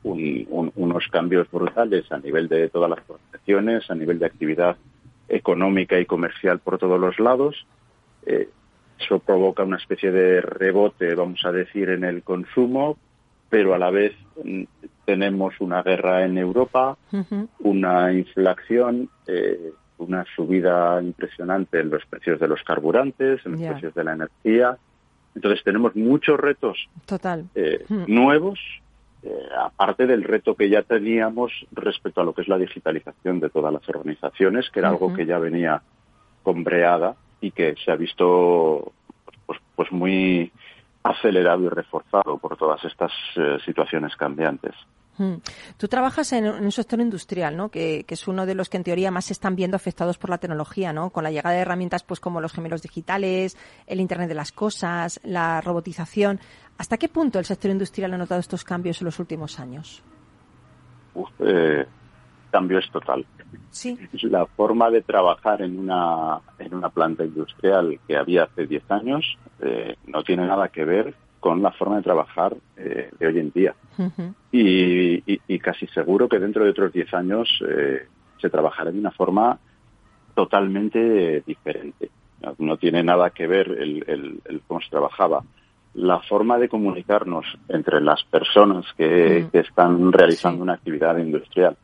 un- 0.07 0.47
un- 0.51 0.73
unos 0.77 1.07
cambios 1.09 1.51
brutales 1.51 2.11
a 2.12 2.19
nivel 2.19 2.49
de 2.49 2.69
todas 2.69 2.88
las 2.90 3.01
organizaciones, 3.09 3.90
a 3.90 3.95
nivel 3.95 4.19
de 4.19 4.27
actividad 4.27 4.77
económica 5.29 5.99
y 5.99 6.07
comercial 6.07 6.61
por 6.61 6.79
todos 6.79 7.01
los 7.01 7.19
lados. 7.19 7.66
Eh, 8.25 8.49
eso 8.99 9.19
provoca 9.19 9.64
una 9.64 9.77
especie 9.77 10.11
de 10.12 10.40
rebote, 10.40 11.14
vamos 11.14 11.45
a 11.45 11.53
decir, 11.53 11.90
en 11.90 12.05
el 12.05 12.23
consumo, 12.23 12.97
pero 13.51 13.75
a 13.75 13.79
la 13.79 13.90
vez 13.90 14.12
mm, 14.42 14.62
tenemos 15.05 15.55
una 15.61 15.83
guerra 15.83 16.25
en 16.25 16.38
Europa, 16.38 16.97
una 17.61 18.12
inflación, 18.12 19.09
eh, 19.27 19.73
una 19.99 20.25
subida 20.37 21.01
impresionante 21.03 21.81
en 21.81 21.90
los 21.90 22.05
precios 22.07 22.38
de 22.38 22.49
los 22.49 22.62
carburantes, 22.62 23.40
en 23.45 23.53
los 23.53 23.61
precios 23.73 23.95
de 23.95 24.05
la 24.05 24.12
energía. 24.12 24.77
Entonces 25.35 25.62
tenemos 25.64 25.95
muchos 25.97 26.38
retos 26.38 26.88
Total. 27.07 27.45
eh, 27.55 27.85
nuevos, 28.07 28.59
eh, 29.22 29.48
aparte 29.59 30.07
del 30.07 30.24
reto 30.24 30.55
que 30.55 30.68
ya 30.68 30.83
teníamos 30.83 31.52
respecto 31.72 32.20
a 32.20 32.24
lo 32.24 32.35
que 32.35 32.42
es 32.42 32.48
la 32.48 32.59
digitalización 32.59 33.40
de 33.40 33.50
todas 33.50 33.72
las 33.72 33.88
organizaciones, 33.88 34.70
que 34.70 34.81
era 34.81 34.90
algo 34.90 35.12
que 35.14 35.26
ya 35.26 35.38
venía 35.38 35.83
combreada 36.42 37.16
y 37.40 37.50
que 37.50 37.74
se 37.85 37.90
ha 37.90 37.96
visto 37.96 38.92
pues, 39.46 39.59
pues 39.74 39.90
muy 39.92 40.52
acelerado 41.02 41.64
y 41.64 41.68
reforzado 41.68 42.38
por 42.38 42.57
todas 42.57 42.85
estas 42.85 43.12
eh, 43.37 43.59
situaciones 43.64 44.14
cambiantes. 44.16 44.74
Mm. 45.18 45.35
Tú 45.76 45.88
trabajas 45.88 46.33
en, 46.33 46.46
en 46.46 46.64
un 46.64 46.72
sector 46.72 47.00
industrial, 47.00 47.57
¿no? 47.57 47.70
Que, 47.70 48.05
que 48.07 48.14
es 48.14 48.29
uno 48.29 48.46
de 48.46 48.55
los 48.55 48.68
que 48.68 48.76
en 48.76 48.85
teoría 48.85 49.11
más 49.11 49.26
se 49.26 49.33
están 49.33 49.57
viendo 49.57 49.76
afectados 49.76 50.18
por 50.18 50.31
la 50.31 50.38
tecnología, 50.38 50.92
¿no? 50.92 51.11
Con 51.11 51.24
la 51.24 51.31
llegada 51.31 51.55
de 51.55 51.62
herramientas 51.62 52.02
pues 52.02 52.20
como 52.20 52.40
los 52.40 52.52
gemelos 52.52 52.83
digitales, 52.83 53.57
el 53.87 54.00
Internet 54.00 54.29
de 54.29 54.35
las 54.35 54.52
cosas, 54.52 55.20
la 55.24 55.61
robotización. 55.61 56.40
¿Hasta 56.79 56.98
qué 56.98 57.09
punto 57.09 57.38
el 57.38 57.44
sector 57.44 57.70
industrial 57.70 58.12
ha 58.14 58.18
notado 58.18 58.40
estos 58.40 58.64
cambios 58.64 59.00
en 59.00 59.07
los 59.07 59.18
últimos 59.18 59.59
años? 59.59 60.02
Uf, 61.14 61.31
eh, 61.40 61.87
cambio 62.50 62.79
es 62.79 62.90
total. 62.90 63.24
Sí. 63.70 63.98
La 64.22 64.46
forma 64.46 64.90
de 64.90 65.02
trabajar 65.02 65.62
en 65.62 65.79
una, 65.79 66.40
en 66.59 66.74
una 66.74 66.90
planta 66.90 67.24
industrial 67.24 67.98
que 68.07 68.16
había 68.16 68.44
hace 68.44 68.66
10 68.66 68.90
años 68.90 69.38
eh, 69.61 69.96
no 70.07 70.22
tiene 70.22 70.46
nada 70.46 70.68
que 70.68 70.85
ver 70.85 71.14
con 71.46 71.62
la 71.62 71.70
forma 71.70 71.96
de 71.98 72.02
trabajar 72.02 72.56
eh, 72.76 73.09
de 73.20 73.26
hoy 73.28 73.38
en 73.38 73.50
día. 73.52 73.72
y, 74.50 75.14
y- 75.32 75.40
y 75.46 75.59
casi 75.61 75.87
seguro 75.87 76.28
que 76.28 76.40
dentro 76.40 76.64
de 76.64 76.70
otros 76.70 76.92
10 76.92 77.14
años 77.14 77.48
eh, 77.68 78.04
se 78.40 78.50
trabajará 78.50 78.90
de 78.90 78.98
una 78.98 79.12
forma 79.12 79.56
totalmente 80.35 81.42
diferente. 81.46 82.11
No, 82.59 82.76
tiene 82.76 83.02
nada 83.04 83.30
que 83.30 83.46
ver 83.46 83.68
el, 83.70 84.04
el- 84.09 84.40
el 84.44 84.61
cómo 84.66 84.80
se 84.80 84.90
trabajaba. 84.90 85.42
La 85.94 86.18
forma 86.20 86.59
de 86.59 86.68
comunicarnos 86.68 87.46
entre 87.68 88.00
las 88.00 88.24
personas 88.24 88.85
que, 88.98 89.46
que 89.52 89.61
están 89.61 90.12
realizando 90.12 90.62
una 90.64 90.74
actividad 90.74 91.16
industrial, 91.16 91.76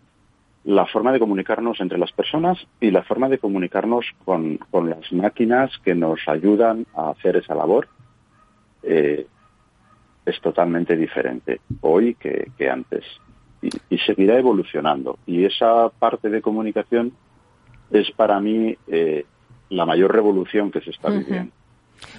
la 0.64 0.87
forma 0.87 1.12
de 1.12 1.18
comunicarnos 1.20 1.81
entre 1.81 1.98
las 1.98 2.11
personas 2.12 2.59
y 2.81 2.90
la 2.90 3.03
forma 3.05 3.29
de 3.29 3.38
comunicarnos 3.38 4.05
con, 4.25 4.59
con 4.72 4.90
las 4.90 5.11
máquinas 5.12 5.70
que 5.85 5.94
nos 5.94 6.18
ayudan 6.27 6.85
a 6.94 7.11
hacer 7.11 7.37
esa 7.37 7.55
labor, 7.55 7.87
eh, 8.83 9.27
es 10.25 10.41
totalmente 10.41 10.97
diferente 10.97 11.61
hoy 11.81 12.15
que, 12.15 12.51
que 12.57 12.71
antes 12.71 13.05
y, 13.61 13.71
y 13.91 13.99
seguirá 13.99 14.39
evolucionando. 14.39 15.19
Y 15.27 15.45
esa 15.45 15.89
parte 15.89 16.29
de 16.29 16.43
comunicación 16.43 17.13
es 17.91 18.11
para 18.13 18.41
mí 18.41 18.77
eh, 18.89 19.25
la 19.71 19.87
mayor 19.87 20.13
revolución 20.13 20.71
que 20.71 20.81
se 20.81 20.91
está 20.91 21.11
viviendo. 21.11 21.53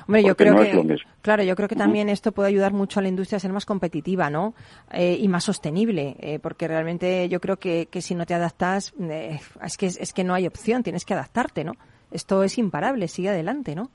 Hombre, 0.07 0.23
yo 0.23 0.35
creo 0.35 0.53
no 0.53 0.61
que, 0.61 0.97
claro, 1.21 1.43
yo 1.43 1.55
creo 1.55 1.67
que 1.67 1.75
también 1.75 2.07
esto 2.07 2.31
puede 2.31 2.49
ayudar 2.49 2.71
mucho 2.71 2.99
a 2.99 3.03
la 3.03 3.09
industria 3.09 3.37
a 3.37 3.39
ser 3.39 3.51
más 3.51 3.65
competitiva, 3.65 4.29
¿no? 4.29 4.53
Eh, 4.91 5.17
y 5.19 5.27
más 5.27 5.43
sostenible, 5.43 6.15
eh, 6.19 6.39
porque 6.39 6.69
realmente 6.69 7.27
yo 7.27 7.41
creo 7.41 7.57
que, 7.57 7.87
que 7.91 8.01
si 8.01 8.15
no 8.15 8.25
te 8.25 8.33
adaptas, 8.33 8.93
eh, 9.01 9.39
es 9.61 9.77
que 9.77 9.87
es 9.87 10.13
que 10.13 10.23
no 10.23 10.33
hay 10.33 10.47
opción, 10.47 10.83
tienes 10.83 11.03
que 11.03 11.13
adaptarte, 11.13 11.65
¿no? 11.65 11.73
Esto 12.11 12.43
es 12.43 12.57
imparable, 12.57 13.07
sigue 13.07 13.29
adelante, 13.29 13.75
¿no? 13.75 13.89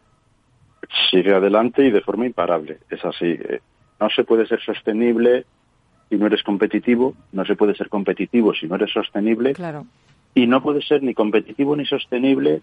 Sigue 1.10 1.34
adelante 1.34 1.84
y 1.86 1.90
de 1.90 2.00
forma 2.00 2.26
imparable. 2.26 2.78
Es 2.90 3.04
así. 3.04 3.38
No 4.00 4.08
se 4.10 4.24
puede 4.24 4.46
ser 4.46 4.60
sostenible 4.60 5.44
si 6.08 6.16
no 6.16 6.26
eres 6.26 6.42
competitivo, 6.42 7.14
no 7.32 7.44
se 7.44 7.54
puede 7.56 7.74
ser 7.74 7.88
competitivo 7.88 8.54
si 8.54 8.66
no 8.66 8.76
eres 8.76 8.90
sostenible 8.92 9.52
Claro. 9.54 9.86
y 10.34 10.46
no 10.46 10.62
puede 10.62 10.80
ser 10.82 11.02
ni 11.02 11.14
competitivo 11.14 11.76
ni 11.76 11.84
sostenible 11.84 12.62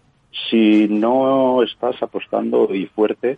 si 0.49 0.87
no 0.89 1.61
estás 1.63 2.01
apostando 2.01 2.73
y 2.73 2.87
fuerte 2.87 3.37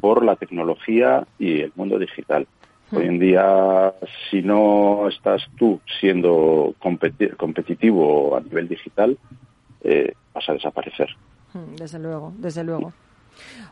por 0.00 0.24
la 0.24 0.36
tecnología 0.36 1.26
y 1.38 1.60
el 1.60 1.72
mundo 1.76 1.98
digital. 1.98 2.46
Hoy 2.92 3.06
en 3.06 3.18
día, 3.20 3.94
si 4.30 4.42
no 4.42 5.06
estás 5.08 5.42
tú 5.56 5.80
siendo 6.00 6.74
competi- 6.80 7.36
competitivo 7.36 8.36
a 8.36 8.40
nivel 8.40 8.66
digital, 8.68 9.16
eh, 9.84 10.14
vas 10.34 10.48
a 10.48 10.54
desaparecer. 10.54 11.08
Mm, 11.54 11.76
Desde 11.76 11.98
luego, 12.00 12.32
desde 12.38 12.64
luego. 12.64 12.92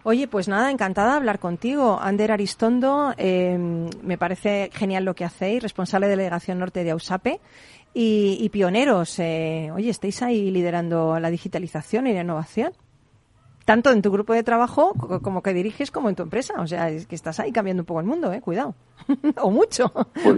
Oye, 0.03 0.29
pues 0.29 0.49
nada, 0.49 0.71
encantada 0.71 1.13
de 1.13 1.17
hablar 1.17 1.39
contigo. 1.39 1.99
Ander 2.01 2.33
Aristondo, 2.33 3.15
eh, 3.17 3.59
me 4.03 4.19
parece 4.19 4.71
genial 4.73 5.05
lo 5.05 5.15
que 5.15 5.25
hacéis, 5.25 5.63
responsable 5.63 6.07
de 6.07 6.17
Delegación 6.17 6.59
Norte 6.59 6.85
de 6.85 6.91
AUSAPE 6.91 7.41
y, 7.95 8.39
y 8.41 8.49
pioneros. 8.49 9.19
eh, 9.19 9.71
oye, 9.75 9.91
estáis 9.91 10.23
ahí 10.23 10.51
liderando 10.51 11.19
la 11.21 11.31
digitalización 11.31 12.07
y 12.07 12.15
la 12.15 12.21
innovación. 12.23 12.73
Tanto 13.69 13.91
en 13.91 14.01
tu 14.01 14.11
grupo 14.11 14.33
de 14.33 14.43
trabajo 14.43 14.95
co- 14.95 15.21
como 15.21 15.43
que 15.43 15.53
diriges 15.53 15.91
como 15.91 16.09
en 16.09 16.15
tu 16.15 16.23
empresa. 16.23 16.55
O 16.59 16.67
sea, 16.67 16.89
es 16.89 17.07
que 17.07 17.15
estás 17.15 17.39
ahí 17.39 17.53
cambiando 17.53 17.83
un 17.83 17.85
poco 17.85 18.01
el 18.01 18.07
mundo, 18.07 18.33
¿eh? 18.33 18.41
Cuidado. 18.41 18.75
o 19.43 19.51
mucho, 19.51 19.89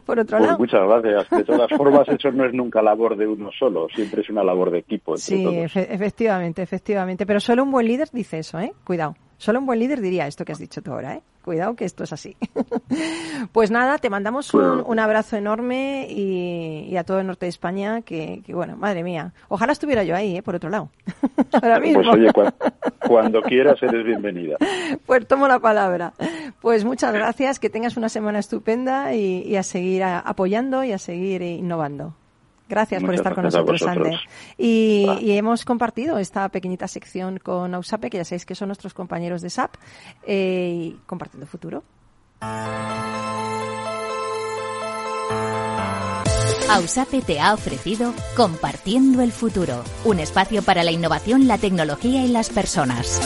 por 0.04 0.18
otro 0.18 0.36
Pues 0.38 0.48
lado. 0.48 0.58
muchas 0.58 0.80
gracias. 0.84 1.30
De 1.30 1.44
todas 1.44 1.70
formas, 1.76 2.08
eso 2.08 2.32
no 2.32 2.44
es 2.44 2.52
nunca 2.52 2.82
labor 2.82 3.16
de 3.16 3.28
uno 3.28 3.50
solo, 3.56 3.86
siempre 3.94 4.22
es 4.22 4.30
una 4.30 4.42
labor 4.42 4.72
de 4.72 4.78
equipo 4.78 5.12
entre 5.12 5.22
Sí, 5.36 5.44
todos. 5.44 5.54
efe- 5.54 5.86
efectivamente, 5.90 6.60
efectivamente. 6.62 7.24
Pero 7.24 7.38
solo 7.38 7.62
un 7.62 7.70
buen 7.70 7.86
líder 7.86 8.08
dice 8.12 8.40
eso, 8.40 8.58
¿eh? 8.58 8.72
Cuidado. 8.84 9.14
Solo 9.40 9.58
un 9.58 9.64
buen 9.64 9.78
líder 9.78 10.02
diría 10.02 10.26
esto 10.26 10.44
que 10.44 10.52
has 10.52 10.58
dicho 10.58 10.82
tú 10.82 10.92
ahora, 10.92 11.14
¿eh? 11.14 11.22
Cuidado 11.42 11.74
que 11.74 11.86
esto 11.86 12.04
es 12.04 12.12
así. 12.12 12.36
pues 13.52 13.70
nada, 13.70 13.96
te 13.96 14.10
mandamos 14.10 14.52
un, 14.52 14.82
un 14.86 14.98
abrazo 14.98 15.38
enorme 15.38 16.06
y, 16.10 16.86
y 16.90 16.96
a 16.98 17.04
todo 17.04 17.20
el 17.20 17.26
norte 17.26 17.46
de 17.46 17.50
España, 17.50 18.02
que, 18.02 18.42
que, 18.44 18.54
bueno, 18.54 18.76
madre 18.76 19.02
mía. 19.02 19.32
Ojalá 19.48 19.72
estuviera 19.72 20.04
yo 20.04 20.14
ahí, 20.14 20.36
¿eh? 20.36 20.42
Por 20.42 20.56
otro 20.56 20.68
lado. 20.68 20.90
Ahora 21.62 21.80
mismo. 21.80 22.02
Pues 22.02 22.14
oye, 22.14 22.28
cua- 22.32 22.52
cuando 23.08 23.40
quieras 23.40 23.82
eres 23.82 24.04
bienvenida. 24.04 24.56
Pues 25.06 25.26
tomo 25.26 25.48
la 25.48 25.58
palabra. 25.58 26.12
Pues 26.60 26.84
muchas 26.84 27.14
gracias, 27.14 27.58
que 27.58 27.70
tengas 27.70 27.96
una 27.96 28.10
semana 28.10 28.38
estupenda 28.40 29.14
y, 29.14 29.42
y 29.46 29.56
a 29.56 29.62
seguir 29.62 30.02
a- 30.02 30.18
apoyando 30.20 30.84
y 30.84 30.92
a 30.92 30.98
seguir 30.98 31.40
innovando. 31.40 32.14
Gracias 32.70 33.02
por 33.02 33.10
Muchas 33.10 33.20
estar 33.20 33.34
con 33.34 33.42
gracias 33.42 33.58
a 33.58 33.64
nosotros, 33.64 33.80
vosotros. 33.82 34.06
Ande. 34.06 34.20
Y, 34.56 35.06
y 35.20 35.32
hemos 35.32 35.64
compartido 35.64 36.18
esta 36.18 36.48
pequeñita 36.48 36.86
sección 36.86 37.38
con 37.38 37.74
Ausape, 37.74 38.08
que 38.10 38.18
ya 38.18 38.24
sabéis 38.24 38.46
que 38.46 38.54
son 38.54 38.68
nuestros 38.68 38.94
compañeros 38.94 39.42
de 39.42 39.50
SAP, 39.50 39.74
eh, 40.22 40.72
y 40.72 41.00
compartiendo 41.06 41.46
futuro. 41.46 41.82
Ausape 46.70 47.22
te 47.22 47.40
ha 47.40 47.52
ofrecido 47.52 48.14
Compartiendo 48.36 49.20
el 49.22 49.32
Futuro, 49.32 49.82
un 50.04 50.20
espacio 50.20 50.62
para 50.62 50.84
la 50.84 50.92
innovación, 50.92 51.48
la 51.48 51.58
tecnología 51.58 52.24
y 52.24 52.28
las 52.28 52.48
personas. 52.50 53.20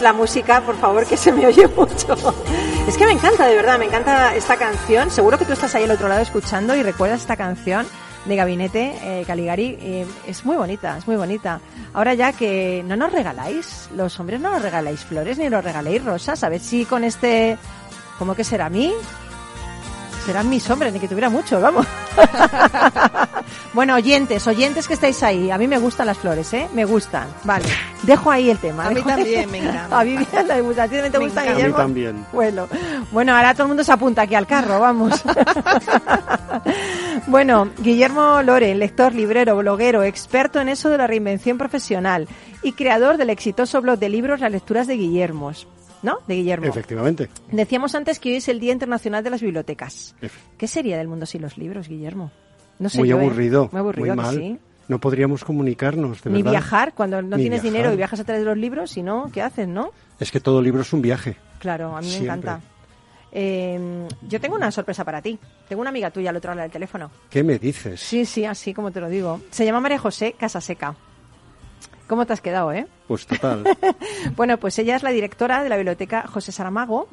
La 0.00 0.12
música, 0.12 0.60
por 0.62 0.76
favor, 0.78 1.06
que 1.06 1.16
se 1.16 1.32
me 1.32 1.46
oye 1.46 1.66
mucho. 1.68 2.16
Es 2.88 2.96
que 2.96 3.04
me 3.04 3.12
encanta, 3.12 3.46
de 3.46 3.54
verdad, 3.54 3.78
me 3.78 3.84
encanta 3.84 4.34
esta 4.34 4.56
canción. 4.56 5.10
Seguro 5.10 5.38
que 5.38 5.44
tú 5.44 5.52
estás 5.52 5.74
ahí 5.74 5.84
al 5.84 5.92
otro 5.92 6.08
lado 6.08 6.22
escuchando 6.22 6.74
y 6.74 6.82
recuerdas 6.82 7.20
esta 7.20 7.36
canción 7.36 7.86
de 8.24 8.34
Gabinete 8.34 8.98
eh, 9.02 9.24
Caligari. 9.26 10.06
Es 10.26 10.44
muy 10.44 10.56
bonita, 10.56 10.98
es 10.98 11.06
muy 11.06 11.14
bonita. 11.14 11.60
Ahora 11.92 12.14
ya 12.14 12.32
que 12.32 12.82
no 12.86 12.96
nos 12.96 13.12
regaláis, 13.12 13.88
los 13.94 14.18
hombres 14.18 14.40
no 14.40 14.50
nos 14.50 14.62
regaláis 14.62 15.04
flores 15.04 15.38
ni 15.38 15.48
nos 15.48 15.62
regaláis 15.62 16.04
rosas, 16.04 16.42
a 16.42 16.48
ver 16.48 16.60
si 16.60 16.84
con 16.84 17.04
este... 17.04 17.58
¿Cómo 18.18 18.34
que 18.34 18.44
será 18.44 18.66
a 18.66 18.70
mí? 18.70 18.92
Serán 20.26 20.48
mis 20.50 20.68
hombres, 20.68 20.92
ni 20.92 21.00
que 21.00 21.08
tuviera 21.08 21.30
mucho, 21.30 21.60
vamos. 21.60 21.86
bueno, 23.72 23.94
oyentes, 23.94 24.46
oyentes 24.46 24.88
que 24.88 24.94
estáis 24.94 25.22
ahí. 25.22 25.50
A 25.50 25.58
mí 25.58 25.68
me 25.68 25.78
gustan 25.78 26.06
las 26.06 26.18
flores, 26.18 26.52
¿eh? 26.54 26.68
Me 26.74 26.84
gustan. 26.84 27.28
Vale. 27.44 27.66
Dejo 28.02 28.30
ahí 28.30 28.50
el 28.50 28.58
tema. 28.58 28.86
A 28.86 28.90
mí 28.90 29.02
también 29.02 29.50
me 29.50 29.58
encanta. 29.58 30.00
A 30.00 30.04
Vivian 30.04 30.48
le 30.48 30.60
gusta. 30.60 30.82
¿A 30.82 30.88
ti 30.88 30.94
también 30.94 31.12
te 31.12 31.18
Me 31.18 31.24
gusta, 31.24 31.42
encanta. 31.42 31.42
A 31.42 31.44
mí 31.44 31.56
Guillermo? 31.56 31.76
también. 31.76 32.26
Bueno, 32.32 32.68
bueno, 33.12 33.36
ahora 33.36 33.52
todo 33.54 33.64
el 33.64 33.68
mundo 33.68 33.84
se 33.84 33.92
apunta 33.92 34.22
aquí 34.22 34.34
al 34.34 34.46
carro, 34.46 34.80
vamos. 34.80 35.22
bueno, 37.26 37.70
Guillermo 37.78 38.42
Loren, 38.42 38.78
lector, 38.78 39.14
librero, 39.14 39.56
bloguero, 39.56 40.02
experto 40.02 40.60
en 40.60 40.68
eso 40.68 40.90
de 40.90 40.98
la 40.98 41.06
reinvención 41.06 41.58
profesional 41.58 42.28
y 42.62 42.72
creador 42.72 43.16
del 43.16 43.30
exitoso 43.30 43.80
blog 43.80 43.98
de 43.98 44.08
libros 44.08 44.40
Las 44.40 44.52
lecturas 44.52 44.86
de 44.86 44.96
Guillermos. 44.96 45.66
¿No? 46.02 46.18
De 46.26 46.36
Guillermo. 46.36 46.66
Efectivamente. 46.66 47.28
Decíamos 47.52 47.94
antes 47.94 48.18
que 48.18 48.30
hoy 48.30 48.36
es 48.36 48.48
el 48.48 48.58
Día 48.58 48.72
Internacional 48.72 49.22
de 49.22 49.28
las 49.28 49.42
Bibliotecas. 49.42 50.14
¿Qué 50.56 50.66
sería 50.66 50.96
del 50.96 51.08
mundo 51.08 51.26
sin 51.26 51.42
los 51.42 51.58
libros, 51.58 51.88
Guillermo? 51.88 52.30
No 52.80 52.88
sé 52.88 52.98
muy 52.98 53.10
¿eh? 53.10 53.12
aburrido. 53.12 53.68
Muy 53.70 53.78
aburrido, 53.78 54.12
¿a 54.12 54.16
que 54.16 54.22
mal. 54.22 54.34
sí? 54.34 54.58
No 54.88 54.98
podríamos 54.98 55.44
comunicarnos, 55.44 56.20
de 56.24 56.30
Ni 56.30 56.38
verdad. 56.42 56.50
viajar, 56.50 56.94
cuando 56.94 57.22
no 57.22 57.36
Ni 57.36 57.42
tienes 57.44 57.62
viajar. 57.62 57.72
dinero 57.78 57.94
y 57.94 57.96
viajas 57.96 58.18
a 58.18 58.24
través 58.24 58.42
de 58.42 58.48
los 58.50 58.58
libros, 58.58 58.90
si 58.90 59.02
no, 59.04 59.30
¿qué 59.32 59.40
haces, 59.42 59.68
no? 59.68 59.92
Es 60.18 60.32
que 60.32 60.40
todo 60.40 60.60
libro 60.60 60.82
es 60.82 60.92
un 60.92 61.00
viaje. 61.00 61.36
Claro, 61.60 61.96
a 61.96 62.00
mí 62.00 62.08
me 62.08 62.16
encanta. 62.24 62.60
Eh, 63.32 64.08
yo 64.28 64.40
tengo 64.40 64.56
una 64.56 64.72
sorpresa 64.72 65.04
para 65.04 65.22
ti. 65.22 65.38
Tengo 65.68 65.80
una 65.82 65.90
amiga 65.90 66.10
tuya 66.10 66.30
al 66.30 66.36
otro 66.36 66.50
lado 66.50 66.62
del 66.62 66.72
teléfono. 66.72 67.10
¿Qué 67.30 67.44
me 67.44 67.58
dices? 67.60 68.00
Sí, 68.00 68.24
sí, 68.24 68.44
así 68.44 68.74
como 68.74 68.90
te 68.90 69.00
lo 69.00 69.08
digo. 69.08 69.40
Se 69.50 69.64
llama 69.64 69.78
María 69.80 69.98
José 69.98 70.32
Casaseca. 70.36 70.96
¿Cómo 72.08 72.26
te 72.26 72.32
has 72.32 72.40
quedado, 72.40 72.72
eh? 72.72 72.88
Pues 73.06 73.24
total. 73.26 73.62
Bueno, 74.36 74.58
pues 74.58 74.76
ella 74.80 74.96
es 74.96 75.04
la 75.04 75.10
directora 75.10 75.62
de 75.62 75.68
la 75.68 75.76
biblioteca 75.76 76.26
José 76.26 76.50
Saramago 76.50 77.06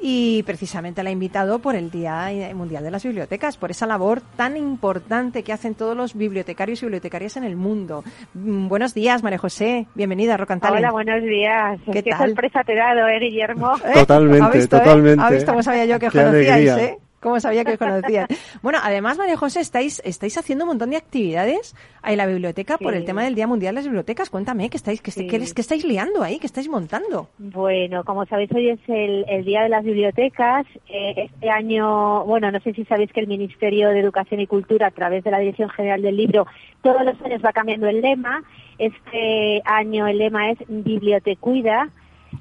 y 0.00 0.42
precisamente 0.44 1.02
la 1.02 1.10
ha 1.10 1.12
invitado 1.12 1.58
por 1.58 1.74
el 1.74 1.90
Día 1.90 2.28
Mundial 2.54 2.84
de 2.84 2.90
las 2.90 3.02
Bibliotecas, 3.04 3.56
por 3.56 3.70
esa 3.70 3.86
labor 3.86 4.20
tan 4.36 4.56
importante 4.56 5.42
que 5.42 5.52
hacen 5.52 5.74
todos 5.74 5.96
los 5.96 6.14
bibliotecarios 6.14 6.82
y 6.82 6.86
bibliotecarias 6.86 7.36
en 7.36 7.44
el 7.44 7.56
mundo. 7.56 8.04
Mm, 8.34 8.68
Buenos 8.68 8.94
días, 8.94 9.22
María 9.22 9.38
José. 9.38 9.86
Bienvenida 9.94 10.34
a 10.34 10.38
Talent. 10.60 10.64
Hola, 10.64 10.90
buenos 10.92 11.22
días. 11.22 11.80
¿Qué 11.92 12.02
¿Qué, 12.02 12.10
tal? 12.10 12.28
sorpresa 12.28 12.62
te 12.64 12.72
he 12.72 12.76
dado, 12.76 13.06
eh, 13.08 13.18
Guillermo? 13.20 13.72
¿Eh? 13.84 13.92
Totalmente, 13.94 14.44
¿Ha 14.44 14.50
visto, 14.50 14.76
eh? 14.76 14.80
totalmente. 14.80 15.22
¿Ha 15.24 15.30
visto 15.30 15.50
cómo 15.52 15.62
sabía 15.62 15.86
yo 15.86 15.98
que 15.98 16.08
Qué 16.08 16.18
conocíais, 16.18 16.50
alegría. 16.50 16.78
eh? 16.84 16.98
¿Cómo 17.26 17.40
sabía 17.40 17.64
que 17.64 17.72
os? 17.72 17.78
Bueno, 18.62 18.78
además, 18.82 19.18
María 19.18 19.36
José, 19.36 19.58
estáis, 19.60 20.00
estáis 20.04 20.38
haciendo 20.38 20.64
un 20.64 20.68
montón 20.68 20.90
de 20.90 20.96
actividades 20.96 21.74
en 22.04 22.16
la 22.18 22.26
biblioteca 22.26 22.78
por 22.78 22.94
el 22.94 23.04
tema 23.04 23.24
del 23.24 23.34
Día 23.34 23.48
Mundial 23.48 23.74
de 23.74 23.80
las 23.80 23.84
Bibliotecas. 23.84 24.30
Cuéntame, 24.30 24.70
¿qué 24.70 24.76
estáis, 24.76 25.02
qué, 25.02 25.10
Sí. 25.10 25.26
qué- 25.26 25.40
qué 25.40 25.60
estáis 25.60 25.84
liando 25.84 26.22
ahí? 26.22 26.38
¿Qué 26.38 26.46
estáis 26.46 26.68
montando? 26.68 27.28
Bueno, 27.38 28.04
como 28.04 28.24
sabéis, 28.26 28.52
hoy 28.52 28.68
es 28.70 28.78
el, 28.86 29.24
el 29.28 29.44
Día 29.44 29.62
de 29.62 29.68
las 29.70 29.84
Bibliotecas. 29.84 30.66
Eh, 30.88 31.14
este 31.32 31.50
año, 31.50 32.24
bueno, 32.24 32.50
no 32.52 32.60
sé 32.60 32.72
si 32.74 32.84
sabéis 32.84 33.12
que 33.12 33.20
el 33.20 33.26
Ministerio 33.26 33.88
de 33.90 33.98
Educación 33.98 34.38
y 34.40 34.46
Cultura, 34.46 34.86
a 34.86 34.90
través 34.92 35.24
de 35.24 35.32
la 35.32 35.38
Dirección 35.40 35.68
General 35.70 36.00
del 36.00 36.16
Libro, 36.16 36.46
todos 36.82 37.04
los 37.04 37.20
años 37.22 37.42
va 37.44 37.52
cambiando 37.52 37.88
el 37.88 38.00
lema. 38.02 38.44
Este 38.78 39.62
año 39.64 40.06
el 40.06 40.18
lema 40.18 40.50
es 40.52 40.58
Bibliotecuida, 40.68 41.88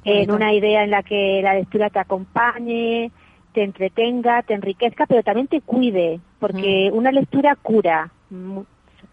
en 0.03 0.29
una 0.29 0.53
idea 0.53 0.83
en 0.83 0.91
la 0.91 1.01
que 1.03 1.41
la 1.43 1.53
lectura 1.55 1.89
te 1.89 1.99
acompañe, 1.99 3.11
te 3.55 3.63
entretenga, 3.63 4.43
te 4.43 4.53
enriquezca, 4.53 5.05
pero 5.07 5.23
también 5.23 5.47
te 5.47 5.61
cuide, 5.61 6.19
porque 6.39 6.91
una 6.93 7.11
lectura 7.11 7.55
cura. 7.55 8.11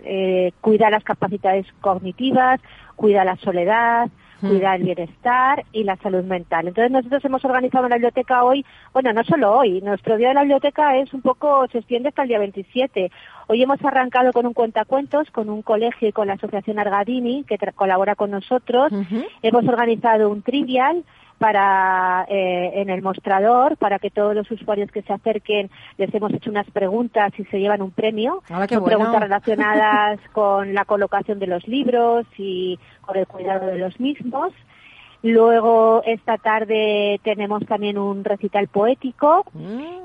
Eh, 0.05 0.53
cuida 0.61 0.91
las 0.91 1.05
capacidades 1.05 1.65
cognitivas, 1.81 2.61
cuida 2.97 3.25
la 3.25 3.37
soledad, 3.37 4.09
Hmm. 4.41 4.49
cuida 4.49 4.75
el 4.75 4.83
bienestar 4.83 5.65
y 5.71 5.85
la 5.85 5.95
salud 5.99 6.25
mental. 6.25 6.67
Entonces 6.67 6.91
nosotros 6.91 7.25
hemos 7.25 7.45
organizado 7.45 7.89
la 7.89 7.95
biblioteca 7.95 8.43
hoy, 8.43 8.67
bueno, 8.93 9.13
no 9.13 9.23
solo 9.23 9.53
hoy, 9.57 9.81
nuestro 9.83 10.17
día 10.17 10.29
de 10.29 10.35
la 10.35 10.41
biblioteca 10.43 10.97
es 10.97 11.15
un 11.15 11.21
poco, 11.23 11.65
se 11.71 11.79
extiende 11.79 12.09
hasta 12.09 12.23
el 12.23 12.29
día 12.29 12.41
27. 12.41 13.13
Hoy 13.47 13.63
hemos 13.63 13.81
arrancado 13.85 14.33
con 14.33 14.45
un 14.47 14.53
cuentacuentos, 14.55 15.31
con 15.31 15.49
un 15.49 15.63
colegio 15.63 16.09
y 16.09 16.13
con 16.13 16.27
la 16.27 16.33
Asociación 16.33 16.81
Argadini, 16.81 17.45
que 17.45 17.57
tra- 17.57 17.73
colabora 17.73 18.17
con 18.17 18.33
nosotros. 18.33 18.91
Hemos 19.43 19.69
organizado 19.69 20.29
un 20.29 20.43
trivial 20.43 21.05
para 21.43 22.25
eh, 22.29 22.71
en 22.77 22.89
el 22.89 23.03
mostrador 23.03 23.77
para 23.77 23.99
que 23.99 24.11
todos 24.11 24.33
los 24.33 24.49
usuarios 24.49 24.93
que 24.93 25.03
se 25.03 25.13
acerquen 25.13 25.71
les 25.99 26.15
hemos 26.15 26.33
hecho 26.33 26.51
unas 26.51 26.71
preguntas 26.71 27.33
y 27.37 27.45
se 27.47 27.59
llevan 27.59 27.83
un 27.83 27.91
premio. 27.91 28.45
Hola, 28.49 28.69
qué 28.69 28.77
son 28.77 28.85
bueno. 28.85 28.99
preguntas 28.99 29.23
relacionadas 29.29 30.21
con 30.33 30.73
la 30.73 30.85
colocación 30.85 31.41
de 31.41 31.49
los 31.49 31.67
libros 31.67 32.27
y 32.39 32.79
con 33.01 33.17
el 33.17 33.27
cuidado 33.27 33.67
de 33.67 33.79
los 33.79 33.99
mismos. 33.99 34.53
Luego 35.25 36.03
esta 36.07 36.39
tarde 36.39 37.21
tenemos 37.25 37.67
también 37.67 37.99
un 37.99 38.23
recital 38.23 38.69
poético. 38.69 39.45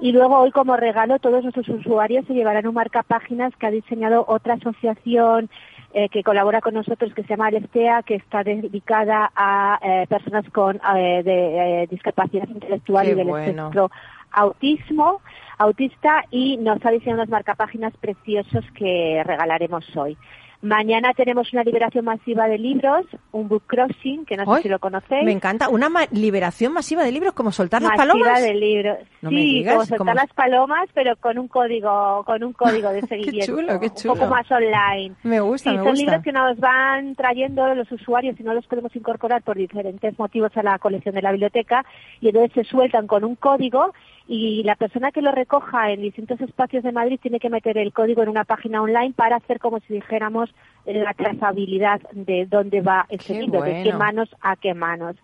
Y 0.01 0.13
luego 0.13 0.39
hoy 0.39 0.49
como 0.49 0.75
regalo 0.75 1.19
todos 1.19 1.43
nuestros 1.43 1.69
usuarios 1.69 2.25
se 2.25 2.33
llevarán 2.33 2.67
un 2.67 2.73
marcapáginas 2.73 3.55
que 3.57 3.67
ha 3.67 3.71
diseñado 3.71 4.25
otra 4.27 4.55
asociación 4.55 5.51
eh, 5.93 6.09
que 6.09 6.23
colabora 6.23 6.61
con 6.61 6.73
nosotros 6.73 7.13
que 7.13 7.23
se 7.23 7.29
llama 7.29 7.47
Alestea 7.47 8.03
que 8.03 8.15
está 8.15 8.43
dedicada 8.43 9.31
a 9.35 9.79
eh, 9.81 10.05
personas 10.07 10.45
con 10.51 10.75
eh, 10.95 11.23
de, 11.23 11.83
eh, 11.83 11.87
discapacidad 11.87 12.47
intelectual 12.47 13.05
Qué 13.05 13.11
y 13.11 13.15
del 13.15 13.27
bueno. 13.27 13.47
espectro 13.47 13.91
autismo 14.31 15.21
autista 15.57 16.23
y 16.29 16.57
nos 16.57 16.85
ha 16.85 16.91
diseñado 16.91 17.21
unos 17.21 17.29
marcapáginas 17.29 17.95
preciosos 17.97 18.63
que 18.75 19.23
regalaremos 19.25 19.85
hoy. 19.95 20.17
Mañana 20.61 21.13
tenemos 21.13 21.53
una 21.53 21.63
liberación 21.63 22.03
masiva 22.05 22.47
de 22.47 22.57
libros, 22.57 23.05
un 23.31 23.47
book 23.47 23.63
crossing, 23.67 24.25
que 24.25 24.35
no 24.35 24.55
sé 24.55 24.63
si 24.63 24.69
lo 24.69 24.79
conocéis. 24.79 25.23
Me 25.23 25.31
encanta. 25.31 25.69
Una 25.69 25.87
ma- 25.87 26.07
liberación 26.11 26.73
masiva 26.73 27.03
de 27.03 27.11
libros, 27.11 27.33
como 27.33 27.51
soltar 27.51 27.81
las 27.81 27.91
Masiva 27.91 28.13
palomas. 28.13 28.41
de 28.41 28.53
libros. 28.55 28.97
No 29.21 29.29
me 29.29 29.37
sí, 29.37 29.43
digas, 29.45 29.73
como 29.75 29.85
soltar 29.85 30.15
las 30.15 30.33
palomas, 30.33 30.89
pero 30.95 31.15
con 31.17 31.37
un 31.37 31.47
código, 31.47 32.23
con 32.25 32.43
un 32.43 32.53
código 32.53 32.89
de 32.89 33.01
seguimiento. 33.07 33.45
chulo, 33.55 33.79
qué 33.79 33.87
Un 33.89 33.95
chulo. 33.95 34.13
poco 34.15 34.27
más 34.27 34.51
online. 34.51 35.13
Me 35.23 35.39
gusta, 35.41 35.69
Sí, 35.69 35.77
me 35.77 35.83
son 35.83 35.91
gusta. 35.91 36.03
libros 36.05 36.23
que 36.23 36.31
nos 36.31 36.57
van 36.59 37.15
trayendo 37.15 37.75
los 37.75 37.91
usuarios 37.91 38.39
y 38.39 38.43
no 38.43 38.55
los 38.55 38.65
podemos 38.65 38.95
incorporar 38.95 39.43
por 39.43 39.57
diferentes 39.57 40.17
motivos 40.17 40.55
a 40.57 40.63
la 40.63 40.79
colección 40.79 41.13
de 41.13 41.21
la 41.21 41.31
biblioteca 41.31 41.85
y 42.19 42.29
entonces 42.29 42.51
se 42.53 42.63
sueltan 42.63 43.05
con 43.05 43.23
un 43.23 43.35
código 43.35 43.93
y 44.27 44.63
la 44.63 44.75
persona 44.75 45.11
que 45.11 45.21
lo 45.21 45.31
recoja 45.31 45.91
en 45.91 46.01
distintos 46.01 46.41
espacios 46.41 46.83
de 46.83 46.91
Madrid 46.91 47.19
tiene 47.21 47.39
que 47.39 47.49
meter 47.49 47.77
el 47.77 47.93
código 47.93 48.23
en 48.23 48.29
una 48.29 48.43
página 48.43 48.81
online 48.81 49.13
para 49.15 49.37
hacer 49.37 49.59
como 49.59 49.79
si 49.79 49.93
dijéramos 49.93 50.53
la 50.85 51.13
trazabilidad 51.13 52.01
de 52.11 52.45
dónde 52.45 52.81
va 52.81 53.05
ese 53.09 53.41
libro, 53.41 53.61
de 53.61 53.83
qué 53.83 53.93
manos 53.93 54.29
a 54.41 54.57
qué 54.57 54.73
manos. 54.73 55.15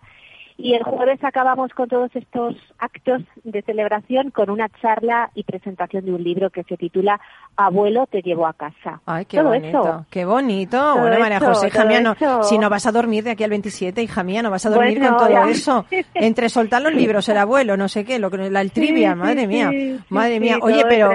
Y 0.56 0.74
el 0.74 0.84
jueves 0.84 1.18
acabamos 1.24 1.72
con 1.74 1.88
todos 1.88 2.14
estos 2.14 2.54
actos 2.78 3.22
de 3.42 3.62
celebración 3.62 4.30
con 4.30 4.50
una 4.50 4.68
charla 4.80 5.30
y 5.34 5.42
presentación 5.42 6.04
de 6.04 6.12
un 6.12 6.22
libro 6.22 6.50
que 6.50 6.62
se 6.62 6.76
titula 6.76 7.20
Abuelo 7.56 8.06
te 8.06 8.22
llevo 8.22 8.46
a 8.46 8.52
casa. 8.52 9.00
Ay, 9.04 9.24
qué 9.24 9.38
Todo 9.38 9.48
bonito, 9.48 9.80
eso. 9.80 10.06
qué 10.10 10.24
bonito. 10.24 10.76
Todo 10.78 11.00
bueno, 11.00 11.18
María 11.18 11.38
eso, 11.38 11.46
José, 11.46 11.66
hija 11.68 11.84
mía, 11.84 12.00
no, 12.00 12.14
si 12.44 12.56
no 12.58 12.70
vas 12.70 12.86
a 12.86 12.92
dormir 12.92 13.24
de 13.24 13.32
aquí 13.32 13.42
al 13.42 13.50
27, 13.50 14.00
hija 14.00 14.22
mía, 14.22 14.42
no 14.42 14.50
vas 14.50 14.64
a 14.64 14.70
dormir 14.70 14.98
Bueno, 15.00 15.16
con 15.16 15.26
todo 15.26 15.36
ya. 15.36 15.50
eso. 15.50 15.86
Entre 16.14 16.48
soltar 16.48 16.82
los 16.82 16.94
libros, 16.94 17.28
el 17.28 17.36
abuelo, 17.38 17.76
no 17.76 17.88
sé 17.88 18.04
qué, 18.04 18.20
lo 18.20 18.30
que 18.30 18.48
la 18.50 18.60
el 18.60 18.70
trivia, 18.70 19.12
Sí, 19.14 19.18
madre 19.18 19.40
sí, 19.40 19.46
mía, 19.48 19.70
sí, 19.70 19.98
madre 20.08 20.38
mía. 20.40 20.58
Oye, 20.62 20.84
pero, 20.88 21.10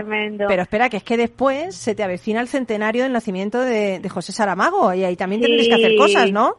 pero 0.49 0.61
espera, 0.63 0.89
que 0.89 0.97
es 0.97 1.03
que 1.03 1.15
después 1.15 1.75
se 1.75 1.95
te 1.95 2.03
avecina 2.03 2.41
el 2.41 2.49
centenario 2.49 3.03
del 3.03 3.13
nacimiento 3.13 3.61
de, 3.61 3.99
de 3.99 4.09
José 4.09 4.33
Saramago 4.33 4.93
y 4.93 5.05
ahí 5.05 5.15
también 5.15 5.41
tendréis 5.41 5.69
que 5.69 5.75
hacer 5.75 5.95
cosas, 5.97 6.29
¿no? 6.31 6.55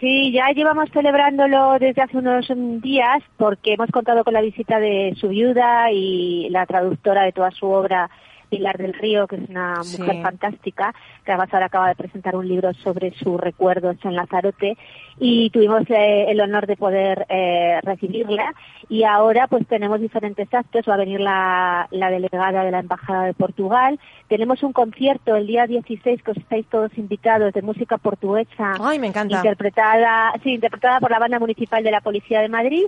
Sí, 0.00 0.30
ya 0.30 0.50
llevamos 0.50 0.90
celebrándolo 0.92 1.78
desde 1.78 2.02
hace 2.02 2.18
unos 2.18 2.46
días 2.82 3.22
porque 3.38 3.72
hemos 3.72 3.90
contado 3.90 4.24
con 4.24 4.34
la 4.34 4.42
visita 4.42 4.78
de 4.78 5.14
su 5.18 5.28
viuda 5.28 5.90
y 5.90 6.50
la 6.50 6.66
traductora 6.66 7.22
de 7.22 7.32
toda 7.32 7.50
su 7.50 7.66
obra, 7.66 8.10
Pilar 8.48 8.78
del 8.78 8.94
Río, 8.94 9.26
que 9.26 9.36
es 9.36 9.48
una 9.48 9.82
Sí. 9.82 10.00
mujer 10.00 10.22
fantástica, 10.22 10.94
que 11.24 11.32
además 11.32 11.52
ahora 11.52 11.66
acaba 11.66 11.88
de 11.88 11.94
presentar 11.96 12.36
un 12.36 12.46
libro 12.48 12.72
sobre 12.74 13.12
sus 13.14 13.40
recuerdos 13.40 13.96
en 14.04 14.14
Lanzarote 14.16 14.76
y 15.18 15.50
tuvimos 15.50 15.82
eh, 15.88 16.26
el 16.30 16.40
honor 16.40 16.66
de 16.66 16.76
poder 16.76 17.26
eh, 17.28 17.80
recibirla 17.82 18.52
y 18.88 19.02
ahora 19.04 19.46
pues 19.46 19.66
tenemos 19.66 20.00
diferentes 20.00 20.52
actos, 20.52 20.84
va 20.88 20.94
a 20.94 20.98
venir 20.98 21.20
la, 21.20 21.88
la 21.90 22.10
delegada 22.10 22.64
de 22.64 22.70
la 22.70 22.80
Embajada 22.80 23.24
de 23.24 23.34
Portugal, 23.34 23.98
tenemos 24.28 24.62
un 24.62 24.72
concierto 24.72 25.34
el 25.36 25.46
día 25.46 25.66
16 25.66 26.22
que 26.22 26.30
os 26.30 26.36
estáis 26.36 26.66
todos 26.68 26.96
invitados 26.98 27.52
de 27.52 27.62
música 27.62 27.98
portuguesa 27.98 28.74
Ay, 28.80 28.98
me 28.98 29.06
encanta. 29.08 29.36
interpretada, 29.36 30.32
sí, 30.42 30.54
interpretada 30.54 31.00
por 31.00 31.10
la 31.10 31.18
banda 31.18 31.38
municipal 31.38 31.82
de 31.82 31.90
la 31.90 32.00
Policía 32.00 32.40
de 32.40 32.48
Madrid. 32.48 32.84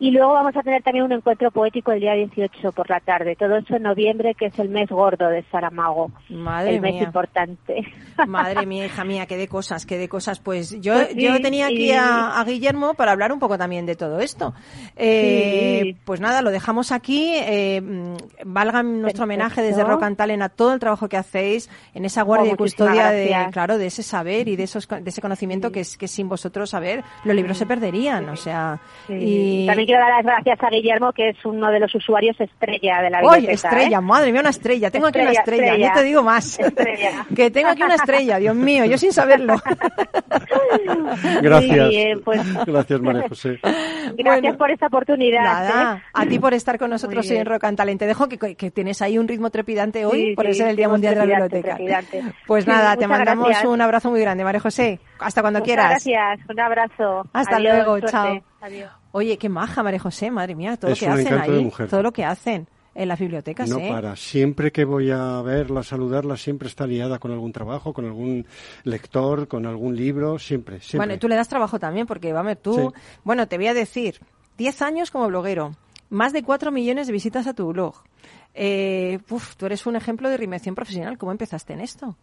Y 0.00 0.10
luego 0.10 0.32
vamos 0.32 0.56
a 0.56 0.62
tener 0.62 0.82
también 0.82 1.04
un 1.04 1.12
encuentro 1.12 1.50
poético 1.50 1.92
el 1.92 2.00
día 2.00 2.14
18 2.14 2.72
por 2.72 2.90
la 2.90 3.00
tarde. 3.00 3.36
Todo 3.36 3.56
eso 3.56 3.76
en 3.76 3.82
noviembre, 3.84 4.34
que 4.34 4.46
es 4.46 4.58
el 4.58 4.68
mes 4.68 4.88
gordo 4.88 5.28
de 5.28 5.42
Saramago. 5.50 6.10
Madre 6.28 6.74
el 6.74 6.80
mes 6.80 6.94
mía. 6.94 7.02
importante. 7.04 7.82
Madre 8.26 8.66
mía, 8.66 8.86
hija 8.86 9.04
mía, 9.04 9.26
qué 9.26 9.36
de 9.36 9.48
cosas, 9.48 9.86
qué 9.86 9.98
de 9.98 10.08
cosas. 10.08 10.40
Pues 10.40 10.80
yo, 10.80 10.94
Pues 10.94 11.08
sí, 11.12 11.22
yo 11.22 11.40
tenía 11.40 11.66
aquí 11.66 11.92
a, 11.92 12.38
a 12.40 12.44
Guillermo 12.44 12.94
para 12.94 13.12
hablar 13.12 13.32
un 13.32 13.38
poco 13.38 13.56
también 13.56 13.86
de 13.86 13.94
todo 13.96 14.20
esto. 14.20 14.54
Eh, 14.96 15.80
Sí. 15.84 15.96
Pues 16.04 16.20
nada, 16.20 16.42
lo 16.42 16.50
dejamos 16.50 16.92
aquí. 16.92 17.32
Eh, 17.34 17.80
mm, 17.80 18.16
valga 18.44 18.82
nuestro 18.82 19.24
homenaje 19.24 19.62
desde. 19.62 19.84
Rock 19.84 20.02
and 20.02 20.16
Talent 20.16 20.42
a 20.42 20.48
todo 20.48 20.72
el 20.72 20.80
trabajo 20.80 21.08
que 21.08 21.16
hacéis 21.16 21.68
en 21.94 22.04
esa 22.04 22.22
guardia 22.22 22.52
Oh, 22.52 22.54
y 22.54 22.56
custodia 22.56 23.10
de, 23.10 23.34
claro, 23.52 23.78
de 23.78 23.86
ese 23.86 24.02
saber 24.02 24.48
y 24.48 24.56
de 24.56 24.64
esos, 24.64 24.88
de 24.88 25.02
ese 25.06 25.20
conocimiento 25.20 25.70
que 25.70 25.80
es 25.80 25.96
que 25.96 26.08
sin 26.08 26.28
vosotros 26.28 26.70
saber 26.70 27.04
los 27.24 27.34
libros 27.36 27.58
se 27.58 27.66
perderían, 27.66 28.28
o 28.28 28.36
sea. 28.36 28.80
Y 29.08 29.66
También 29.66 29.88
quiero 29.94 30.06
dar 30.08 30.24
las 30.24 30.24
gracias 30.24 30.62
a 30.62 30.70
Guillermo, 30.70 31.12
que 31.12 31.28
es 31.30 31.44
uno 31.44 31.70
de 31.70 31.78
los 31.80 31.94
usuarios 31.94 32.40
estrella 32.40 33.00
de 33.02 33.10
la 33.10 33.18
¡Ay, 33.18 33.40
biblioteca. 33.42 33.52
estrella! 33.52 33.98
¿eh? 33.98 34.00
Madre 34.00 34.32
mía, 34.32 34.40
una 34.40 34.50
estrella. 34.50 34.90
Tengo 34.90 35.06
aquí 35.06 35.20
una 35.20 35.30
Estrella, 35.30 35.40
estrella. 35.40 35.72
estrella. 35.72 35.88
No 35.94 36.00
te 36.00 36.04
digo 36.06 36.22
más. 36.22 36.58
Estrella. 36.58 37.26
que 37.36 37.50
tengo 37.50 37.68
aquí 37.68 37.82
una 37.82 37.94
estrella, 37.94 38.38
Dios 38.38 38.54
mío, 38.56 38.84
yo 38.86 38.98
sin 38.98 39.12
saberlo. 39.12 39.54
Gracias. 41.42 41.88
Bien, 41.88 42.20
pues, 42.22 42.40
Gracias, 42.66 43.00
María 43.00 43.28
José. 43.28 43.58
gracias 44.18 44.56
por 44.56 44.70
esta 44.70 44.86
oportunidad. 44.86 45.42
Nada, 45.42 45.96
¿eh? 45.96 46.02
a 46.12 46.26
ti 46.26 46.38
por 46.38 46.54
estar 46.54 46.78
con 46.78 46.90
nosotros 46.90 47.30
hoy 47.30 47.36
en. 47.36 47.46
Rock 47.46 47.64
and 47.64 47.76
Talent. 47.76 47.98
Te 48.00 48.06
dejo 48.06 48.28
que, 48.28 48.56
que 48.56 48.70
tienes 48.70 49.00
ahí 49.02 49.18
un 49.18 49.28
ritmo 49.28 49.50
trepidante 49.50 50.04
hoy 50.04 50.28
Sí, 50.30 50.34
por 50.34 50.46
sí, 50.46 50.54
ser 50.54 50.68
el 50.68 50.76
Día 50.76 50.88
Mundial 50.88 51.14
de 51.14 51.20
la 51.20 51.26
Biblioteca. 51.26 51.76
trepidante. 51.76 52.22
Pues 52.46 52.64
Sí, 52.64 52.70
nada, 52.70 52.96
te 52.96 53.06
mandamos 53.06 53.46
gracias. 53.48 53.68
un 53.70 53.80
abrazo 53.80 54.10
muy 54.10 54.20
grande, 54.20 54.44
María 54.44 54.60
José. 54.60 55.00
Hasta 55.18 55.40
cuando 55.42 55.60
Muchas 55.60 55.66
quieras. 55.66 55.88
Gracias, 55.90 56.40
un 56.48 56.60
abrazo. 56.60 57.26
Hasta 57.32 57.56
Adiós, 57.56 57.74
luego, 57.76 57.90
suerte. 57.98 58.10
chao. 58.10 58.40
Adiós. 58.60 59.03
Oye, 59.16 59.38
qué 59.38 59.48
maja, 59.48 59.84
María 59.84 60.00
José, 60.00 60.28
madre 60.32 60.56
mía, 60.56 60.76
todo 60.76 60.90
Es 60.90 61.00
lo 61.00 61.06
que 61.06 61.12
hacen 61.12 61.38
ahí, 61.38 61.72
todo 61.88 62.02
lo 62.02 62.12
que 62.12 62.24
hacen 62.24 62.66
en 62.96 63.06
las 63.08 63.20
bibliotecas, 63.20 63.70
No 63.70 63.78
¿eh? 63.78 63.88
para. 63.88 64.16
Siempre 64.16 64.72
que 64.72 64.84
voy 64.84 65.12
a 65.12 65.40
verla, 65.40 65.84
saludarla, 65.84 66.36
siempre 66.36 66.66
está 66.66 66.84
liada 66.84 67.20
con 67.20 67.30
algún 67.30 67.52
trabajo, 67.52 67.92
con 67.92 68.06
algún 68.06 68.44
lector, 68.82 69.46
con 69.46 69.66
algún 69.66 69.94
libro, 69.94 70.40
siempre, 70.40 70.80
siempre. 70.80 70.98
Bueno, 70.98 71.14
y 71.14 71.18
tú 71.18 71.28
le 71.28 71.36
das 71.36 71.48
trabajo 71.48 71.78
también, 71.78 72.08
porque, 72.08 72.32
vamos, 72.32 72.56
tú... 72.60 72.92
Sí. 72.92 73.00
Bueno, 73.22 73.46
te 73.46 73.56
voy 73.56 73.68
a 73.68 73.74
decir, 73.74 74.18
10 74.58 74.82
años 74.82 75.12
como 75.12 75.28
bloguero, 75.28 75.76
más 76.10 76.32
de 76.32 76.42
4 76.42 76.72
millones 76.72 77.06
de 77.06 77.12
visitas 77.12 77.46
a 77.46 77.54
tu 77.54 77.68
blog. 77.72 77.94
Eh, 78.52 79.20
uf, 79.30 79.54
tú 79.54 79.66
eres 79.66 79.86
un 79.86 79.94
ejemplo 79.94 80.28
de 80.28 80.38
reinvención 80.38 80.74
profesional. 80.74 81.18
¿Cómo 81.18 81.30
empezaste 81.30 81.72
en 81.72 81.82
esto? 81.82 82.16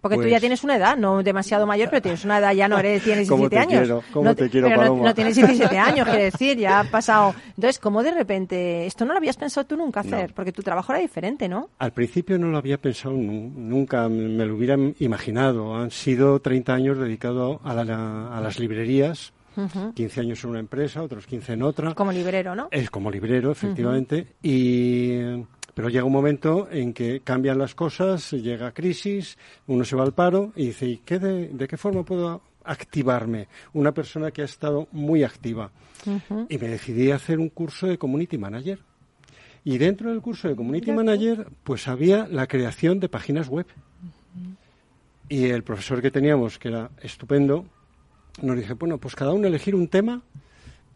Porque 0.00 0.16
tú 0.16 0.22
Pues- 0.22 0.32
ya 0.32 0.40
tienes 0.40 0.64
una 0.64 0.76
edad, 0.76 0.96
no 0.96 1.22
demasiado 1.22 1.66
mayor, 1.66 1.88
pero 1.90 2.02
tienes 2.02 2.24
una 2.24 2.38
edad, 2.38 2.52
ya 2.52 2.68
no 2.68 2.78
eres, 2.78 3.02
tienes 3.04 3.28
¿Cómo 3.28 3.48
17 3.48 3.50
te 3.50 3.58
años. 3.76 3.86
quiero? 3.86 4.02
¿Cómo 4.12 4.24
no 4.24 4.34
te 4.36 4.48
quiero, 4.50 4.66
pero 4.68 4.80
no, 4.80 4.86
Paloma? 4.88 5.04
no 5.08 5.14
tienes 5.14 5.36
17 5.36 5.78
años, 5.78 6.06
quiere 6.08 6.24
decir, 6.24 6.56
ya 6.58 6.80
ha 6.80 6.84
pasado. 6.84 7.34
Entonces, 7.48 7.78
¿cómo 7.78 8.02
de 8.02 8.10
repente, 8.12 8.86
esto 8.86 9.04
no 9.04 9.12
lo 9.12 9.18
habías 9.18 9.36
pensado 9.36 9.66
tú 9.66 9.76
nunca 9.76 10.00
hacer? 10.00 10.30
No. 10.30 10.34
Porque 10.34 10.52
tu 10.52 10.62
trabajo 10.62 10.92
era 10.92 11.00
diferente, 11.00 11.48
¿no? 11.48 11.68
Al 11.78 11.92
principio 11.92 12.38
no 12.38 12.48
lo 12.48 12.58
había 12.58 12.78
pensado, 12.78 13.14
nu- 13.14 13.52
nunca 13.56 14.08
me 14.08 14.44
lo 14.46 14.54
hubiera 14.54 14.76
imaginado. 15.00 15.74
Han 15.76 15.90
sido 15.90 16.40
30 16.40 16.74
años 16.74 16.98
dedicados 16.98 17.58
a, 17.64 17.74
la- 17.84 18.36
a 18.36 18.40
las 18.40 18.58
librerías, 18.58 19.32
Ujú. 19.56 19.92
15 19.94 20.20
años 20.20 20.44
en 20.44 20.50
una 20.50 20.60
empresa, 20.60 21.02
otros 21.02 21.26
15 21.26 21.54
en 21.54 21.62
otra. 21.62 21.94
Como 21.94 22.12
librero, 22.12 22.54
¿no? 22.54 22.68
Es 22.70 22.90
como 22.90 23.10
librero, 23.10 23.50
efectivamente. 23.50 24.26
y 24.42 25.18
Pero 25.78 25.90
llega 25.90 26.04
un 26.04 26.12
momento 26.12 26.66
en 26.72 26.92
que 26.92 27.20
cambian 27.20 27.56
las 27.56 27.76
cosas, 27.76 28.32
llega 28.32 28.72
crisis, 28.72 29.38
uno 29.68 29.84
se 29.84 29.94
va 29.94 30.02
al 30.02 30.12
paro 30.12 30.52
y 30.56 30.66
dice, 30.66 30.86
¿y 30.86 30.96
qué 30.96 31.20
de, 31.20 31.50
de 31.50 31.68
qué 31.68 31.76
forma 31.76 32.02
puedo 32.02 32.42
activarme? 32.64 33.46
Una 33.74 33.92
persona 33.92 34.32
que 34.32 34.42
ha 34.42 34.44
estado 34.44 34.88
muy 34.90 35.22
activa. 35.22 35.70
Y 36.48 36.58
me 36.58 36.66
decidí 36.66 37.12
a 37.12 37.14
hacer 37.14 37.38
un 37.38 37.48
curso 37.50 37.86
de 37.86 37.96
Community 37.96 38.36
Manager. 38.38 38.80
Y 39.62 39.78
dentro 39.78 40.10
del 40.10 40.20
curso 40.20 40.48
de 40.48 40.56
Community 40.56 40.90
Manager, 40.90 41.46
pues 41.62 41.86
había 41.86 42.26
la 42.26 42.48
creación 42.48 42.98
de 42.98 43.08
páginas 43.08 43.46
web. 43.46 43.66
Y 45.28 45.44
el 45.44 45.62
profesor 45.62 46.02
que 46.02 46.10
teníamos, 46.10 46.58
que 46.58 46.70
era 46.70 46.90
estupendo, 47.00 47.66
nos 48.42 48.56
dije, 48.56 48.72
bueno, 48.72 48.98
pues 48.98 49.14
cada 49.14 49.32
uno 49.32 49.46
elegir 49.46 49.76
un 49.76 49.86
tema 49.86 50.22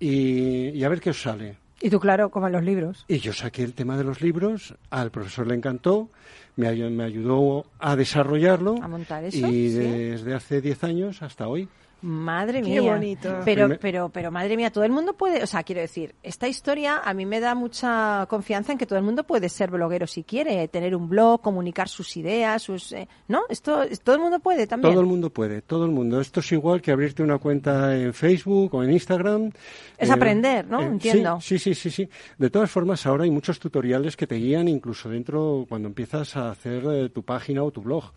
y, 0.01 0.71
y 0.71 0.83
a 0.83 0.89
ver 0.89 1.01
qué 1.01 1.11
os 1.11 1.23
sale. 1.23 1.62
Y 1.83 1.91
tú, 1.91 1.99
claro, 1.99 2.31
como 2.31 2.47
en 2.47 2.53
los 2.53 2.63
libros. 2.63 3.05
Y 3.09 3.19
yo 3.19 3.33
saqué 3.33 3.65
el 3.65 3.75
tema 3.75 3.97
de 3.97 4.05
los 4.05 4.21
libros, 4.21 4.75
al 4.91 5.11
profesor 5.11 5.47
le 5.49 5.55
encantó, 5.57 6.11
me, 6.57 6.69
ay- 6.69 6.89
me 6.91 7.03
ayudó 7.05 7.67
a 7.81 7.97
desarrollarlo 7.97 8.77
A 8.81 8.87
montar 8.89 9.25
eso, 9.25 9.37
y 9.49 9.71
sí. 9.71 9.79
desde 9.79 10.33
hace 10.35 10.61
10 10.61 10.85
años 10.85 11.23
hasta 11.23 11.49
hoy. 11.49 11.69
Madre 12.03 12.63
Qué 12.63 12.81
mía. 12.81 12.95
bonito. 12.95 13.41
Pero, 13.45 13.79
pero, 13.81 14.09
pero 14.09 14.33
madre 14.33 14.57
mía, 14.57 14.71
todo 14.73 14.83
el 14.83 14.91
mundo 14.91 15.15
puede, 15.15 15.43
o 15.43 15.47
sea, 15.47 15.63
quiero 15.63 15.81
decir, 15.81 16.17
esta 16.25 16.49
historia 16.49 16.99
a 16.99 17.15
mí 17.15 17.27
me 17.27 17.39
da 17.39 17.55
mucha 17.55 18.27
confianza 18.29 18.73
en 18.73 18.79
que 18.79 18.87
todo 18.87 18.99
el 18.99 19.05
mundo 19.05 19.23
puede 19.23 19.49
ser 19.49 19.71
bloguero 19.71 20.09
si 20.09 20.25
quiere, 20.25 20.67
tener 20.67 20.97
un 20.97 21.09
blog, 21.09 21.41
comunicar 21.41 21.89
sus 21.89 22.17
ideas, 22.17 22.61
sus, 22.63 22.91
eh, 22.93 23.09
¿no? 23.29 23.43
Esto, 23.49 23.85
todo 24.03 24.17
el 24.17 24.21
mundo 24.21 24.41
puede 24.41 24.67
también. 24.67 24.93
Todo 24.93 25.01
el 25.01 25.07
mundo 25.07 25.31
puede, 25.31 25.63
todo 25.63 25.85
el 25.85 25.93
mundo. 25.93 26.21
Esto 26.21 26.41
es 26.41 26.51
igual 26.51 26.83
que 26.83 26.91
abrirte 26.91 27.23
una 27.23 27.39
cuenta 27.39 27.97
en 27.97 28.13
Facebook 28.13 28.75
o 28.75 28.83
en 28.83 28.91
Instagram. 28.91 29.53
Es 29.97 30.11
aprender, 30.11 30.67
¿no? 30.67 30.81
sí, 30.81 30.87
Entiendo. 30.87 31.41
Sí, 31.41 31.59
sí, 31.61 31.75
sí, 31.75 31.91
sí. 31.91 32.09
De 32.37 32.51
todas 32.51 32.69
formas, 32.69 33.07
ahora 33.07 33.25
hay 33.25 33.31
muchos 33.31 33.61
tutoriales 33.61 34.17
que 34.17 34.27
te 34.27 34.35
guían 34.35 34.67
incluso 34.67 35.09
dentro 35.09 35.67
cuando 35.69 35.87
empiezas 35.87 36.37
a 36.37 36.51
hacer 36.51 36.83
eh, 36.91 37.09
tu 37.11 37.23
página 37.23 37.63
o 37.63 37.71
tu 37.71 37.81
blog. 37.81 38.13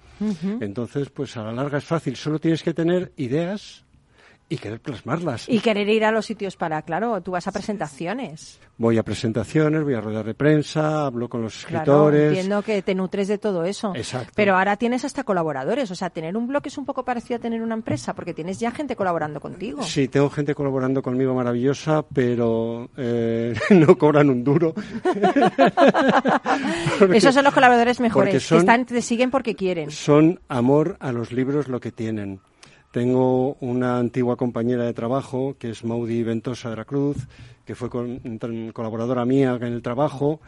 Entonces, 0.60 1.10
pues 1.10 1.36
a 1.38 1.44
la 1.44 1.52
larga 1.52 1.78
es 1.78 1.84
fácil. 1.84 2.16
Solo 2.16 2.40
tienes 2.40 2.64
que 2.64 2.74
tener 2.74 3.12
ideas 3.18 3.75
y 4.48 4.58
querer 4.58 4.80
plasmarlas. 4.80 5.50
Y 5.50 5.60
querer 5.60 5.90
ir 5.90 6.06
a 6.06 6.12
los 6.12 6.26
sitios 6.26 6.56
para, 6.56 6.82
claro, 6.84 7.20
tú 7.22 7.32
vas 7.32 7.48
a 7.48 7.52
presentaciones. 7.52 8.60
Voy 8.78 8.98
a 8.98 9.04
presentaciones, 9.04 9.84
voy 9.84 9.94
a 9.96 10.02
ruedas 10.02 10.26
de 10.26 10.34
prensa, 10.36 11.06
hablo 11.08 11.30
con 11.30 11.42
los 11.42 11.66
Claro, 11.66 12.10
escritores. 12.10 12.28
entiendo 12.30 12.62
que 12.62 12.82
te 12.82 12.94
nutres 12.94 13.28
de 13.28 13.38
todo 13.38 13.64
eso. 13.64 13.94
Exacto. 13.96 14.34
Pero 14.36 14.56
ahora 14.58 14.76
tienes 14.76 15.04
hasta 15.06 15.24
colaboradores. 15.24 15.90
O 15.92 15.96
sea, 15.96 16.10
tener 16.10 16.36
un 16.38 16.48
blog 16.48 16.62
es 16.66 16.78
un 16.78 16.86
poco 16.86 17.04
parecido 17.06 17.38
a 17.38 17.40
tener 17.40 17.62
una 17.62 17.74
empresa, 17.74 18.14
porque 18.14 18.34
tienes 18.34 18.60
ya 18.60 18.72
gente 18.72 18.96
colaborando 18.96 19.40
contigo. 19.40 19.82
Sí, 19.84 20.08
tengo 20.10 20.30
gente 20.30 20.54
colaborando 20.54 21.02
conmigo 21.02 21.34
maravillosa, 21.34 22.04
pero 22.14 22.90
eh, 22.98 23.56
no 23.72 23.98
cobran 23.98 24.30
un 24.30 24.44
duro. 24.44 24.74
Porque- 27.00 27.18
Esos 27.18 27.34
son 27.34 27.44
los 27.44 27.54
colaboradores 27.54 28.00
mejores, 28.00 28.44
son- 28.44 28.58
que 28.58 28.60
están, 28.60 28.86
te 28.86 29.02
siguen 29.02 29.32
porque 29.32 29.56
quieren. 29.56 29.92
Son 29.92 30.40
amor 30.48 30.98
a 31.00 31.12
los 31.12 31.32
libros 31.32 31.68
lo 31.68 31.80
que 31.80 31.92
tienen. 31.92 32.40
Tengo 32.96 33.58
una 33.60 33.98
antigua 33.98 34.38
compañera 34.38 34.86
de 34.86 34.94
trabajo, 34.94 35.58
que 35.60 35.72
es 35.72 35.84
Maudi 35.84 36.24
Ventosa 36.24 36.70
de 36.70 36.78
la 36.78 36.86
Cruz, 36.86 37.28
que 37.66 37.76
fue 37.76 37.90
colaboradora 37.90 39.26
mía 39.26 39.58
en 39.60 39.74
el 39.74 39.82
trabajo. 39.82 40.40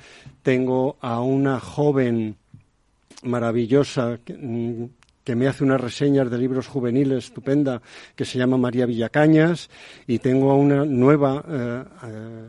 Tengo 0.44 0.96
a 1.02 1.20
una 1.20 1.60
joven 1.60 2.38
maravillosa 3.24 4.20
que, 4.24 4.34
mm, 4.34 4.90
que 5.26 5.36
me 5.36 5.50
hace 5.50 5.66
unas 5.66 5.82
reseñas 5.82 6.32
de 6.32 6.38
libros 6.38 6.68
juveniles 6.68 7.26
estupenda, 7.26 7.82
que 8.16 8.24
se 8.24 8.38
llama 8.38 8.56
María 8.56 8.86
Villacañas. 8.86 9.70
Y 10.08 10.20
tengo 10.20 10.50
a 10.50 10.56
una 10.56 10.86
nueva 10.86 11.44
eh, 11.46 11.84
eh, 12.06 12.48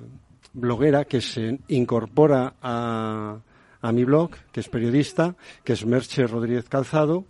bloguera 0.53 1.07
que 1.07 1.21
se 1.21 1.59
incorpora 1.67 2.55
a 2.63 3.93
mi 3.93 4.05
blog, 4.05 4.31
que 4.53 4.61
es 4.61 4.69
periodista, 4.69 5.35
que 5.65 5.73
es 5.73 5.85
Merche 5.85 6.25
Rodríguez 6.29 6.69
Calzado, 6.69 7.25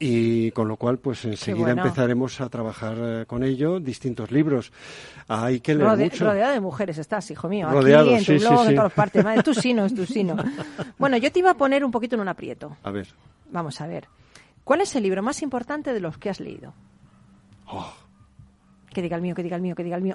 y 0.00 0.50
con 0.52 0.68
lo 0.68 0.76
cual 0.76 0.98
pues 0.98 1.24
enseguida 1.24 1.66
bueno. 1.66 1.82
empezaremos 1.82 2.40
a 2.40 2.48
trabajar 2.48 2.96
eh, 2.98 3.24
con 3.26 3.42
ello 3.42 3.80
distintos 3.80 4.30
libros. 4.30 4.72
Hay 5.26 5.60
que 5.60 5.74
leer 5.74 5.88
Rode- 5.90 6.04
mucho. 6.04 6.24
rodeado 6.24 6.52
de 6.52 6.60
mujeres 6.60 6.98
estás, 6.98 7.30
hijo 7.30 7.48
mío. 7.48 7.68
Rodeado, 7.68 8.04
Aquí 8.06 8.14
en 8.14 8.24
tu 8.24 8.32
sí, 8.32 8.38
blog, 8.38 8.62
sí. 8.62 8.68
en 8.70 8.76
todas 8.76 8.92
partes. 8.92 9.24
Madre, 9.24 9.42
tú 9.42 9.54
sí 9.54 9.74
no, 9.74 9.86
es 9.86 9.94
tú 9.94 10.06
sí 10.06 10.22
no. 10.24 10.36
Bueno, 10.98 11.16
yo 11.16 11.32
te 11.32 11.40
iba 11.40 11.50
a 11.50 11.54
poner 11.54 11.84
un 11.84 11.90
poquito 11.90 12.14
en 12.14 12.20
un 12.22 12.28
aprieto. 12.28 12.76
A 12.82 12.90
ver. 12.90 13.08
Vamos 13.50 13.80
a 13.80 13.86
ver. 13.86 14.06
¿Cuál 14.64 14.82
es 14.82 14.94
el 14.96 15.02
libro 15.02 15.22
más 15.22 15.42
importante 15.42 15.92
de 15.92 16.00
los 16.00 16.18
que 16.18 16.30
has 16.30 16.40
leído? 16.40 16.74
Oh. 17.66 17.92
Que 18.92 19.02
diga 19.02 19.16
el 19.16 19.22
mío, 19.22 19.34
que 19.34 19.42
diga 19.42 19.56
el 19.56 19.62
mío, 19.62 19.74
que 19.74 19.84
diga 19.84 19.96
el 19.96 20.02
mío. 20.02 20.14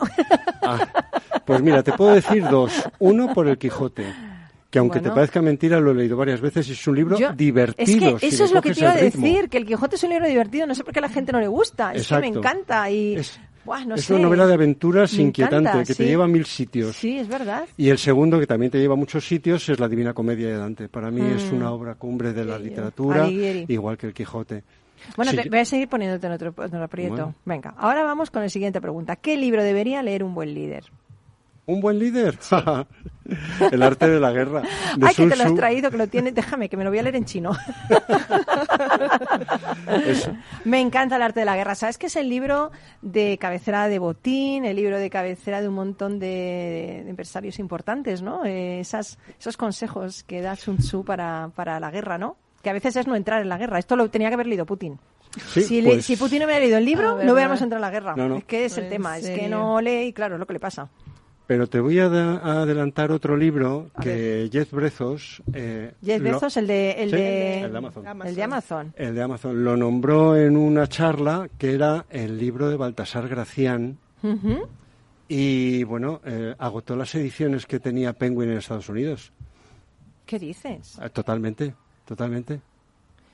Ah, 0.62 0.80
pues 1.46 1.62
mira, 1.62 1.84
te 1.84 1.92
puedo 1.94 2.14
decir 2.14 2.48
dos. 2.48 2.72
Uno 3.00 3.34
por 3.34 3.48
el 3.48 3.58
Quijote, 3.58 4.14
que 4.74 4.80
aunque 4.80 4.98
Bueno. 4.98 5.14
te 5.14 5.16
parezca 5.18 5.40
mentira, 5.40 5.80
lo 5.80 5.92
he 5.92 5.94
leído 5.94 6.18
varias 6.18 6.42
veces 6.42 6.68
y 6.68 6.72
es 6.72 6.88
un 6.88 6.96
libro 6.96 7.16
Yo- 7.16 7.32
divertido. 7.34 8.16
Es 8.16 8.22
que 8.22 8.28
eso 8.30 8.44
es 8.46 8.52
lo 8.52 8.60
que 8.60 8.74
te 8.74 8.80
iba 8.80 8.92
a 8.92 8.96
decir, 8.96 9.48
que 9.48 9.60
el 9.60 9.68
Quijote 9.68 9.98
es 9.98 10.04
un 10.04 10.10
libro 10.10 10.28
divertido. 10.28 10.66
No 10.66 10.74
sé 10.74 10.84
por 10.84 10.92
qué 10.92 10.98
a 10.98 11.04
la 11.04 11.10
gente 11.10 11.32
no 11.32 11.40
le 11.40 11.48
gusta. 11.48 11.94
Es 11.94 12.08
que 12.08 12.18
me 12.18 12.26
encanta 12.30 12.90
y... 12.90 13.18
Es- 13.18 13.40
Buah, 13.66 13.86
no 13.86 13.94
es 13.94 14.06
sé. 14.06 14.16
una 14.16 14.24
novela 14.24 14.48
de 14.48 14.56
aventuras 14.56 15.14
Me 15.14 15.22
inquietante 15.22 15.70
encanta, 15.70 15.86
que 15.86 15.94
sí. 15.94 16.04
te 16.04 16.06
lleva 16.10 16.26
a 16.26 16.28
mil 16.28 16.44
sitios. 16.46 16.96
Sí, 16.98 17.20
es 17.20 17.28
verdad. 17.28 17.66
Y 17.78 17.90
el 17.90 18.00
segundo, 18.00 18.40
que 18.40 18.48
también 18.48 18.72
te 18.72 18.80
lleva 18.80 18.96
a 18.96 18.98
muchos 18.98 19.26
sitios, 19.28 19.70
es 19.70 19.80
La 19.80 19.88
Divina 19.88 20.12
Comedia 20.14 20.48
de 20.48 20.58
Dante. 20.58 20.90
Para 20.90 21.12
mí 21.12 21.22
es 21.36 21.52
Mm. 21.52 21.56
una 21.58 21.72
obra 21.72 21.94
cumbre 21.94 22.34
de 22.34 22.44
la 22.44 22.58
literatura, 22.58 23.26
Alighieri. 23.26 23.66
igual 23.70 23.96
que 23.98 24.08
el 24.08 24.14
Quijote. 24.16 24.64
Bueno, 25.16 25.32
Sí, 25.32 25.38
te- 25.38 25.50
voy 25.50 25.60
a 25.60 25.66
seguir 25.66 25.88
poniéndote 25.88 26.26
en 26.26 26.34
otro, 26.34 26.48
en 26.58 26.64
otro 26.64 26.84
aprieto. 26.84 27.14
Bueno. 27.14 27.36
Venga, 27.46 27.74
ahora 27.78 28.04
vamos 28.04 28.32
con 28.32 28.42
la 28.42 28.50
siguiente 28.50 28.82
pregunta. 28.82 29.18
¿Qué 29.18 29.38
libro 29.38 29.64
debería 29.64 30.02
leer 30.02 30.24
un 30.24 30.34
buen 30.34 30.52
líder? 30.54 30.86
¿Un 31.66 31.80
buen 31.80 31.98
líder? 31.98 32.38
el 33.72 33.84
arte 33.84 34.10
de 34.10 34.20
la 34.20 34.32
guerra. 34.32 34.62
de 34.98 35.08
Ay, 35.08 35.16
que 35.16 35.28
te 35.28 35.36
lo 35.38 35.44
has 35.44 35.56
traído, 35.56 35.90
que 35.90 35.98
lo 35.98 36.08
tienes. 36.08 36.36
Déjame, 36.36 36.68
que 36.68 36.76
me 36.76 36.84
lo 36.84 36.90
voy 36.90 37.00
a 37.00 37.04
leer 37.04 37.16
en 37.16 37.24
chino. 37.26 37.52
Me 40.66 40.80
encanta 40.82 41.16
el 41.16 41.22
arte 41.22 41.40
de 41.42 41.46
la 41.46 41.56
guerra. 41.56 41.76
¿Sabes 41.76 41.98
que 41.98 42.08
es 42.08 42.16
el 42.16 42.30
libro 42.30 42.72
de 43.02 43.38
cabecera 43.38 43.88
de 43.88 44.00
Botín, 44.00 44.66
el 44.66 44.76
libro 44.76 44.98
de 45.00 45.10
cabecera 45.10 45.62
de 45.62 45.68
un 45.70 45.76
montón 45.76 46.20
de, 46.20 47.02
de 47.04 47.10
empresarios 47.10 47.60
importantes, 47.60 48.22
¿no? 48.22 48.46
Eh, 48.46 48.80
esas, 48.80 49.18
esos 49.40 49.58
consejos 49.58 50.24
que 50.24 50.42
da 50.42 50.56
Sun 50.56 50.78
Tzu 50.78 51.04
para, 51.04 51.50
para 51.56 51.80
la 51.80 51.92
guerra, 51.92 52.18
¿no? 52.18 52.38
Que 52.62 52.70
a 52.70 52.74
veces 52.74 52.96
es 52.96 53.08
no 53.08 53.16
entrar 53.16 53.42
en 53.42 53.50
la 53.50 53.58
guerra. 53.58 53.80
Esto 53.80 53.96
lo 53.96 54.10
tenía 54.10 54.30
que 54.30 54.36
haber 54.36 54.48
leído 54.48 54.66
Putin. 54.66 55.00
Sí, 55.48 55.64
si, 55.64 55.82
le- 55.82 55.94
pues- 55.96 56.06
si 56.06 56.16
Putin 56.16 56.40
no 56.40 56.46
hubiera 56.46 56.62
leído 56.62 56.78
el 56.78 56.86
libro, 56.86 57.22
no 57.24 57.34
hubiéramos 57.34 57.62
entrado 57.62 57.78
en 57.78 57.82
la 57.82 57.90
guerra. 57.92 58.14
No, 58.16 58.30
no. 58.30 58.38
Es 58.38 58.44
que 58.46 58.66
es 58.66 58.78
el 58.78 58.86
¿En 58.86 58.90
tema, 58.92 59.18
es 59.18 59.30
que 59.30 59.50
no 59.50 59.82
lee 59.82 60.04
y 60.08 60.14
claro, 60.14 60.36
es 60.36 60.40
lo 60.40 60.46
que 60.46 60.54
le 60.54 60.60
pasa. 60.60 60.90
Pero 61.46 61.68
te 61.68 61.80
voy 61.82 62.00
a, 62.00 62.06
a 62.06 62.62
adelantar 62.62 63.12
otro 63.12 63.36
libro 63.36 63.92
que 64.02 64.50
Jeff 64.52 64.72
Bezos... 64.72 65.44
Eh, 65.54 65.92
Jeff 66.04 66.22
lo- 66.22 66.32
Bezos, 66.34 66.56
el 66.58 66.68
de, 66.68 66.92
el 66.92 67.10
Sí, 67.10 67.16
de, 67.18 67.62
el 67.64 67.72
de 67.74 67.78
Amazon. 67.78 68.06
el 68.26 68.36
de 68.36 68.44
Amazon. 68.44 68.94
El 68.96 69.16
de 69.16 69.22
Amazon 69.22 69.64
lo 69.64 69.76
nombró 69.76 70.38
en 70.38 70.56
una 70.56 70.88
charla 70.88 71.50
que 71.58 71.74
era 71.74 72.06
el 72.10 72.38
libro 72.38 72.70
de 72.70 72.78
Baltasar 72.78 73.28
Gracián 73.28 73.98
Ujú. 74.24 74.68
y 75.28 75.84
bueno, 75.84 76.22
eh, 76.26 76.56
agotó 76.58 76.96
las 76.96 77.14
ediciones 77.16 77.66
que 77.66 77.80
tenía 77.82 78.14
Penguin 78.14 78.50
en 78.52 78.58
Estados 78.60 78.88
Unidos. 78.88 79.34
¿Qué 80.26 80.40
dices? 80.40 80.98
Eh, 81.04 81.10
Totalmente, 81.10 81.76
totalmente. 82.06 82.62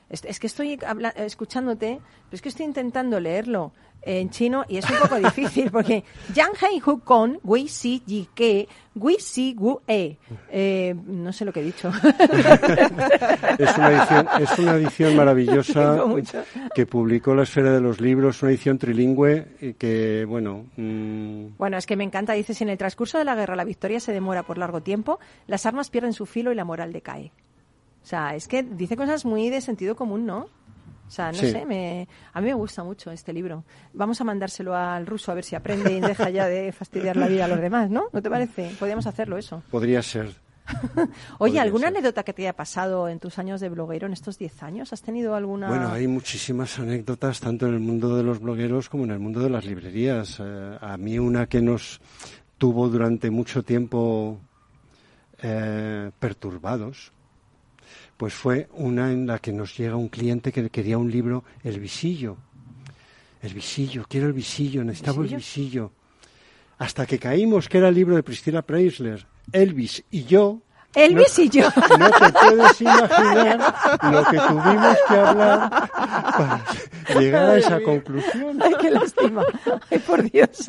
Es, 0.10 0.24
es 0.26 0.39
que 0.39 0.47
estoy 0.47 0.80
habla- 0.86 1.10
escuchándote, 1.10 1.99
pero 2.26 2.36
es 2.36 2.41
que 2.41 2.49
estoy 2.49 2.66
intentando 2.66 3.20
leerlo 3.20 3.72
en 4.01 4.30
chino 4.30 4.64
y 4.70 4.78
es 4.78 4.89
un 4.89 4.95
poco 4.97 5.16
difícil 5.20 5.70
porque 5.72 6.03
Yang 6.34 6.51
Hei 6.62 6.82
Hu 6.86 7.01
Kon 7.01 7.38
Wei 7.43 7.68
Si 7.68 8.01
Yi 8.05 8.30
Ke 8.34 8.68
Wei 8.95 9.18
Si 9.20 9.53
Wu 9.60 9.82
E. 9.88 10.18
Eh, 10.49 10.95
no 11.05 11.32
sé 11.34 11.43
lo 11.45 11.51
que 11.53 11.60
he 11.60 11.64
dicho. 11.64 11.91
Es 13.60 13.78
una 13.78 13.89
edición, 13.91 14.28
es 14.41 14.60
una 14.60 14.74
edición 14.76 15.16
maravillosa 15.16 16.03
que 16.74 16.86
publicó 16.86 17.36
la 17.36 17.43
Esfera 17.43 17.72
de 17.74 17.82
los 17.82 17.99
Libros, 17.99 18.41
una 18.41 18.51
edición 18.51 18.78
trilingüe 18.78 19.47
y 19.62 19.74
que, 19.74 20.26
bueno, 20.26 20.66
mm, 20.78 21.57
Bueno, 21.57 21.78
es 21.78 21.86
que 21.86 21.95
me 21.95 22.03
encanta. 22.03 22.34
Dice, 22.34 22.53
si 22.53 22.64
en 22.64 22.70
el 22.70 22.78
transcurso 22.78 23.18
de 23.18 23.26
la 23.26 23.36
guerra 23.36 23.55
la 23.55 23.64
victoria 23.66 23.99
se 23.99 24.14
demora 24.14 24.43
por 24.43 24.57
largo 24.57 24.82
tiempo, 24.82 25.20
las 25.47 25.66
armas 25.66 25.89
pierden 25.89 26.14
su 26.14 26.26
filo 26.26 26.51
y 26.51 26.55
la 26.55 26.64
moral 26.66 26.93
decae. 26.93 27.32
O 28.04 28.06
sea, 28.06 28.36
es 28.36 28.47
que 28.47 28.64
dice 28.64 28.95
cosas 28.97 29.26
muy 29.26 29.50
de 29.50 29.62
sentido 29.62 29.95
común, 29.95 30.26
¿no? 30.26 30.47
O 31.08 31.12
sea, 31.12 31.32
no 31.32 31.39
Sí. 31.39 31.52
sé, 31.52 31.66
me, 31.66 32.08
a 32.34 32.39
mí 32.41 32.47
me 32.47 32.54
gusta 32.54 32.84
mucho 32.84 33.12
este 33.12 33.34
libro. 33.34 33.64
Vamos 33.93 34.22
a 34.22 34.24
mandárselo 34.24 34.76
al 34.76 35.08
ruso 35.08 35.32
a 35.32 35.36
ver 35.36 35.43
si 35.43 35.56
aprende 35.56 35.91
y 35.97 36.00
deja 36.00 36.30
ya 36.30 36.47
de 36.47 36.72
fastidiar 36.72 37.18
la 37.18 37.28
vida 37.28 37.45
a 37.45 37.47
los 37.47 37.60
demás, 37.60 37.89
¿no? 37.89 38.06
¿No 38.14 38.22
te 38.22 38.30
parece? 38.30 38.72
Podríamos 38.80 39.08
hacerlo 39.08 39.38
eso. 39.38 39.64
podría 39.72 40.02
ser. 40.04 40.28
Oye, 40.95 41.08
Podría 41.39 41.62
¿alguna 41.64 41.88
ser. 41.88 41.97
anécdota 41.97 42.22
que 42.24 42.32
te 42.32 42.43
haya 42.43 42.56
pasado 42.56 43.10
en 43.10 43.18
tus 43.20 43.39
años 43.39 43.60
de 43.60 43.70
bloguero 43.70 44.06
en 44.06 44.14
estos 44.14 44.38
10 44.38 44.62
años? 44.62 44.93
¿Has 44.93 45.02
tenido 45.02 45.34
alguna...? 45.34 45.68
Bueno, 45.68 45.89
hay 45.91 46.08
muchísimas 46.08 46.78
anécdotas 46.78 47.39
tanto 47.39 47.66
en 47.68 47.74
el 47.74 47.80
mundo 47.80 48.16
de 48.16 48.22
los 48.22 48.39
blogueros 48.39 48.88
como 48.88 49.04
en 49.06 49.10
el 49.12 49.18
mundo 49.20 49.39
de 49.39 49.50
las 49.50 49.66
librerías. 49.66 50.38
Eh, 50.39 50.78
a 50.80 50.95
mí 50.97 51.18
una 51.18 51.47
que 51.47 51.64
nos 51.64 52.00
tuvo 52.60 52.88
durante 52.88 53.32
mucho 53.32 53.64
tiempo 53.64 54.38
eh, 55.41 56.12
perturbados, 56.20 57.14
pues 58.20 58.34
fue 58.34 58.68
una 58.74 59.14
en 59.14 59.26
la 59.26 59.40
que 59.40 59.54
nos 59.54 59.78
llega 59.78 59.96
un 59.96 60.10
cliente 60.10 60.52
que 60.52 60.70
quería 60.70 60.98
un 60.98 61.10
libro, 61.10 61.46
El 61.64 61.80
Visillo. 61.80 62.36
El 63.42 63.54
Visillo, 63.54 64.06
quiero 64.10 64.28
el 64.28 64.34
Visillo, 64.34 64.84
necesitaba 64.84 65.24
el 65.24 65.38
Visillo. 65.38 65.94
Hasta 66.80 67.06
que 67.06 67.18
caímos 67.18 67.70
que 67.70 67.78
era 67.78 67.88
el 67.88 67.96
libro 67.96 68.18
de 68.18 68.24
Priscilla 68.24 68.62
Preisler, 68.62 69.26
Elvis 69.54 70.04
y 70.12 70.26
yo, 70.26 70.62
Elvis 70.96 71.38
y 71.40 71.50
yo. 71.50 71.68
no 72.00 72.10
te 72.10 72.32
puedes 72.34 72.82
imaginar 72.82 73.74
lo 74.12 74.24
que 74.26 74.38
tuvimos 74.40 74.98
que 75.08 75.16
hablar 75.16 75.70
para 75.92 77.20
llegar 77.20 77.46
a 77.50 77.58
esa 77.58 77.80
conclusión. 77.82 78.60
Ay, 78.62 78.74
qué 78.82 78.90
lástima. 78.92 79.44
Ay, 79.92 80.00
por 80.00 80.24
Dios. 80.30 80.66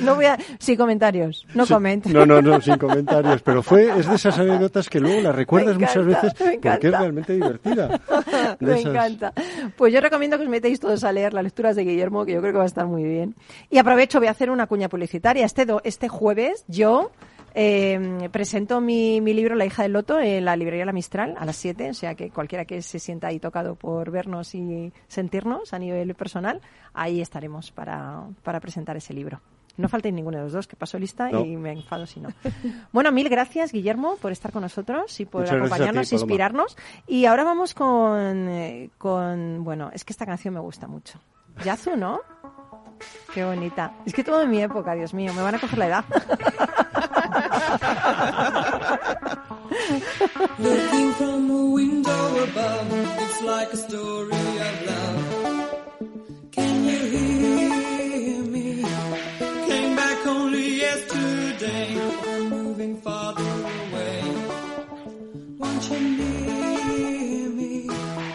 No 0.00 0.14
voy 0.14 0.26
a... 0.26 0.38
Sin 0.58 0.76
comentarios. 0.76 1.46
No 1.54 1.64
Sí, 1.66 1.72
comentes. 1.74 2.12
No, 2.12 2.26
no, 2.26 2.42
no, 2.42 2.60
sin 2.60 2.76
comentarios. 2.76 3.42
Pero 3.42 3.62
fue, 3.62 3.98
es 3.98 4.08
de 4.08 4.14
esas 4.16 4.38
anécdotas 4.38 4.88
que 4.88 5.00
luego 5.00 5.20
las 5.22 5.34
recuerdas 5.34 5.78
muchas 5.78 6.04
veces 6.04 6.34
porque 6.34 6.86
es 6.88 6.92
realmente 6.92 7.32
divertida. 7.32 8.00
Me 8.60 8.78
esas- 8.78 8.90
encanta. 8.92 9.32
Pues 9.76 9.92
yo 9.92 10.00
recomiendo 10.00 10.36
que 10.38 10.44
os 10.44 10.50
metéis 10.50 10.80
todos 10.80 11.02
a 11.04 11.12
leer 11.12 11.32
las 11.34 11.44
lecturas 11.44 11.76
de 11.76 11.84
Guillermo, 11.84 12.24
que 12.26 12.32
yo 12.32 12.40
creo 12.40 12.52
que 12.52 12.58
va 12.58 12.64
a 12.64 12.68
estar 12.68 12.86
muy 12.86 13.04
bien. 13.04 13.34
Y 13.70 13.78
aprovecho, 13.78 14.18
voy 14.18 14.28
a 14.28 14.32
hacer 14.32 14.50
una 14.50 14.66
cuña 14.66 14.88
publicitaria. 14.88 15.44
Este, 15.44 15.64
do- 15.66 15.80
este 15.84 16.08
jueves 16.08 16.64
yo 16.68 17.10
Eh, 17.58 18.28
presento 18.30 18.82
mi, 18.82 19.22
mi 19.22 19.32
libro 19.32 19.54
La 19.54 19.64
hija 19.64 19.82
del 19.82 19.94
loto 19.94 20.20
en 20.20 20.44
la 20.44 20.54
librería 20.56 20.84
La 20.84 20.92
Mistral 20.92 21.34
a 21.38 21.46
las 21.46 21.56
7, 21.56 21.88
o 21.88 21.94
sea 21.94 22.14
que 22.14 22.28
cualquiera 22.28 22.66
que 22.66 22.82
se 22.82 22.98
sienta 22.98 23.28
ahí 23.28 23.40
tocado 23.40 23.76
por 23.76 24.10
vernos 24.10 24.54
y 24.54 24.92
sentirnos 25.08 25.72
a 25.72 25.78
nivel 25.78 26.14
personal, 26.14 26.60
ahí 26.92 27.22
estaremos 27.22 27.70
para, 27.72 28.24
para 28.42 28.60
presentar 28.60 28.94
ese 28.98 29.14
libro. 29.14 29.40
No 29.78 29.88
faltéis 29.88 30.14
ninguno 30.14 30.36
de 30.36 30.44
los 30.44 30.52
dos, 30.52 30.66
que 30.66 30.76
paso 30.76 30.98
lista 30.98 31.30
No. 31.30 31.44
y 31.46 31.56
me 31.56 31.72
enfado 31.72 32.04
si 32.04 32.20
no. 32.20 32.28
Bueno, 32.92 33.10
mil 33.10 33.28
gracias, 33.30 33.72
Guillermo, 33.72 34.16
por 34.16 34.32
estar 34.32 34.52
con 34.52 34.60
nosotros 34.60 35.18
y 35.20 35.24
por 35.24 35.40
Muchas 35.40 35.54
ti, 35.54 35.58
acompañarnos, 35.64 36.12
inspirarnos. 36.12 36.76
Y 37.06 37.24
ahora 37.24 37.44
vamos 37.44 37.72
con, 37.72 38.48
eh, 38.50 38.90
con, 38.98 39.64
bueno, 39.64 39.90
es 39.94 40.04
que 40.04 40.12
esta 40.12 40.26
canción 40.26 40.52
me 40.52 40.60
gusta 40.60 40.86
mucho. 40.88 41.18
Yazu, 41.64 41.96
¿no? 41.96 42.20
Qué 43.34 43.44
bonita. 43.44 43.92
Es 44.06 44.14
que 44.14 44.24
todo 44.24 44.38
de 44.38 44.46
mi 44.46 44.62
época, 44.62 44.94
Dios 44.94 45.12
mío, 45.12 45.32
me 45.34 45.42
van 45.42 45.54
a 45.54 45.58
coger 45.58 45.78
la 45.78 45.86
edad. 45.86 46.04
Looking 50.58 51.12
from 51.14 51.50
a 51.50 51.66
window 51.70 52.44
above, 52.44 52.88
it's 52.92 53.42
like 53.42 53.72
a 53.72 53.76
story 53.76 54.58
of 54.68 54.86
love. 54.86 55.20
Can 56.52 56.84
you 56.86 56.98
hear 57.14 58.42
me? 58.44 58.82
Came 59.66 59.96
back 59.96 60.26
only 60.26 60.76
yesterday. 60.76 62.00
I'm 62.26 62.48
moving 62.48 62.96
farther 63.02 63.42
away. 63.42 64.22
Won't 65.58 65.90
you? 65.90 66.25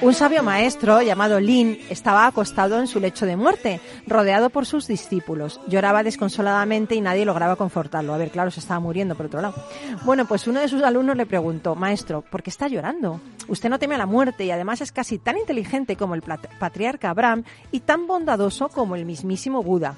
Un 0.02 0.16
sabio 0.16 0.42
maestro 0.42 1.04
llamado 1.04 1.40
Lin 1.40 1.78
estaba 1.92 2.26
acostado 2.26 2.80
en 2.80 2.88
su 2.88 3.00
lecho 3.00 3.28
de 3.28 3.36
muerte, 3.36 3.80
rodeado 4.08 4.50
por 4.50 4.66
sus 4.66 4.88
discípulos. 4.88 5.62
Lloraba 5.68 6.02
desconsoladamente 6.02 6.96
y 6.96 7.02
nadie 7.02 7.24
lograba 7.24 7.56
confortarlo. 7.56 8.12
A 8.12 8.18
ver, 8.18 8.32
claro, 8.32 8.50
se 8.50 8.62
estaba 8.62 8.80
muriendo 8.80 9.14
por 9.14 9.28
otro 9.28 9.42
lado. 9.42 9.64
Bueno, 10.04 10.26
pues 10.26 10.48
uno 10.48 10.60
de 10.60 10.70
sus 10.70 10.82
alumnos 10.82 11.16
le 11.18 11.28
preguntó, 11.28 11.76
maestro, 11.76 12.24
¿por 12.24 12.42
qué 12.42 12.50
está 12.50 12.68
llorando? 12.68 13.22
Usted 13.48 13.70
no 13.70 13.78
teme 13.78 13.94
a 13.94 14.00
la 14.00 14.08
muerte 14.08 14.44
y 14.44 14.50
además 14.50 14.82
es 14.82 14.92
casi 14.92 15.20
tan 15.20 15.38
inteligente 15.38 15.96
como 15.96 16.16
el 16.16 16.24
patriarca 16.24 17.12
Abraham 17.12 17.44
y 17.72 17.82
tan 17.82 18.08
bondadoso 18.08 18.70
como 18.70 18.96
el 18.96 19.06
mismísimo 19.06 19.62
Buda. 19.62 19.98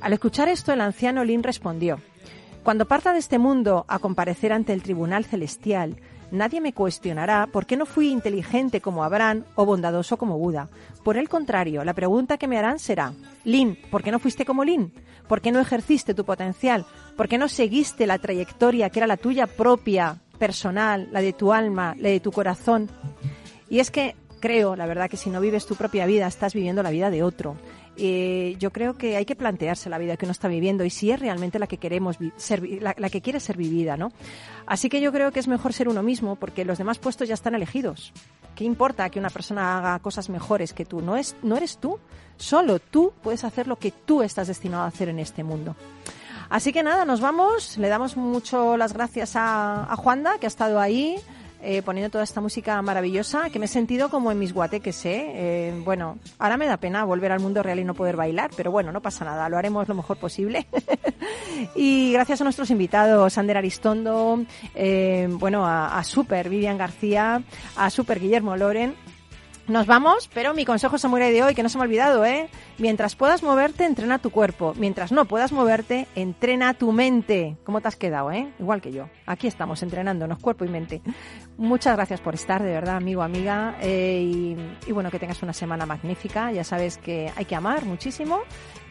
Al 0.00 0.14
escuchar 0.14 0.48
esto, 0.48 0.72
el 0.72 0.80
anciano 0.80 1.24
Lin 1.24 1.42
respondió, 1.42 1.98
cuando 2.62 2.86
parta 2.86 3.12
de 3.12 3.18
este 3.18 3.38
mundo 3.38 3.84
a 3.86 3.98
comparecer 3.98 4.52
ante 4.52 4.72
el 4.72 4.82
tribunal 4.82 5.26
celestial, 5.26 5.96
nadie 6.32 6.60
me 6.60 6.72
cuestionará 6.72 7.46
por 7.46 7.66
qué 7.66 7.76
no 7.76 7.86
fui 7.86 8.08
inteligente 8.08 8.80
como 8.80 9.04
Abraham 9.04 9.44
o 9.54 9.64
bondadoso 9.64 10.16
como 10.16 10.38
Buda. 10.38 10.68
Por 11.04 11.16
el 11.16 11.28
contrario, 11.28 11.84
la 11.84 11.94
pregunta 11.94 12.38
que 12.38 12.48
me 12.48 12.58
harán 12.58 12.80
será, 12.80 13.12
Lin, 13.44 13.78
¿por 13.90 14.02
qué 14.02 14.10
no 14.10 14.18
fuiste 14.18 14.44
como 14.44 14.64
Lin? 14.64 14.92
¿Por 15.28 15.40
qué 15.40 15.52
no 15.52 15.60
ejerciste 15.60 16.14
tu 16.14 16.24
potencial? 16.24 16.84
¿Por 17.16 17.28
qué 17.28 17.38
no 17.38 17.48
seguiste 17.48 18.06
la 18.06 18.18
trayectoria 18.18 18.90
que 18.90 18.98
era 18.98 19.06
la 19.06 19.16
tuya 19.16 19.46
propia, 19.46 20.20
personal, 20.38 21.08
la 21.12 21.20
de 21.20 21.32
tu 21.32 21.52
alma, 21.52 21.94
la 21.98 22.08
de 22.08 22.20
tu 22.20 22.32
corazón? 22.32 22.90
Y 23.68 23.78
es 23.78 23.90
que 23.90 24.16
creo, 24.40 24.74
la 24.74 24.86
verdad, 24.86 25.08
que 25.08 25.16
si 25.16 25.30
no 25.30 25.40
vives 25.40 25.66
tu 25.66 25.76
propia 25.76 26.04
vida, 26.04 26.26
estás 26.26 26.52
viviendo 26.52 26.82
la 26.82 26.90
vida 26.90 27.10
de 27.10 27.22
otro. 27.22 27.56
Eh, 27.96 28.56
yo 28.58 28.72
creo 28.72 28.96
que 28.96 29.16
hay 29.16 29.26
que 29.26 29.36
plantearse 29.36 29.90
la 29.90 29.98
vida 29.98 30.16
que 30.16 30.24
uno 30.24 30.32
está 30.32 30.48
viviendo 30.48 30.84
y 30.84 30.90
si 30.90 31.10
es 31.10 31.20
realmente 31.20 31.58
la 31.58 31.66
que 31.66 31.76
queremos 31.76 32.16
ser, 32.36 32.62
la, 32.80 32.94
la 32.96 33.10
que 33.10 33.20
quiere 33.20 33.38
ser 33.38 33.56
vivida, 33.56 33.96
¿no? 33.96 34.12
Así 34.66 34.88
que 34.88 35.00
yo 35.00 35.12
creo 35.12 35.30
que 35.30 35.40
es 35.40 35.48
mejor 35.48 35.72
ser 35.74 35.88
uno 35.88 36.02
mismo 36.02 36.36
porque 36.36 36.64
los 36.64 36.78
demás 36.78 36.98
puestos 36.98 37.28
ya 37.28 37.34
están 37.34 37.54
elegidos. 37.54 38.12
¿Qué 38.54 38.64
importa 38.64 39.10
que 39.10 39.18
una 39.18 39.30
persona 39.30 39.78
haga 39.78 39.98
cosas 39.98 40.30
mejores 40.30 40.72
que 40.72 40.84
tú? 40.84 41.02
No 41.02 41.16
es, 41.16 41.36
no 41.42 41.56
eres 41.56 41.78
tú. 41.78 41.98
Solo 42.36 42.78
tú 42.78 43.12
puedes 43.22 43.44
hacer 43.44 43.66
lo 43.66 43.76
que 43.76 43.90
tú 43.90 44.22
estás 44.22 44.48
destinado 44.48 44.84
a 44.84 44.86
hacer 44.86 45.08
en 45.08 45.18
este 45.18 45.44
mundo. 45.44 45.76
Así 46.48 46.72
que 46.72 46.82
nada, 46.82 47.04
nos 47.04 47.20
vamos. 47.20 47.78
Le 47.78 47.88
damos 47.88 48.16
mucho 48.16 48.76
las 48.76 48.92
gracias 48.92 49.36
a, 49.36 49.90
a 49.90 49.96
Juanda, 49.96 50.38
que 50.38 50.46
ha 50.46 50.48
estado 50.48 50.80
ahí 50.80 51.16
eh, 51.62 51.80
poniendo 51.82 52.10
toda 52.10 52.24
esta 52.24 52.40
música 52.40 52.80
maravillosa, 52.82 53.48
que 53.50 53.58
me 53.58 53.66
he 53.66 53.68
sentido 53.68 54.08
como 54.08 54.32
en 54.32 54.38
mis 54.38 54.52
guateques, 54.52 55.04
¿eh? 55.06 55.30
Eh, 55.34 55.80
Bueno, 55.84 56.18
ahora 56.38 56.56
me 56.56 56.66
da 56.66 56.76
pena 56.76 57.04
volver 57.04 57.32
al 57.32 57.40
mundo 57.40 57.62
real 57.62 57.78
y 57.78 57.84
no 57.84 57.94
poder 57.94 58.16
bailar, 58.16 58.50
pero 58.56 58.70
bueno, 58.70 58.92
no 58.92 59.00
pasa 59.00 59.24
nada, 59.24 59.48
lo 59.48 59.56
haremos 59.56 59.88
lo 59.88 59.94
mejor 59.94 60.16
posible. 60.16 60.66
y 61.74 62.12
gracias 62.12 62.40
a 62.40 62.44
nuestros 62.44 62.70
invitados, 62.70 63.38
Ander 63.38 63.56
Aristondo, 63.56 64.44
eh, 64.74 65.28
bueno, 65.30 65.64
a, 65.66 65.98
a 65.98 66.04
Super 66.04 66.48
Vivian 66.48 66.78
García, 66.78 67.42
a 67.76 67.90
Super 67.90 68.18
Guillermo 68.20 68.56
Loren, 68.56 68.94
nos 69.68 69.86
vamos, 69.86 70.28
pero 70.34 70.54
mi 70.54 70.64
consejo 70.64 70.98
samurai 70.98 71.32
de 71.32 71.42
hoy, 71.42 71.54
que 71.54 71.62
no 71.62 71.68
se 71.68 71.78
me 71.78 71.84
ha 71.84 71.86
olvidado, 71.86 72.24
¿eh? 72.24 72.48
Mientras 72.78 73.14
puedas 73.16 73.42
moverte, 73.42 73.84
entrena 73.84 74.18
tu 74.18 74.30
cuerpo. 74.30 74.74
Mientras 74.76 75.12
no 75.12 75.24
puedas 75.24 75.52
moverte, 75.52 76.06
entrena 76.14 76.74
tu 76.74 76.92
mente. 76.92 77.56
¿Cómo 77.64 77.80
te 77.80 77.88
has 77.88 77.96
quedado, 77.96 78.32
eh? 78.32 78.52
Igual 78.58 78.80
que 78.80 78.92
yo. 78.92 79.08
Aquí 79.26 79.46
estamos, 79.46 79.82
entrenándonos, 79.82 80.38
cuerpo 80.38 80.64
y 80.64 80.68
mente. 80.68 81.00
Muchas 81.56 81.96
gracias 81.96 82.20
por 82.20 82.34
estar, 82.34 82.62
de 82.62 82.70
verdad, 82.72 82.96
amigo, 82.96 83.22
amiga. 83.22 83.76
Eh, 83.80 84.20
y, 84.22 84.56
y 84.88 84.92
bueno, 84.92 85.10
que 85.10 85.18
tengas 85.18 85.42
una 85.42 85.52
semana 85.52 85.86
magnífica. 85.86 86.50
Ya 86.52 86.64
sabes 86.64 86.98
que 86.98 87.32
hay 87.36 87.44
que 87.44 87.54
amar 87.54 87.84
muchísimo 87.84 88.40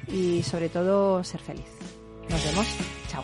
y 0.08 0.44
sobre 0.44 0.70
todo 0.70 1.24
ser 1.24 1.42
feliz. 1.42 1.68
Nos 2.30 2.46
vemos. 2.46 2.68
Chao. 3.10 3.24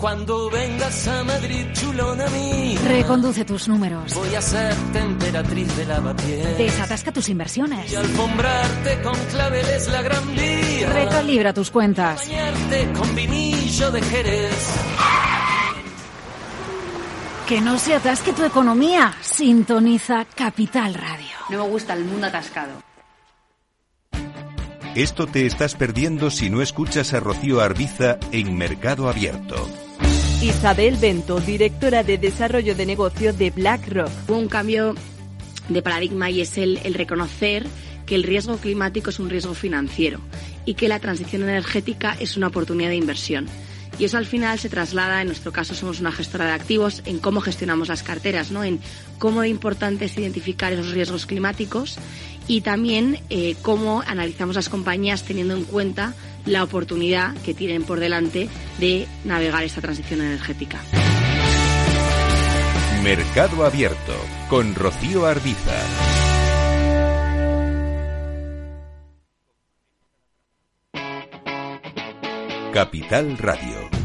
Cuando 0.00 0.48
vengas 0.48 1.06
a 1.08 1.22
Madrid, 1.24 1.66
chulona 1.74 2.26
mía, 2.30 2.80
Reconduce 2.86 3.44
tus 3.44 3.68
números. 3.68 4.14
voy 4.14 4.34
a 4.34 4.40
ser 4.40 4.74
temperatriz 4.94 5.76
de 5.76 5.84
lavapiés. 5.84 6.56
Desatasca 6.56 7.12
tus 7.12 7.28
inversiones. 7.28 7.92
Y 7.92 7.96
alfombrarte 7.96 9.02
con 9.02 9.14
claveles 9.30 9.88
la 9.88 10.00
gran 10.00 10.34
vía. 10.34 10.90
Recalibra 10.90 11.52
tus 11.52 11.70
cuentas. 11.70 12.26
Bañarte 12.26 12.92
con 12.92 13.14
vinillo 13.14 13.90
de 13.90 14.00
Jerez. 14.00 14.74
Que 17.46 17.60
no 17.60 17.78
se 17.78 17.94
atasque 17.94 18.32
tu 18.32 18.42
economía. 18.44 19.12
Sintoniza 19.20 20.24
Capital 20.34 20.94
Radio. 20.94 21.36
No 21.50 21.64
me 21.64 21.70
gusta 21.70 21.92
el 21.92 22.06
mundo 22.06 22.26
atascado. 22.26 22.72
Esto 24.94 25.26
te 25.26 25.44
estás 25.44 25.74
perdiendo 25.74 26.30
si 26.30 26.48
no 26.48 26.62
escuchas 26.62 27.12
a 27.12 27.20
Rocío 27.20 27.60
Arbiza 27.60 28.18
en 28.32 28.56
Mercado 28.56 29.08
Abierto. 29.08 29.68
Isabel 30.42 30.96
Bento, 30.96 31.38
directora 31.38 32.02
de 32.02 32.16
Desarrollo 32.16 32.74
de 32.74 32.86
Negocio 32.86 33.34
de 33.34 33.50
BlackRock. 33.50 34.10
Un 34.28 34.48
cambio 34.48 34.94
de 35.68 35.82
paradigma 35.82 36.30
y 36.30 36.40
es 36.40 36.56
el, 36.56 36.80
el 36.82 36.94
reconocer 36.94 37.66
que 38.06 38.14
el 38.14 38.22
riesgo 38.22 38.56
climático 38.56 39.10
es 39.10 39.18
un 39.18 39.28
riesgo 39.28 39.52
financiero 39.52 40.18
y 40.64 40.74
que 40.74 40.88
la 40.88 40.98
transición 40.98 41.42
energética 41.42 42.16
es 42.18 42.38
una 42.38 42.46
oportunidad 42.46 42.88
de 42.88 42.96
inversión. 42.96 43.48
Y 43.98 44.06
eso 44.06 44.16
al 44.16 44.24
final 44.24 44.58
se 44.58 44.70
traslada, 44.70 45.20
en 45.20 45.26
nuestro 45.26 45.52
caso 45.52 45.74
somos 45.74 46.00
una 46.00 46.10
gestora 46.10 46.46
de 46.46 46.52
activos, 46.52 47.02
en 47.04 47.18
cómo 47.18 47.42
gestionamos 47.42 47.88
las 47.88 48.02
carteras, 48.02 48.50
¿no? 48.50 48.64
en 48.64 48.80
cómo 49.18 49.42
es 49.42 49.50
importante 49.50 50.06
es 50.06 50.16
identificar 50.16 50.72
esos 50.72 50.92
riesgos 50.92 51.26
climáticos 51.26 51.98
y 52.50 52.62
también 52.62 53.20
eh, 53.30 53.54
cómo 53.62 54.02
analizamos 54.04 54.56
las 54.56 54.68
compañías 54.68 55.22
teniendo 55.22 55.54
en 55.54 55.62
cuenta 55.62 56.14
la 56.46 56.64
oportunidad 56.64 57.32
que 57.44 57.54
tienen 57.54 57.84
por 57.84 58.00
delante 58.00 58.48
de 58.80 59.06
navegar 59.24 59.62
esta 59.62 59.80
transición 59.80 60.20
energética. 60.20 60.80
Mercado 63.04 63.64
Abierto 63.64 64.16
con 64.48 64.74
Rocío 64.74 65.26
Arbiza. 65.26 65.76
Capital 72.72 73.38
Radio. 73.38 73.99